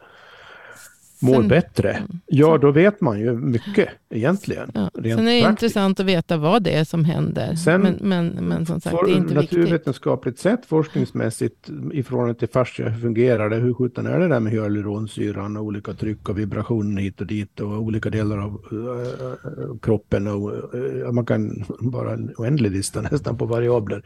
mår 1.23 1.35
Sen, 1.35 1.49
bättre, 1.49 1.93
mm. 1.93 2.21
ja 2.27 2.59
då 2.59 2.71
vet 2.71 3.01
man 3.01 3.21
ju 3.21 3.33
mycket 3.33 3.89
egentligen. 4.11 4.71
Ja. 4.75 4.91
Sen 4.95 5.05
är 5.05 5.07
det 5.07 5.43
praktiskt. 5.43 5.49
intressant 5.51 6.01
att 6.01 6.07
veta 6.07 6.37
vad 6.37 6.63
det 6.63 6.71
är 6.71 6.85
som 6.85 7.05
händer. 7.05 7.55
Sen, 7.55 7.81
men, 7.81 7.99
men, 8.01 8.27
men 8.27 8.67
som 8.67 8.81
sagt, 8.81 8.97
det 9.05 9.13
är 9.13 9.17
inte 9.17 9.35
naturvetenskapligt 9.35 10.33
viktigt. 10.33 10.43
sett, 10.43 10.67
forskningsmässigt, 10.67 11.71
i 11.93 12.03
förhållande 12.03 12.35
till 12.35 12.49
fascia, 12.49 12.89
hur 12.89 13.01
fungerar 13.01 13.51
det? 13.51 13.57
Hur 13.57 13.75
sjutton 13.75 14.07
är 14.07 14.19
det 14.19 14.29
där 14.29 14.41
med 14.41 14.53
hyaluronsyran 14.53 15.57
och 15.57 15.65
olika 15.65 15.95
tryck 15.95 16.29
och 16.29 16.39
vibrationer 16.39 17.03
hit 17.03 17.21
och 17.21 17.27
dit 17.27 17.61
och 17.61 17.71
olika 17.71 18.11
delar 18.11 18.39
av 18.39 18.61
uh, 18.73 19.77
kroppen 19.83 20.27
och 20.27 20.75
uh, 20.75 21.13
man 21.13 21.27
kan 21.27 21.65
bara 21.81 22.13
en 22.13 22.33
oändlig 22.37 22.71
lista 22.71 23.01
nästan 23.11 23.39
på 23.39 23.47
variabler. 23.47 24.03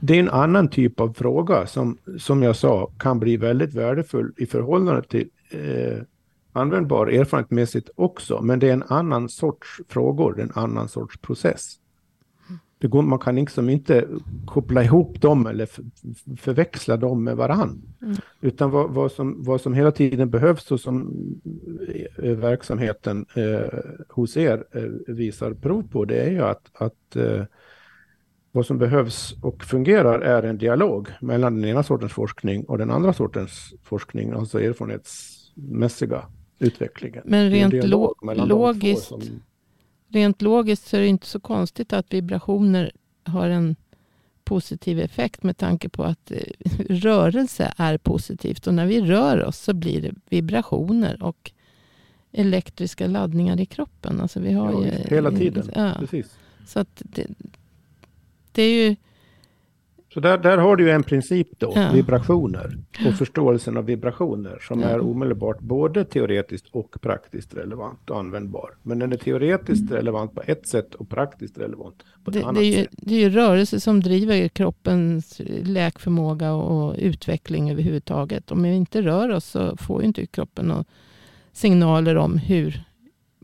Det 0.00 0.14
är 0.14 0.20
en 0.20 0.30
annan 0.30 0.68
typ 0.68 1.00
av 1.00 1.12
fråga 1.12 1.66
som, 1.66 1.98
som 2.18 2.42
jag 2.42 2.56
sa, 2.56 2.90
kan 2.98 3.18
bli 3.18 3.36
väldigt 3.36 3.74
värdefull 3.74 4.32
i 4.36 4.46
förhållande 4.46 5.02
till 5.02 5.28
uh, 5.54 6.02
användbar 6.52 7.06
erfarenhetsmässigt 7.06 7.90
också, 7.94 8.42
men 8.42 8.58
det 8.58 8.68
är 8.68 8.72
en 8.72 8.82
annan 8.82 9.28
sorts 9.28 9.80
frågor, 9.88 10.40
en 10.40 10.52
annan 10.54 10.88
sorts 10.88 11.18
process. 11.18 11.78
Det 12.82 12.88
går, 12.88 13.02
man 13.02 13.18
kan 13.18 13.36
liksom 13.36 13.68
inte 13.68 14.08
koppla 14.46 14.84
ihop 14.84 15.20
dem 15.20 15.46
eller 15.46 15.68
förväxla 16.36 16.96
dem 16.96 17.24
med 17.24 17.36
varann. 17.36 17.82
Mm. 18.02 18.16
Utan 18.40 18.70
vad, 18.70 18.90
vad, 18.90 19.12
som, 19.12 19.44
vad 19.44 19.60
som 19.60 19.74
hela 19.74 19.92
tiden 19.92 20.30
behövs 20.30 20.70
och 20.70 20.80
som 20.80 21.12
eh, 22.22 22.32
verksamheten 22.32 23.26
eh, 23.34 23.78
hos 24.08 24.36
er 24.36 24.64
eh, 24.72 25.14
visar 25.14 25.54
prov 25.54 25.88
på, 25.90 26.04
det 26.04 26.20
är 26.20 26.30
ju 26.30 26.42
att, 26.42 26.70
att 26.74 27.16
eh, 27.16 27.44
vad 28.52 28.66
som 28.66 28.78
behövs 28.78 29.34
och 29.42 29.64
fungerar 29.64 30.20
är 30.20 30.42
en 30.42 30.58
dialog 30.58 31.08
mellan 31.20 31.54
den 31.54 31.64
ena 31.64 31.82
sortens 31.82 32.12
forskning 32.12 32.64
och 32.64 32.78
den 32.78 32.90
andra 32.90 33.12
sortens 33.12 33.74
forskning, 33.82 34.32
alltså 34.32 34.60
erfarenhetsmässiga 34.60 36.24
utvecklingen. 36.62 37.22
Men 37.26 37.50
rent 37.50 37.84
lo 37.84 38.14
logiskt, 38.22 39.08
som... 39.08 39.42
rent 40.08 40.42
logiskt 40.42 40.86
så 40.86 40.96
är 40.96 41.00
det 41.00 41.06
inte 41.06 41.26
så 41.26 41.40
konstigt 41.40 41.92
att 41.92 42.12
vibrationer 42.12 42.92
har 43.24 43.48
en 43.48 43.76
positiv 44.44 45.00
effekt 45.00 45.42
med 45.42 45.56
tanke 45.56 45.88
på 45.88 46.04
att 46.04 46.30
eh, 46.30 46.38
rörelse 46.88 47.72
är 47.76 47.98
positivt. 47.98 48.66
Och 48.66 48.74
när 48.74 48.86
vi 48.86 49.00
rör 49.00 49.44
oss 49.44 49.58
så 49.58 49.74
blir 49.74 50.02
det 50.02 50.14
vibrationer 50.28 51.22
och 51.22 51.52
elektriska 52.32 53.06
laddningar 53.06 53.60
i 53.60 53.66
kroppen. 53.66 54.20
Alltså 54.20 54.40
vi 54.40 54.52
har 54.52 54.72
ja, 54.72 54.84
ju, 54.84 54.90
hela 54.90 55.30
tiden. 55.30 55.70
Ja. 55.74 55.94
Precis. 55.98 56.38
Så 56.66 56.80
att 56.80 57.02
det, 57.04 57.26
det 58.52 58.62
är 58.62 58.88
ju 58.88 58.96
Så 60.14 60.20
där, 60.20 60.38
där 60.38 60.58
har 60.58 60.76
du 60.76 60.84
ju 60.84 60.90
en 60.90 61.02
princip 61.02 61.48
då, 61.58 61.72
ja. 61.74 61.90
vibrationer 61.92 62.78
och 63.06 63.14
förståelsen 63.14 63.76
av 63.76 63.84
vibrationer 63.84 64.58
som 64.60 64.80
ja. 64.80 64.88
är 64.88 65.00
omedelbart 65.00 65.60
både 65.60 66.04
teoretiskt 66.04 66.66
och 66.70 67.00
praktiskt 67.00 67.54
relevant 67.54 68.10
och 68.10 68.18
användbar. 68.18 68.70
Men 68.82 68.98
den 68.98 69.12
är 69.12 69.16
teoretiskt 69.16 69.90
relevant 69.90 70.34
på 70.34 70.42
ett 70.46 70.66
sätt 70.66 70.94
och 70.94 71.08
praktiskt 71.08 71.58
relevant 71.58 72.02
på 72.24 72.30
ett 72.30 72.34
det, 72.34 72.42
annat 72.42 72.54
det 72.54 72.60
är 72.60 72.78
ju, 72.78 72.84
sätt. 72.84 72.90
Det 72.92 73.14
är 73.14 73.18
ju 73.18 73.30
rörelse 73.30 73.80
som 73.80 74.00
driver 74.00 74.48
kroppens 74.48 75.40
läkförmåga 75.62 76.52
och 76.52 76.94
utveckling 76.98 77.70
överhuvudtaget. 77.70 78.50
Om 78.50 78.62
vi 78.62 78.74
inte 78.74 79.02
rör 79.02 79.28
oss 79.28 79.44
så 79.44 79.76
får 79.76 80.00
ju 80.00 80.06
inte 80.06 80.26
kroppen 80.26 80.66
några 80.66 80.84
signaler 81.52 82.16
om 82.16 82.38
hur 82.38 82.84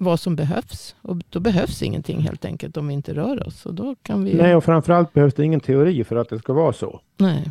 vad 0.01 0.21
som 0.21 0.37
behövs. 0.37 0.95
Och 1.03 1.17
då 1.31 1.41
behövs 1.41 1.83
ingenting 1.83 2.21
helt 2.21 2.45
enkelt 2.45 2.77
om 2.77 2.89
vi 2.89 2.95
inte 2.95 3.15
rör 3.15 3.47
oss. 3.47 3.67
Och 3.67 3.75
då 3.75 3.95
kan 4.03 4.25
vi... 4.25 4.35
Nej, 4.35 4.57
och 4.57 4.65
framförallt 4.65 5.13
behövs 5.13 5.35
det 5.35 5.45
ingen 5.45 5.61
teori 5.61 6.05
för 6.05 6.17
att 6.17 6.29
det 6.29 6.39
ska 6.39 6.53
vara 6.53 6.73
så. 6.73 7.01
Nej. 7.17 7.51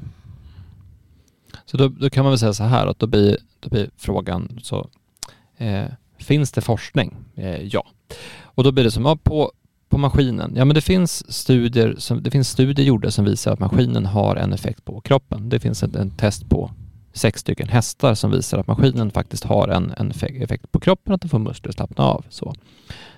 Så 1.66 1.78
då, 1.78 1.88
då 1.88 2.10
kan 2.10 2.24
man 2.24 2.32
väl 2.32 2.39
säga 2.39 2.54
så 2.54 2.64
här 2.64 2.88
att 2.88 3.00
då 3.00 3.08
blir, 3.08 3.38
då 3.60 3.70
blir 3.70 3.89
frågan 3.98 4.60
så 4.64 4.89
eh, 5.58 5.86
finns 6.18 6.52
det 6.52 6.62
forskning? 6.62 7.16
Eh, 7.36 7.62
ja. 7.62 7.86
Och 8.41 8.64
då 8.64 8.72
blir 8.72 8.84
det 8.84 8.91
som, 8.91 9.06
ja, 9.06 9.18
på, 9.24 9.52
på 9.89 9.98
maskinen, 9.98 10.54
ja 10.56 10.66
men 10.66 10.76
det 10.76 10.82
finns 10.82 11.34
studier 11.34 11.95
som, 11.98 12.24
det 12.24 12.32
finns 12.32 12.50
studier 12.50 12.86
gjorda 12.86 13.12
som 13.12 13.26
visar 13.26 13.54
att 13.54 13.60
maskinen 13.60 14.06
har 14.06 14.36
en 14.36 14.54
effekt 14.54 14.86
på 14.86 15.02
kroppen. 15.02 15.50
Det 15.50 15.60
finns 15.60 15.84
en, 15.84 15.95
en 15.95 16.12
test 16.12 16.50
på 16.50 16.72
sex 17.18 17.39
stycken 17.39 17.68
hästar 17.68 18.13
som 18.13 18.32
visar 18.32 18.57
att 18.57 18.68
maskinen 18.68 19.11
faktiskt 19.11 19.43
har 19.43 19.68
en, 19.68 19.93
en 19.97 20.11
effekt 20.41 20.72
på 20.72 20.80
kroppen, 20.80 21.13
att 21.13 21.22
den 21.22 21.30
får 21.30 21.39
muskler 21.39 21.70
att 21.70 21.76
slappna 21.76 22.03
av. 22.03 22.26
Så. 22.30 22.53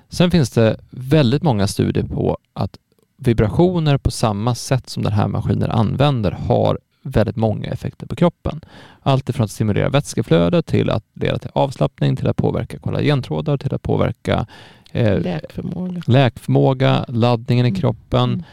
Sen 0.09 0.31
finns 0.31 0.49
det 0.49 0.77
väldigt 0.89 1.43
många 1.43 1.67
studier 1.67 2.03
på 2.03 2.37
att 2.53 2.77
vibrationer 3.17 3.97
på 3.97 4.11
samma 4.11 4.55
sätt 4.55 4.89
som 4.89 5.03
den 5.03 5.13
här 5.13 5.27
maskinen 5.27 5.71
använder 5.71 6.31
har 6.31 6.79
väldigt 7.01 7.35
många 7.35 7.69
effekter 7.69 8.07
på 8.07 8.15
kroppen. 8.15 8.61
Allt 9.01 9.29
ifrån 9.29 9.43
att 9.43 9.51
stimulera 9.51 9.89
vätskeflödet 9.89 10.65
till 10.65 10.89
att 10.89 11.03
leda 11.13 11.37
till 11.37 11.49
avslappning, 11.53 12.15
till 12.15 12.27
att 12.27 12.37
påverka 12.37 12.79
kollagentrådar, 12.79 13.57
till 13.57 13.73
att 13.73 13.81
påverka 13.81 14.47
eh, 14.91 15.21
läkförmåga. 15.21 16.01
läkförmåga, 16.05 17.05
laddningen 17.07 17.65
i 17.65 17.69
mm. 17.69 17.81
kroppen, 17.81 18.29
mm 18.29 18.43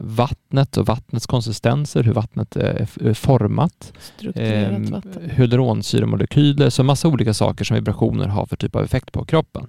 vattnet 0.00 0.76
och 0.76 0.86
vattnets 0.86 1.26
konsistenser, 1.26 2.02
hur 2.02 2.12
vattnet 2.12 2.56
är 2.56 3.14
format, 3.14 3.92
eh, 4.34 4.78
hyaluronsyremolekyler, 5.22 6.70
så 6.70 6.82
massa 6.82 7.08
olika 7.08 7.34
saker 7.34 7.64
som 7.64 7.74
vibrationer 7.74 8.28
har 8.28 8.46
för 8.46 8.56
typ 8.56 8.76
av 8.76 8.84
effekt 8.84 9.12
på 9.12 9.24
kroppen. 9.24 9.66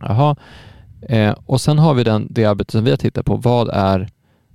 Jaha. 0.00 0.36
Eh, 1.02 1.34
och 1.46 1.60
sen 1.60 1.78
har 1.78 1.94
vi 1.94 2.04
den, 2.04 2.26
det 2.30 2.44
arbete 2.44 2.72
som 2.72 2.84
vi 2.84 2.90
har 2.90 2.96
tittat 2.96 3.26
på, 3.26 3.36
vad 3.36 3.68
är, 3.68 4.08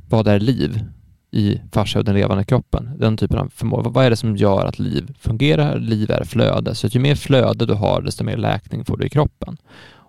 vad 0.09 0.27
är 0.27 0.39
liv 0.39 0.83
i 1.31 1.61
fascia 1.71 1.99
och 1.99 2.05
den 2.05 2.15
levande 2.15 2.43
kroppen? 2.43 2.89
Den 2.97 3.17
typen 3.17 3.37
av 3.37 3.49
förmåga. 3.55 3.89
Vad 3.89 4.05
är 4.05 4.09
det 4.09 4.15
som 4.15 4.35
gör 4.35 4.65
att 4.65 4.79
liv 4.79 5.15
fungerar? 5.19 5.79
Liv 5.79 6.11
är 6.11 6.23
flöde, 6.23 6.75
så 6.75 6.87
ju 6.87 6.99
mer 6.99 7.15
flöde 7.15 7.65
du 7.65 7.73
har, 7.73 8.01
desto 8.01 8.23
mer 8.23 8.37
läkning 8.37 8.85
får 8.85 8.97
du 8.97 9.05
i 9.05 9.09
kroppen. 9.09 9.57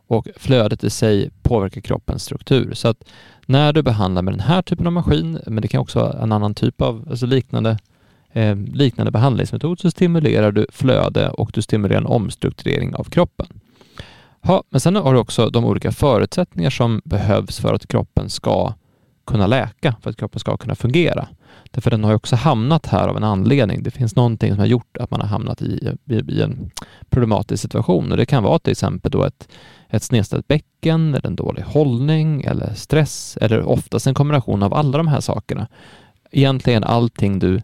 Och 0.06 0.28
flödet 0.36 0.84
i 0.84 0.90
sig 0.90 1.30
påverkar 1.42 1.80
kroppens 1.80 2.24
struktur. 2.24 2.74
Så 2.74 2.88
att 2.88 3.04
när 3.46 3.72
du 3.72 3.82
behandlar 3.82 4.22
med 4.22 4.34
den 4.34 4.40
här 4.40 4.62
typen 4.62 4.86
av 4.86 4.92
maskin, 4.92 5.38
men 5.46 5.62
det 5.62 5.68
kan 5.68 5.80
också 5.80 5.98
vara 5.98 6.22
en 6.22 6.32
annan 6.32 6.54
typ 6.54 6.80
av 6.80 7.06
alltså 7.10 7.26
liknande, 7.26 7.78
eh, 8.32 8.56
liknande 8.56 9.10
behandlingsmetod, 9.10 9.80
så 9.80 9.90
stimulerar 9.90 10.52
du 10.52 10.66
flöde 10.72 11.28
och 11.28 11.50
du 11.54 11.62
stimulerar 11.62 12.00
en 12.00 12.06
omstrukturering 12.06 12.94
av 12.94 13.04
kroppen. 13.04 13.46
Ha, 14.40 14.62
men 14.70 14.80
sen 14.80 14.96
har 14.96 15.14
du 15.14 15.18
också 15.18 15.50
de 15.50 15.64
olika 15.64 15.92
förutsättningar 15.92 16.70
som 16.70 17.02
behövs 17.04 17.58
för 17.58 17.74
att 17.74 17.88
kroppen 17.88 18.30
ska 18.30 18.72
kunna 19.26 19.46
läka, 19.46 19.96
för 20.02 20.10
att 20.10 20.16
kroppen 20.16 20.40
ska 20.40 20.56
kunna 20.56 20.74
fungera. 20.74 21.28
Därför 21.70 21.90
den 21.90 22.04
har 22.04 22.10
ju 22.10 22.16
också 22.16 22.36
hamnat 22.36 22.86
här 22.86 23.08
av 23.08 23.16
en 23.16 23.24
anledning. 23.24 23.82
Det 23.82 23.90
finns 23.90 24.16
någonting 24.16 24.50
som 24.50 24.58
har 24.58 24.66
gjort 24.66 24.96
att 24.96 25.10
man 25.10 25.20
har 25.20 25.28
hamnat 25.28 25.62
i, 25.62 25.96
i, 26.04 26.14
i 26.14 26.42
en 26.42 26.70
problematisk 27.10 27.62
situation 27.62 28.10
och 28.10 28.16
det 28.16 28.26
kan 28.26 28.42
vara 28.42 28.58
till 28.58 28.70
exempel 28.70 29.10
då 29.10 29.24
ett, 29.24 29.48
ett 29.88 30.02
snedställt 30.02 30.48
bäcken 30.48 31.14
eller 31.14 31.26
en 31.26 31.36
dålig 31.36 31.62
hållning 31.62 32.42
eller 32.42 32.74
stress 32.74 33.38
eller 33.40 33.62
oftast 33.62 34.06
en 34.06 34.14
kombination 34.14 34.62
av 34.62 34.74
alla 34.74 34.98
de 34.98 35.08
här 35.08 35.20
sakerna. 35.20 35.68
Egentligen 36.30 36.84
allting 36.84 37.38
du 37.38 37.62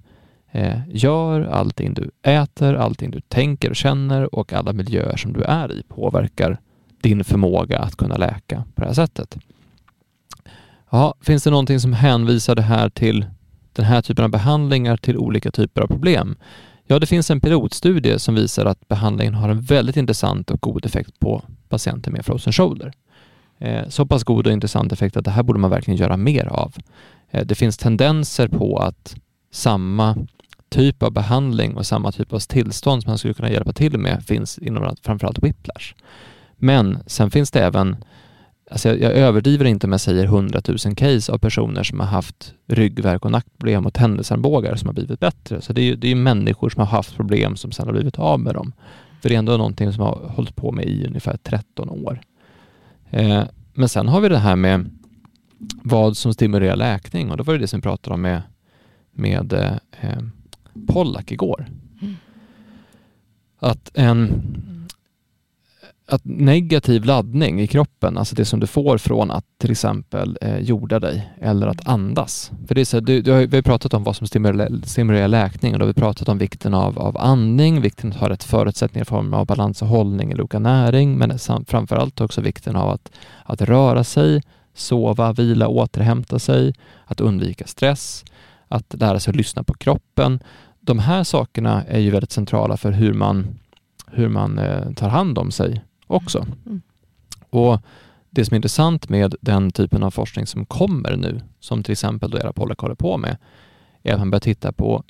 eh, 0.51 0.79
gör, 0.89 1.41
allting 1.41 1.95
du 1.95 2.11
äter, 2.23 2.75
allting 2.75 3.11
du 3.11 3.21
tänker 3.21 3.71
och 3.71 3.77
känner 3.77 4.35
och 4.35 4.53
alla 4.53 4.73
miljöer 4.73 5.17
som 5.17 5.33
du 5.33 5.43
är 5.43 5.73
i 5.73 5.83
påverkar 5.83 6.61
din 7.01 7.25
förmåga 7.25 7.79
att 7.79 7.97
kunna 7.97 8.17
läka 8.17 8.65
på 8.75 8.81
det 8.81 8.87
här 8.87 8.95
sättet. 8.95 9.39
Ja, 10.91 11.15
finns 11.21 11.45
det 11.45 11.51
någonting 11.51 11.81
som 11.81 11.93
hänvisar 11.93 12.55
det 12.55 12.63
här 12.63 12.89
till 12.89 13.27
den 13.73 13.85
här 13.85 14.03
typen 14.03 14.25
av 14.25 14.31
behandlingar 14.31 14.97
till 14.97 15.19
olika 15.19 15.51
typer 15.51 15.81
av 15.83 15.87
problem? 15.87 16.37
Ja, 16.87 16.99
det 16.99 17.07
finns 17.07 17.31
en 17.31 17.41
pilotstudie 17.41 18.19
som 18.19 18.35
visar 18.35 18.67
att 18.67 18.89
behandlingen 18.89 19.35
har 19.35 19.49
en 19.49 19.61
väldigt 19.61 19.97
intressant 19.97 20.51
och 20.51 20.61
god 20.61 20.87
effekt 20.87 21.19
på 21.21 21.43
patienter 21.69 22.11
med 22.11 22.25
frozen 22.25 22.53
shoulder. 22.53 22.93
Eh, 23.59 23.89
så 23.89 24.07
pass 24.07 24.25
god 24.25 24.47
och 24.47 24.53
intressant 24.53 24.93
effekt 24.93 25.17
att 25.17 25.25
det 25.25 25.31
här 25.31 25.43
borde 25.43 25.59
man 25.59 25.71
verkligen 25.71 26.01
göra 26.01 26.17
mer 26.17 26.47
av. 26.47 26.75
Eh, 27.31 27.47
det 27.47 27.55
finns 27.55 27.79
tendenser 27.79 28.49
på 28.49 28.79
att 28.79 29.17
samma 29.53 30.17
typ 30.69 31.03
av 31.03 31.13
behandling 31.13 31.77
och 31.77 31.87
samma 31.87 32.13
typ 32.13 32.33
av 32.33 32.39
tillstånd 32.39 33.03
som 33.03 33.11
man 33.11 33.19
skulle 33.19 33.35
kunna 33.35 33.51
hjälpa 33.51 33.73
till 33.73 33.99
med 33.99 34.25
finns 34.25 34.59
inom 34.59 34.97
framförallt 35.03 35.39
whiplash. 35.39 35.95
Men 36.57 36.99
sen 37.07 37.31
finns 37.31 37.51
det 37.51 37.61
även 37.61 37.97
Alltså 38.71 38.89
jag, 38.89 38.99
jag 38.99 39.13
överdriver 39.13 39.65
inte 39.65 39.87
om 39.87 39.93
jag 39.93 40.01
säger 40.01 40.25
100 40.25 40.61
000 40.69 40.79
case 40.97 41.33
av 41.33 41.39
personer 41.39 41.83
som 41.83 42.01
har 42.01 42.07
haft 42.07 42.55
ryggverk 42.67 43.25
och 43.25 43.31
nackproblem 43.31 43.87
och 43.87 43.95
tändelsarmbågar 43.95 44.77
som 44.77 44.89
har 44.89 44.95
blivit 44.95 45.21
bättre. 45.21 45.61
Så 45.61 45.73
det 45.73 45.81
är 45.81 45.85
ju 45.85 45.97
det 45.97 46.09
är 46.09 46.15
människor 46.15 46.71
som 46.71 46.81
har 46.81 46.87
haft 46.87 47.17
problem 47.17 47.57
som 47.57 47.73
sedan 47.73 47.87
har 47.87 47.93
blivit 47.93 48.19
av 48.19 48.41
med 48.41 48.55
dem. 48.55 48.73
För 49.23 49.29
det 49.29 49.35
är 49.35 49.39
ändå 49.39 49.57
någonting 49.57 49.93
som 49.93 50.03
har 50.03 50.33
hållit 50.37 50.57
på 50.57 50.73
med 50.73 50.85
i 50.85 51.07
ungefär 51.07 51.37
13 51.37 51.91
år. 51.91 52.21
Eh, 53.11 53.43
men 53.75 53.89
sen 53.89 54.09
har 54.09 54.21
vi 54.21 54.29
det 54.29 54.39
här 54.39 54.57
med 54.57 54.91
vad 55.83 56.17
som 56.17 56.35
stimulerar 56.35 56.77
läkning 56.77 57.31
och 57.31 57.37
då 57.37 57.45
var 57.45 57.55
det 57.55 57.61
det 57.61 57.69
som 57.69 57.81
vi 57.81 57.83
pratade 57.83 58.15
om 58.15 58.23
med, 58.23 58.43
med 59.13 59.53
eh, 60.01 60.19
Pollack 60.87 61.33
igår. 61.33 61.67
Mm. 62.03 62.17
Att 63.59 63.91
en 63.95 64.43
att 66.13 66.25
negativ 66.25 67.05
laddning 67.05 67.61
i 67.61 67.67
kroppen, 67.67 68.19
alltså 68.19 68.35
det 68.35 68.45
som 68.45 68.61
du 68.61 68.67
får 68.67 68.99
från 68.99 69.31
att 69.31 69.45
till 69.59 69.71
exempel 69.71 70.39
eh, 70.41 70.59
jorda 70.59 71.01
dig 71.01 71.31
eller 71.41 71.67
att 71.67 71.89
andas. 71.89 72.51
För 72.69 72.75
det 72.75 72.81
är 72.81 72.85
så, 72.85 73.01
du, 73.01 73.23
du 73.23 73.33
har, 73.33 73.47
vi 73.47 73.57
har 73.57 73.63
pratat 73.63 73.95
om 73.95 74.05
vad 74.05 74.17
som 74.17 74.27
stimulerar, 74.27 74.81
stimulerar 74.85 75.29
läkning 75.29 75.73
och 75.73 75.79
då 75.79 75.85
har 75.85 75.93
vi 75.93 76.01
pratat 76.01 76.29
om 76.29 76.39
vikten 76.39 76.75
av, 76.75 76.99
av 76.99 77.19
andning, 77.19 77.81
vikten 77.81 78.11
av 78.11 78.17
att 78.17 78.21
ha 78.21 78.29
rätt 78.29 78.45
förutsättningar 78.45 79.03
i 79.03 79.09
form 79.09 79.35
av 79.35 79.47
balans 79.47 79.83
och 79.83 79.89
hållning 79.89 80.33
eller 80.33 80.43
olika 80.43 80.59
näring, 80.59 81.19
men 81.19 81.39
framförallt 81.67 82.21
också 82.21 82.41
vikten 82.41 82.77
av 82.77 82.91
att, 82.91 83.13
att 83.45 83.63
röra 83.63 84.05
sig, 84.05 84.43
sova, 84.75 85.33
vila, 85.33 85.69
återhämta 85.69 86.39
sig, 86.39 86.75
att 87.05 87.21
undvika 87.21 87.67
stress, 87.67 88.25
att 88.69 88.95
lära 88.99 89.21
sig 89.21 89.31
att 89.31 89.37
lyssna 89.37 89.63
på 89.63 89.75
kroppen. 89.75 90.41
De 90.81 90.99
här 90.99 91.25
sakerna 91.25 91.85
är 91.89 91.99
ju 91.99 92.11
väldigt 92.11 92.33
centrala 92.33 92.77
för 92.77 92.91
hur 92.91 93.13
man, 93.13 93.47
hur 94.07 94.29
man 94.29 94.59
eh, 94.59 94.93
tar 94.93 95.09
hand 95.09 95.39
om 95.39 95.51
sig 95.51 95.83
också. 96.11 96.47
Mm. 96.67 96.83
Och 97.51 97.81
Det 98.31 98.45
som 98.45 98.55
är 98.55 98.57
intressant 98.57 99.09
med 99.09 99.35
den 99.41 99.71
typen 99.71 100.03
av 100.03 100.11
forskning 100.11 100.47
som 100.47 100.67
kommer 100.67 101.17
nu, 101.17 101.41
som 101.61 101.83
till 101.83 101.93
exempel 101.93 102.35
era 102.35 102.53
Pollack 102.53 102.79
håller 102.79 102.95
på 102.95 103.19
med, 103.19 103.37
är 104.03 104.13
att 104.13 104.19
man 104.19 104.31
börjar 104.31 104.41
titta 104.41 104.73
på 104.73 105.05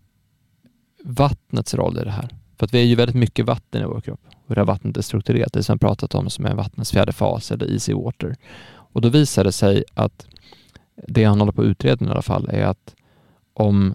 vattnets 1.04 1.74
roll 1.74 1.98
i 1.98 2.04
det 2.04 2.10
här. 2.10 2.28
För 2.58 2.66
att 2.66 2.74
vi 2.74 2.80
är 2.80 2.84
ju 2.84 2.94
väldigt 2.94 3.16
mycket 3.16 3.46
vatten 3.46 3.82
i 3.82 3.84
vår 3.84 4.00
kropp 4.00 4.20
och 4.46 4.54
det 4.54 4.60
här 4.60 4.66
vattnet 4.66 4.96
är 4.96 5.02
strukturerat, 5.02 5.52
det 5.52 5.62
som 5.62 5.72
jag 5.72 5.80
pratat 5.80 6.14
om 6.14 6.30
som 6.30 6.46
är 6.46 6.54
vattnets 6.54 6.90
fjärde 6.92 7.12
fas 7.12 7.50
eller 7.50 7.72
easy 7.72 7.94
water. 7.94 8.36
Och 8.70 9.00
då 9.00 9.08
visar 9.08 9.44
det 9.44 9.52
sig 9.52 9.84
att 9.94 10.26
det 11.08 11.24
han 11.24 11.40
håller 11.40 11.52
på 11.52 11.62
att 11.62 11.66
utreda 11.66 12.06
i 12.06 12.08
alla 12.08 12.22
fall 12.22 12.48
är 12.48 12.64
att 12.64 12.94
om 13.54 13.94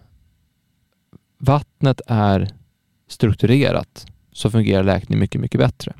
vattnet 1.38 2.00
är 2.06 2.48
strukturerat 3.08 4.06
så 4.32 4.50
fungerar 4.50 4.82
läkning 4.82 5.18
mycket, 5.18 5.40
mycket 5.40 5.60
bättre. 5.60 5.92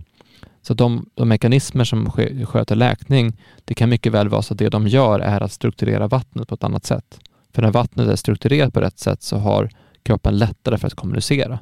Så 0.67 0.75
de, 0.75 1.11
de 1.15 1.29
mekanismer 1.29 1.85
som 1.85 2.11
sköter 2.47 2.77
läkning, 2.77 3.37
det 3.65 3.75
kan 3.75 3.89
mycket 3.89 4.13
väl 4.13 4.29
vara 4.29 4.43
så 4.43 4.55
att 4.55 4.59
det 4.59 4.69
de 4.69 4.89
gör 4.89 5.21
är 5.21 5.43
att 5.43 5.53
strukturera 5.53 6.09
vattnet 6.09 6.49
på 6.49 6.55
ett 6.55 6.65
annat 6.65 6.85
sätt. 6.85 7.19
För 7.53 7.63
när 7.63 7.71
vattnet 7.71 8.09
är 8.09 8.17
strukturerat 8.17 8.75
på 8.75 8.81
rätt 8.81 8.99
sätt 8.99 9.23
så 9.23 9.37
har 9.37 9.71
kroppen 10.03 10.39
lättare 10.39 10.79
för 10.79 10.87
att 10.87 10.95
kommunicera. 10.95 11.59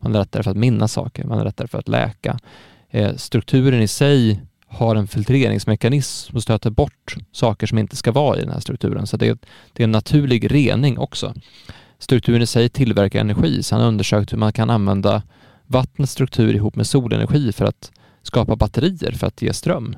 Man 0.00 0.14
är 0.14 0.18
lättare 0.18 0.42
för 0.42 0.50
att 0.50 0.56
minnas 0.56 0.92
saker, 0.92 1.24
man 1.24 1.38
är 1.38 1.44
lättare 1.44 1.68
för 1.68 1.78
att 1.78 1.88
läka. 1.88 2.38
Eh, 2.90 3.14
strukturen 3.16 3.82
i 3.82 3.88
sig 3.88 4.42
har 4.66 4.96
en 4.96 5.08
filtreringsmekanism 5.08 6.32
som 6.32 6.40
stöter 6.40 6.70
bort 6.70 7.16
saker 7.32 7.66
som 7.66 7.78
inte 7.78 7.96
ska 7.96 8.12
vara 8.12 8.36
i 8.36 8.40
den 8.40 8.50
här 8.50 8.60
strukturen. 8.60 9.06
Så 9.06 9.16
det, 9.16 9.38
det 9.72 9.82
är 9.82 9.84
en 9.84 9.92
naturlig 9.92 10.52
rening 10.54 10.98
också. 10.98 11.34
Strukturen 11.98 12.42
i 12.42 12.46
sig 12.46 12.68
tillverkar 12.68 13.20
energi, 13.20 13.62
så 13.62 13.74
han 13.74 13.82
har 13.82 13.88
undersökt 13.88 14.32
hur 14.32 14.38
man 14.38 14.52
kan 14.52 14.70
använda 14.70 15.22
vattnets 15.66 16.12
struktur 16.12 16.54
ihop 16.54 16.76
med 16.76 16.86
solenergi 16.86 17.52
för 17.52 17.64
att 17.64 17.90
skapa 18.26 18.56
batterier 18.56 19.12
för 19.12 19.26
att 19.26 19.42
ge 19.42 19.52
ström. 19.52 19.96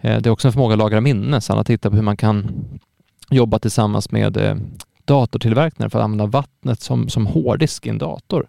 Eh, 0.00 0.20
det 0.20 0.28
är 0.28 0.30
också 0.30 0.48
en 0.48 0.52
förmåga 0.52 0.72
att 0.72 0.78
lagra 0.78 1.00
minne, 1.00 1.40
så 1.40 1.52
han 1.52 1.58
har 1.58 1.64
tittat 1.64 1.92
på 1.92 1.96
hur 1.96 2.02
man 2.02 2.16
kan 2.16 2.64
jobba 3.30 3.58
tillsammans 3.58 4.10
med 4.10 4.36
eh, 4.36 4.56
datortillverkare 5.04 5.90
för 5.90 5.98
att 5.98 6.04
använda 6.04 6.26
vattnet 6.26 6.80
som, 6.80 7.08
som 7.08 7.26
hårddisk 7.26 7.86
i 7.86 7.88
en 7.88 7.98
dator. 7.98 8.46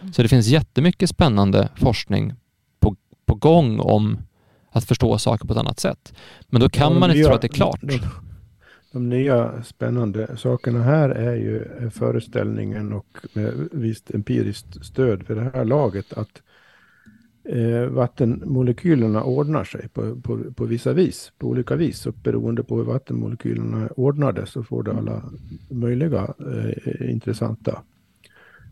Mm. 0.00 0.12
Så 0.12 0.22
det 0.22 0.28
finns 0.28 0.46
jättemycket 0.46 1.10
spännande 1.10 1.68
forskning 1.76 2.32
på, 2.80 2.96
på 3.26 3.34
gång 3.34 3.80
om 3.80 4.18
att 4.70 4.84
förstå 4.84 5.18
saker 5.18 5.46
på 5.46 5.52
ett 5.52 5.58
annat 5.58 5.80
sätt. 5.80 6.14
Men 6.46 6.60
då 6.60 6.68
kan 6.68 6.98
man 6.98 7.10
inte 7.10 7.24
tro 7.24 7.34
att 7.34 7.40
det 7.40 7.46
är 7.46 7.48
klart. 7.48 7.80
De, 7.80 8.00
de, 8.92 9.08
nya 9.08 9.62
spännande 9.62 10.36
sakerna 10.36 10.82
här 10.82 11.10
är 11.10 11.34
ju 11.34 11.90
föreställningen 11.90 12.92
och 12.92 13.06
med 13.32 13.68
visst 13.72 14.10
empiriskt 14.10 14.86
stöd 14.86 15.26
för 15.26 15.34
det 15.34 15.50
här 15.54 15.64
laget 15.64 16.12
att 16.12 16.42
eh, 17.44 17.86
vattenmolekylerna 17.86 19.24
ordnar 19.24 19.64
sig 19.64 19.88
på, 19.88 20.20
på, 20.20 20.38
på 20.56 20.64
vissa 20.64 20.92
vis, 20.92 21.32
på 21.38 21.48
olika 21.48 21.76
vis. 21.76 22.06
Och 22.06 22.14
beroende 22.14 22.62
på 22.62 22.76
hur 22.76 22.84
vattenmolekylerna 22.84 23.88
ordnade 23.96 24.46
så 24.46 24.62
får 24.62 24.82
det 24.82 24.92
alla 24.92 25.22
möjliga 25.68 26.34
eh, 26.38 27.10
intressanta 27.10 27.82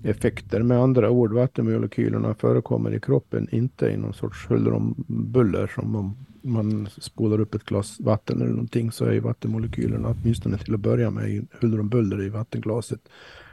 effekter. 0.02 0.62
Med 0.62 0.78
andra 0.78 1.10
ord, 1.10 1.32
vattenmolekylerna 1.32 2.34
förekommer 2.34 2.94
i 2.94 3.00
kroppen 3.00 3.48
inte 3.50 3.86
i 3.86 3.96
någon 3.96 4.14
sorts 4.14 4.50
huller 4.50 4.72
om 4.72 5.04
buller 5.06 5.66
som 5.74 5.96
om 5.96 6.16
man 6.42 6.88
spolar 6.98 7.40
upp 7.40 7.54
ett 7.54 7.64
glas 7.64 8.00
vatten 8.00 8.40
eller 8.42 8.50
någonting 8.50 8.92
så 8.92 9.04
är 9.04 9.20
vattenmolekylerna 9.20 10.08
åtminstone 10.08 10.58
till 10.58 10.74
att 10.74 10.80
börja 10.80 11.10
med 11.10 11.46
huller 11.60 11.80
om 11.80 11.88
buller 11.88 12.22
i 12.22 12.28
vattenglaset. 12.28 13.00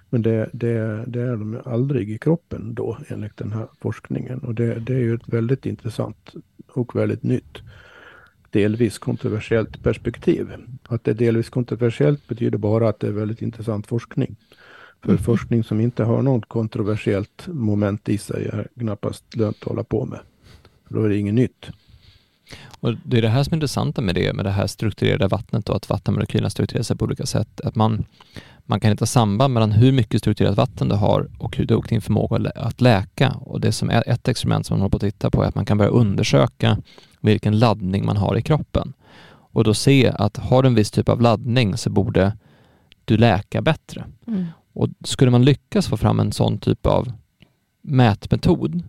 Men 0.09 0.21
det, 0.21 0.49
det, 0.53 1.03
det, 1.07 1.21
är 1.21 1.31
de 1.31 1.61
aldrig 1.65 2.11
i 2.11 2.17
kroppen 2.17 2.73
då 2.73 2.97
enligt 3.07 3.37
den 3.37 3.51
här 3.51 3.67
forskningen. 3.81 4.39
Och 4.39 4.55
det, 4.55 4.79
det 4.79 4.93
är 4.93 4.99
ju 4.99 5.15
ett 5.15 5.29
väldigt 5.29 5.65
intressant 5.65 6.33
och 6.67 6.95
väldigt 6.95 7.23
nytt 7.23 7.61
delvis 8.51 8.97
kontroversiellt 8.97 9.83
perspektiv. 9.83 10.53
Att 10.87 11.03
det 11.03 11.11
är 11.11 11.15
delvis 11.15 11.49
kontroversiellt 11.49 12.27
betyder 12.27 12.57
bara 12.57 12.89
att 12.89 12.99
det 12.99 13.07
är 13.07 13.11
väldigt 13.11 13.41
intressant 13.41 13.87
forskning. 13.87 14.35
För 15.01 15.09
mm. 15.09 15.23
forskning 15.23 15.63
som 15.63 15.79
inte 15.79 16.03
har 16.03 16.21
något 16.21 16.45
kontroversiellt 16.45 17.47
moment 17.47 18.09
i 18.09 18.17
sig 18.17 18.45
är 18.45 18.67
knappast 18.79 19.35
lönt 19.35 19.57
att 19.61 19.67
hålla 19.67 19.83
på 19.83 20.05
med. 20.05 20.19
Då 20.87 21.03
är 21.03 21.09
det 21.09 21.17
inget 21.17 21.33
nytt. 21.33 21.69
Och 22.79 22.95
Det 23.03 23.17
är 23.17 23.21
det 23.21 23.29
här 23.29 23.43
som 23.43 23.53
är 23.53 23.55
intressant 23.55 23.97
med 23.97 24.15
det, 24.15 24.33
med 24.33 24.45
det 24.45 24.51
här 24.51 24.67
strukturerade 24.67 25.27
vattnet 25.27 25.69
och 25.69 25.75
att 25.75 25.89
vattenmolekylerna 25.89 26.49
strukturerar 26.49 26.83
sig 26.83 26.97
på 26.97 27.05
olika 27.05 27.25
sätt. 27.25 27.61
Att 27.61 27.75
man, 27.75 28.05
man 28.65 28.79
kan 28.79 28.91
hitta 28.91 29.05
samband 29.05 29.53
mellan 29.53 29.71
hur 29.71 29.91
mycket 29.91 30.21
strukturerat 30.21 30.57
vatten 30.57 30.89
du 30.89 30.95
har 30.95 31.27
och 31.37 31.57
hur 31.57 31.71
och 31.71 31.87
din 31.89 32.01
förmåga 32.01 32.51
att 32.55 32.81
läka. 32.81 33.31
Och 33.31 33.61
det 33.61 33.71
som 33.71 33.89
är 33.89 34.09
ett 34.09 34.27
experiment 34.27 34.65
som 34.65 34.73
man 34.73 34.81
håller 34.81 34.89
på 34.89 34.97
att 34.97 35.13
titta 35.13 35.31
på 35.31 35.43
är 35.43 35.47
att 35.47 35.55
man 35.55 35.65
kan 35.65 35.77
börja 35.77 35.91
undersöka 35.91 36.77
vilken 37.21 37.59
laddning 37.59 38.05
man 38.05 38.17
har 38.17 38.37
i 38.37 38.41
kroppen 38.41 38.93
och 39.51 39.63
då 39.63 39.73
se 39.73 40.11
att 40.15 40.37
har 40.37 40.63
du 40.63 40.67
en 40.67 40.75
viss 40.75 40.91
typ 40.91 41.09
av 41.09 41.21
laddning 41.21 41.77
så 41.77 41.89
borde 41.89 42.37
du 43.05 43.17
läka 43.17 43.61
bättre. 43.61 44.05
Mm. 44.27 44.45
Och 44.73 44.89
skulle 45.03 45.31
man 45.31 45.45
lyckas 45.45 45.87
få 45.87 45.97
fram 45.97 46.19
en 46.19 46.31
sån 46.31 46.57
typ 46.57 46.85
av 46.85 47.11
mätmetod, 47.81 48.83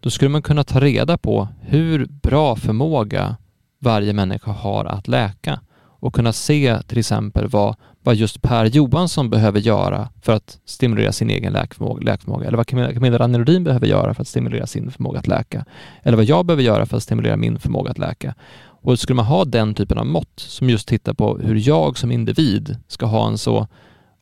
då 0.00 0.10
skulle 0.10 0.28
man 0.28 0.42
kunna 0.42 0.64
ta 0.64 0.80
reda 0.80 1.18
på 1.18 1.48
hur 1.60 2.06
bra 2.06 2.56
förmåga 2.56 3.36
varje 3.78 4.12
människa 4.12 4.50
har 4.52 4.84
att 4.84 5.08
läka 5.08 5.60
och 6.00 6.14
kunna 6.14 6.32
se 6.32 6.82
till 6.82 6.98
exempel 6.98 7.48
vad, 7.48 7.76
vad 8.02 8.16
just 8.16 8.42
Per 8.42 8.64
Johansson 8.64 9.30
behöver 9.30 9.60
göra 9.60 10.08
för 10.22 10.32
att 10.32 10.58
stimulera 10.64 11.12
sin 11.12 11.30
egen 11.30 11.52
läkförmåga, 11.52 12.04
läkförmåga 12.04 12.46
eller 12.46 12.56
vad 12.56 12.66
Camilla 12.66 13.18
Ranelodin 13.18 13.64
behöver 13.64 13.86
göra 13.86 14.14
för 14.14 14.22
att 14.22 14.28
stimulera 14.28 14.66
sin 14.66 14.90
förmåga 14.90 15.18
att 15.18 15.26
läka. 15.26 15.64
Eller 16.02 16.16
vad 16.16 16.26
jag 16.26 16.46
behöver 16.46 16.62
göra 16.62 16.86
för 16.86 16.96
att 16.96 17.02
stimulera 17.02 17.36
min 17.36 17.58
förmåga 17.58 17.90
att 17.90 17.98
läka. 17.98 18.34
Och 18.82 18.98
skulle 18.98 19.16
man 19.16 19.24
ha 19.24 19.44
den 19.44 19.74
typen 19.74 19.98
av 19.98 20.06
mått 20.06 20.40
som 20.40 20.70
just 20.70 20.88
tittar 20.88 21.14
på 21.14 21.38
hur 21.38 21.68
jag 21.68 21.98
som 21.98 22.12
individ 22.12 22.76
ska 22.88 23.06
ha 23.06 23.26
en 23.26 23.38
så 23.38 23.66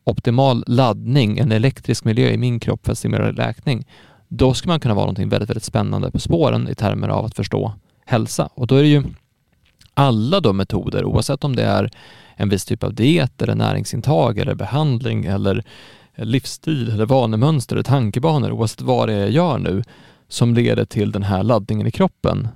optimal 0.03 0.63
laddning, 0.67 1.37
en 1.37 1.51
elektrisk 1.51 2.05
miljö 2.05 2.29
i 2.29 2.37
min 2.37 2.59
kropp 2.59 2.85
för 2.85 2.91
att 2.91 2.97
stimulera 2.97 3.31
läkning, 3.31 3.87
då 4.29 4.53
ska 4.53 4.69
man 4.69 4.79
kunna 4.79 4.93
vara 4.93 5.05
någonting 5.05 5.29
väldigt, 5.29 5.49
väldigt 5.49 5.63
spännande 5.63 6.11
på 6.11 6.19
spåren 6.19 6.67
i 6.67 6.75
termer 6.75 7.07
av 7.07 7.25
att 7.25 7.35
förstå 7.35 7.73
hälsa. 8.05 8.49
Och 8.53 8.67
då 8.67 8.75
är 8.75 8.81
det 8.81 8.87
ju 8.87 9.03
alla 9.93 10.39
de 10.39 10.57
metoder, 10.57 11.05
oavsett 11.05 11.43
om 11.43 11.55
det 11.55 11.63
är 11.63 11.91
en 12.35 12.49
viss 12.49 12.65
typ 12.65 12.83
av 12.83 12.93
diet 12.93 13.41
eller 13.41 13.55
näringsintag 13.55 14.37
eller 14.37 14.55
behandling 14.55 15.25
eller 15.25 15.63
livsstil 16.15 16.91
eller 16.91 17.05
vanemönster 17.05 17.75
eller 17.75 17.83
tankebanor, 17.83 18.51
oavsett 18.51 18.81
vad 18.81 19.09
det 19.09 19.13
är 19.13 19.19
jag 19.19 19.31
gör 19.31 19.57
nu, 19.57 19.83
som 20.27 20.53
leder 20.53 20.85
till 20.85 21.11
den 21.11 21.23
här 21.23 21.43
laddningen 21.43 21.87
i 21.87 21.91
kroppen. 21.91 22.47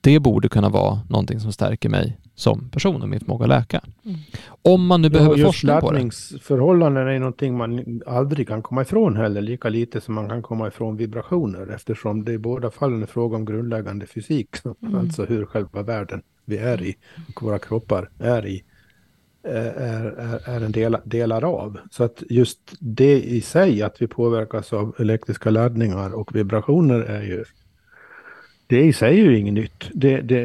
Det 0.00 0.18
borde 0.18 0.48
kunna 0.48 0.68
vara 0.68 1.00
någonting 1.08 1.40
som 1.40 1.52
stärker 1.52 1.88
mig 1.88 2.18
som 2.38 2.68
person 2.70 3.02
och 3.02 3.08
min 3.08 3.20
förmåga 3.20 3.44
att 3.44 3.48
läka. 3.48 3.80
Mm. 4.04 4.18
Om 4.62 4.86
man 4.86 5.02
nu 5.02 5.10
behöver 5.10 5.36
ja, 5.36 5.46
forskning 5.46 5.80
på 5.80 5.80
det. 5.80 5.86
Laddningsförhållanden 5.86 7.08
är 7.08 7.18
någonting 7.18 7.56
man 7.56 8.02
aldrig 8.06 8.48
kan 8.48 8.62
komma 8.62 8.82
ifrån 8.82 9.16
heller, 9.16 9.40
lika 9.40 9.68
lite 9.68 10.00
som 10.00 10.14
man 10.14 10.28
kan 10.28 10.42
komma 10.42 10.68
ifrån 10.68 10.96
vibrationer 10.96 11.74
eftersom 11.74 12.24
det 12.24 12.32
i 12.32 12.38
båda 12.38 12.70
fallen 12.70 13.02
är 13.02 13.06
fråga 13.06 13.36
om 13.36 13.44
grundläggande 13.44 14.06
fysik, 14.06 14.48
mm. 14.82 14.94
alltså 14.94 15.24
hur 15.24 15.46
själva 15.46 15.82
världen 15.82 16.22
vi 16.44 16.58
är 16.58 16.82
i 16.82 16.96
och 17.34 17.42
våra 17.42 17.58
kroppar 17.58 18.10
är 18.18 18.46
i 18.46 18.64
är, 19.42 19.72
är, 19.72 20.48
är 20.48 20.60
en 20.60 20.72
del, 20.72 20.96
delar 21.04 21.44
av. 21.44 21.78
Så 21.90 22.04
att 22.04 22.22
just 22.30 22.58
det 22.80 23.22
i 23.22 23.40
sig, 23.40 23.82
att 23.82 24.02
vi 24.02 24.06
påverkas 24.06 24.72
av 24.72 24.94
elektriska 24.98 25.50
laddningar 25.50 26.14
och 26.14 26.36
vibrationer 26.36 27.00
är 27.00 27.22
ju 27.22 27.44
det 28.68 28.84
i 28.84 28.92
sig 28.92 29.20
är 29.20 29.24
ju 29.24 29.38
inget 29.38 29.54
nytt, 29.54 29.90
det, 29.92 30.20
det, 30.20 30.40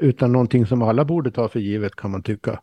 utan 0.00 0.32
någonting 0.32 0.66
som 0.66 0.82
alla 0.82 1.04
borde 1.04 1.30
ta 1.30 1.48
för 1.48 1.60
givet 1.60 1.96
kan 1.96 2.10
man 2.10 2.22
tycka. 2.22 2.60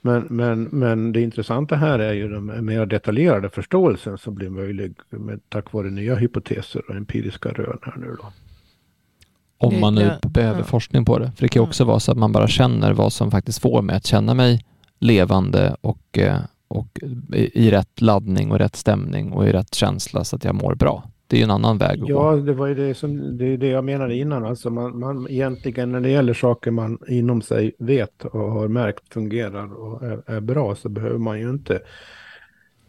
Men, 0.00 0.26
men, 0.30 0.62
men 0.62 1.12
det 1.12 1.20
intressanta 1.20 1.76
här 1.76 1.98
är 1.98 2.12
ju 2.12 2.28
den 2.28 2.64
mer 2.64 2.86
detaljerade 2.86 3.48
förståelsen 3.48 4.18
som 4.18 4.34
blir 4.34 4.48
möjlig 4.48 4.94
med, 5.10 5.40
tack 5.48 5.72
vare 5.72 5.90
nya 5.90 6.14
hypoteser 6.14 6.82
och 6.88 6.96
empiriska 6.96 7.48
rön 7.48 7.78
här 7.82 7.96
nu 7.96 8.16
då. 8.22 8.32
Om 9.58 9.80
man 9.80 9.94
nu 9.94 10.10
behöver 10.22 10.62
forskning 10.62 11.04
på 11.04 11.18
det. 11.18 11.32
För 11.36 11.42
det 11.42 11.48
kan 11.48 11.62
ju 11.62 11.68
också 11.68 11.84
vara 11.84 12.00
så 12.00 12.12
att 12.12 12.18
man 12.18 12.32
bara 12.32 12.48
känner 12.48 12.92
vad 12.92 13.12
som 13.12 13.30
faktiskt 13.30 13.62
får 13.62 13.82
mig 13.82 13.96
att 13.96 14.06
känna 14.06 14.34
mig 14.34 14.64
levande 14.98 15.76
och, 15.80 16.18
eh, 16.18 16.38
och 16.68 16.98
i 17.32 17.70
rätt 17.70 18.00
laddning 18.00 18.50
och 18.50 18.58
rätt 18.58 18.76
stämning 18.76 19.32
och 19.32 19.48
i 19.48 19.52
rätt 19.52 19.74
känsla 19.74 20.24
så 20.24 20.36
att 20.36 20.44
jag 20.44 20.54
mår 20.54 20.74
bra. 20.74 21.10
Det 21.26 21.40
är 21.40 21.44
en 21.44 21.50
annan 21.50 21.78
väg 21.78 22.02
att 22.02 22.08
Ja, 22.08 22.30
gå. 22.30 22.36
det 22.36 22.52
var 22.52 22.66
ju 22.66 22.74
det, 22.74 22.94
som, 22.94 23.38
det, 23.38 23.44
är 23.44 23.56
det 23.56 23.68
jag 23.68 23.84
menade 23.84 24.14
innan. 24.14 24.44
Alltså 24.44 24.70
man, 24.70 24.98
man, 24.98 25.26
egentligen 25.30 25.92
när 25.92 26.00
det 26.00 26.10
gäller 26.10 26.34
saker 26.34 26.70
man 26.70 26.98
inom 27.08 27.42
sig 27.42 27.74
vet 27.78 28.24
och 28.24 28.52
har 28.52 28.68
märkt 28.68 29.12
fungerar 29.12 29.74
och 29.74 30.02
är, 30.02 30.22
är 30.26 30.40
bra 30.40 30.74
så 30.74 30.88
behöver 30.88 31.18
man 31.18 31.40
ju 31.40 31.50
inte 31.50 31.80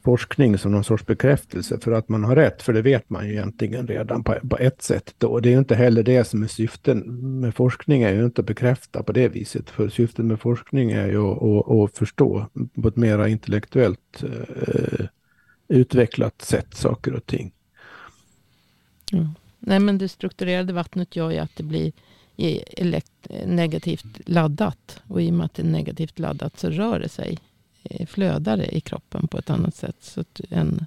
forskning 0.04 0.58
som 0.58 0.72
någon 0.72 0.84
sorts 0.84 1.06
bekräftelse 1.06 1.80
för 1.80 1.92
att 1.92 2.10
man 2.10 2.24
har 2.24 2.36
rätt, 2.36 2.62
för 2.62 2.74
det 2.74 2.82
vet 2.82 3.10
man 3.10 3.28
ju 3.28 3.34
egentligen 3.34 3.88
redan 3.88 4.24
på, 4.24 4.36
på 4.50 4.58
ett 4.58 4.82
sätt. 4.82 5.16
Då. 5.18 5.40
Det 5.40 5.50
är 5.50 5.52
ju 5.52 5.58
inte 5.60 5.76
heller 5.76 6.04
det 6.04 6.24
som 6.24 6.44
är 6.44 6.48
syften 6.48 7.00
med 7.40 7.56
forskning, 7.56 8.02
är 8.04 8.14
ju 8.14 8.26
inte 8.26 8.42
att 8.42 8.48
bekräfta 8.48 9.04
på 9.04 9.12
det 9.12 9.28
viset, 9.28 9.70
för 9.70 9.90
syftet 9.90 10.26
med 10.26 10.40
forskning 10.40 10.92
är 10.92 11.08
ju 11.08 11.32
att, 11.32 11.44
att, 11.44 11.72
att 11.72 11.98
förstå 11.98 12.46
på 12.82 12.88
ett 12.88 12.96
mera 12.96 13.28
intellektuellt 13.28 14.24
eh, 14.24 15.06
utvecklat 15.68 16.42
sätt 16.42 16.74
saker 16.74 17.14
och 17.14 17.26
ting. 17.26 17.52
Mm. 19.12 19.30
Nej, 19.60 19.80
men 19.80 19.98
det 19.98 20.10
strukturerade 20.10 20.74
vattnet 20.74 21.16
gör 21.16 21.32
ju 21.32 21.38
att 21.38 21.56
det 21.56 21.64
blir 21.64 21.92
negativt 23.46 24.06
laddat. 24.26 25.02
Och 25.08 25.22
i 25.22 25.30
och 25.30 25.34
med 25.34 25.46
att 25.46 25.54
det 25.54 25.62
är 25.62 25.68
negativt 25.68 26.20
laddat 26.20 26.60
så 26.60 26.70
rör 26.70 27.00
det 27.00 27.10
sig, 27.10 27.40
eh, 27.84 28.06
flödar 28.06 28.58
det 28.58 28.76
i 28.78 28.82
kroppen 28.82 29.28
på 29.28 29.38
ett 29.38 29.50
annat 29.50 29.76
sätt. 29.76 29.96
Så 30.00 30.24
en, 30.50 30.86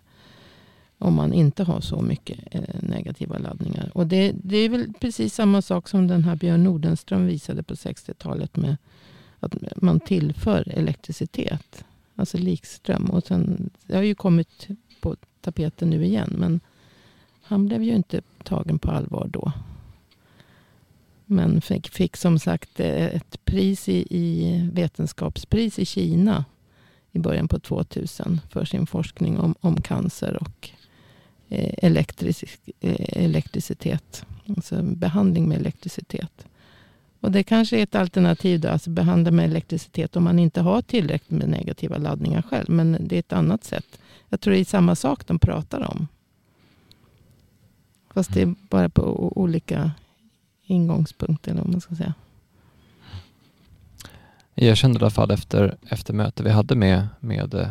om 0.98 1.14
man 1.14 1.32
inte 1.32 1.64
har 1.64 1.80
så 1.80 2.02
mycket 2.02 2.38
eh, 2.50 2.82
negativa 2.82 3.38
laddningar. 3.38 3.90
Och 3.94 4.06
det, 4.06 4.32
det 4.44 4.56
är 4.56 4.68
väl 4.68 4.92
precis 5.00 5.34
samma 5.34 5.62
sak 5.62 5.88
som 5.88 6.06
den 6.06 6.24
här 6.24 6.36
Björn 6.36 6.64
Nordenström 6.64 7.26
visade 7.26 7.62
på 7.62 7.74
60-talet 7.74 8.56
med 8.56 8.76
att 9.40 9.54
man 9.76 10.00
tillför 10.00 10.68
elektricitet. 10.68 11.84
Alltså 12.16 12.38
likström. 12.38 13.10
Och 13.10 13.26
sen, 13.26 13.70
det 13.86 13.96
har 13.96 14.02
ju 14.02 14.14
kommit 14.14 14.68
på 15.00 15.16
tapeten 15.40 15.90
nu 15.90 16.04
igen. 16.04 16.34
Men 16.38 16.60
han 17.50 17.66
blev 17.66 17.82
ju 17.82 17.94
inte 17.94 18.20
tagen 18.44 18.78
på 18.78 18.90
allvar 18.90 19.28
då. 19.32 19.52
Men 21.26 21.60
fick, 21.60 21.88
fick 21.88 22.16
som 22.16 22.38
sagt 22.38 22.80
eh, 22.80 23.06
ett 23.06 23.44
pris 23.44 23.88
i, 23.88 24.06
i 24.10 24.70
vetenskapspris 24.72 25.78
i 25.78 25.84
Kina 25.84 26.44
i 27.12 27.18
början 27.18 27.48
på 27.48 27.58
2000 27.58 28.40
för 28.50 28.64
sin 28.64 28.86
forskning 28.86 29.38
om, 29.38 29.54
om 29.60 29.82
cancer 29.82 30.38
och 30.40 30.70
eh, 31.48 31.74
elektrisk, 31.82 32.44
eh, 32.80 33.24
elektricitet. 33.24 34.26
Alltså 34.46 34.82
behandling 34.82 35.48
med 35.48 35.58
elektricitet. 35.58 36.46
Och 37.20 37.32
det 37.32 37.42
kanske 37.42 37.78
är 37.78 37.82
ett 37.82 37.94
alternativ 37.94 38.60
då, 38.60 38.68
alltså 38.68 38.90
behandla 38.90 39.30
med 39.30 39.44
elektricitet 39.44 40.16
om 40.16 40.24
man 40.24 40.38
inte 40.38 40.60
har 40.60 40.82
tillräckligt 40.82 41.38
med 41.38 41.48
negativa 41.48 41.96
laddningar 41.96 42.42
själv. 42.42 42.70
Men 42.70 42.96
det 43.00 43.16
är 43.16 43.20
ett 43.20 43.32
annat 43.32 43.64
sätt. 43.64 44.00
Jag 44.28 44.40
tror 44.40 44.54
det 44.54 44.60
är 44.60 44.64
samma 44.64 44.94
sak 44.94 45.26
de 45.26 45.38
pratar 45.38 45.80
om. 45.80 46.08
Fast 48.14 48.34
det 48.34 48.42
är 48.42 48.54
bara 48.68 48.88
på 48.88 49.32
olika 49.38 49.90
ingångspunkter. 50.66 51.50
Eller 51.50 51.62
vad 51.62 51.70
man 51.70 51.80
ska 51.80 51.94
säga. 51.94 52.14
Jag 54.54 54.76
kände 54.76 54.98
i 54.98 55.02
alla 55.02 55.10
fall 55.10 55.30
efter, 55.30 55.76
efter 55.88 56.14
mötet 56.14 56.46
vi 56.46 56.50
hade 56.50 56.74
med, 56.74 57.08
med 57.20 57.54
eh, 57.54 57.70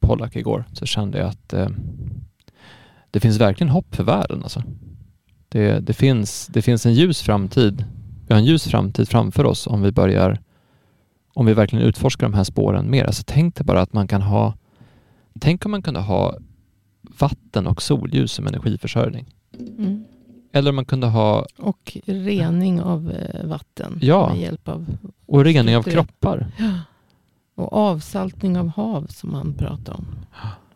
Pollack 0.00 0.36
igår 0.36 0.64
så 0.72 0.86
kände 0.86 1.18
jag 1.18 1.28
att 1.28 1.52
eh, 1.52 1.68
det 3.10 3.20
finns 3.20 3.36
verkligen 3.36 3.70
hopp 3.70 3.94
för 3.94 4.04
världen. 4.04 4.42
Alltså. 4.42 4.62
Det, 5.48 5.80
det, 5.80 5.92
finns, 5.92 6.46
det 6.46 6.62
finns 6.62 6.86
en 6.86 6.94
ljus 6.94 7.22
framtid. 7.22 7.84
Vi 8.26 8.34
har 8.34 8.40
en 8.40 8.46
ljus 8.46 8.64
framtid 8.64 9.08
framför 9.08 9.44
oss 9.44 9.66
om 9.66 9.82
vi 9.82 9.92
börjar 9.92 10.38
om 11.34 11.46
vi 11.46 11.54
verkligen 11.54 11.84
utforskar 11.84 12.26
de 12.26 12.34
här 12.34 12.44
spåren 12.44 12.90
mer. 12.90 13.04
Alltså 13.04 13.22
tänk 13.26 13.56
dig 13.56 13.64
bara 13.64 13.80
att 13.80 13.92
man 13.92 14.08
kan 14.08 14.22
ha 14.22 14.54
Tänk 15.40 15.64
om 15.64 15.70
man 15.70 15.82
kunde 15.82 16.00
ha 16.00 16.36
vatten 17.18 17.66
och 17.66 17.82
solljus 17.82 18.32
som 18.32 18.46
energiförsörjning. 18.46 19.34
Mm. 19.58 20.04
Eller 20.52 20.72
man 20.72 20.84
kunde 20.84 21.06
ha... 21.06 21.46
Och 21.56 21.96
rening 22.04 22.82
av 22.82 23.10
eh, 23.10 23.46
vatten 23.46 23.98
ja. 24.02 24.28
med 24.28 24.40
hjälp 24.40 24.68
av... 24.68 24.86
Och 25.26 25.44
rening 25.44 25.76
av 25.76 25.82
kroppar. 25.82 26.46
Ja. 26.58 26.78
Och 27.54 27.72
avsaltning 27.72 28.58
av 28.58 28.68
hav 28.68 29.06
som 29.06 29.32
man 29.32 29.54
pratar 29.54 29.94
om. 29.94 30.06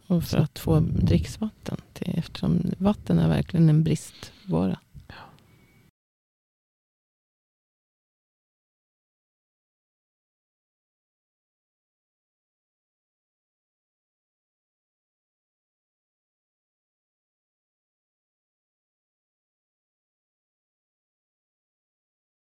Och 0.07 0.25
för 0.25 0.39
att 0.39 0.59
få 0.59 0.81
dricksvatten. 0.81 1.77
Till, 1.93 2.15
eftersom 2.19 2.73
vatten 2.79 3.19
är 3.19 3.29
verkligen 3.29 3.69
en 3.69 3.85
bristvara. 3.85 4.79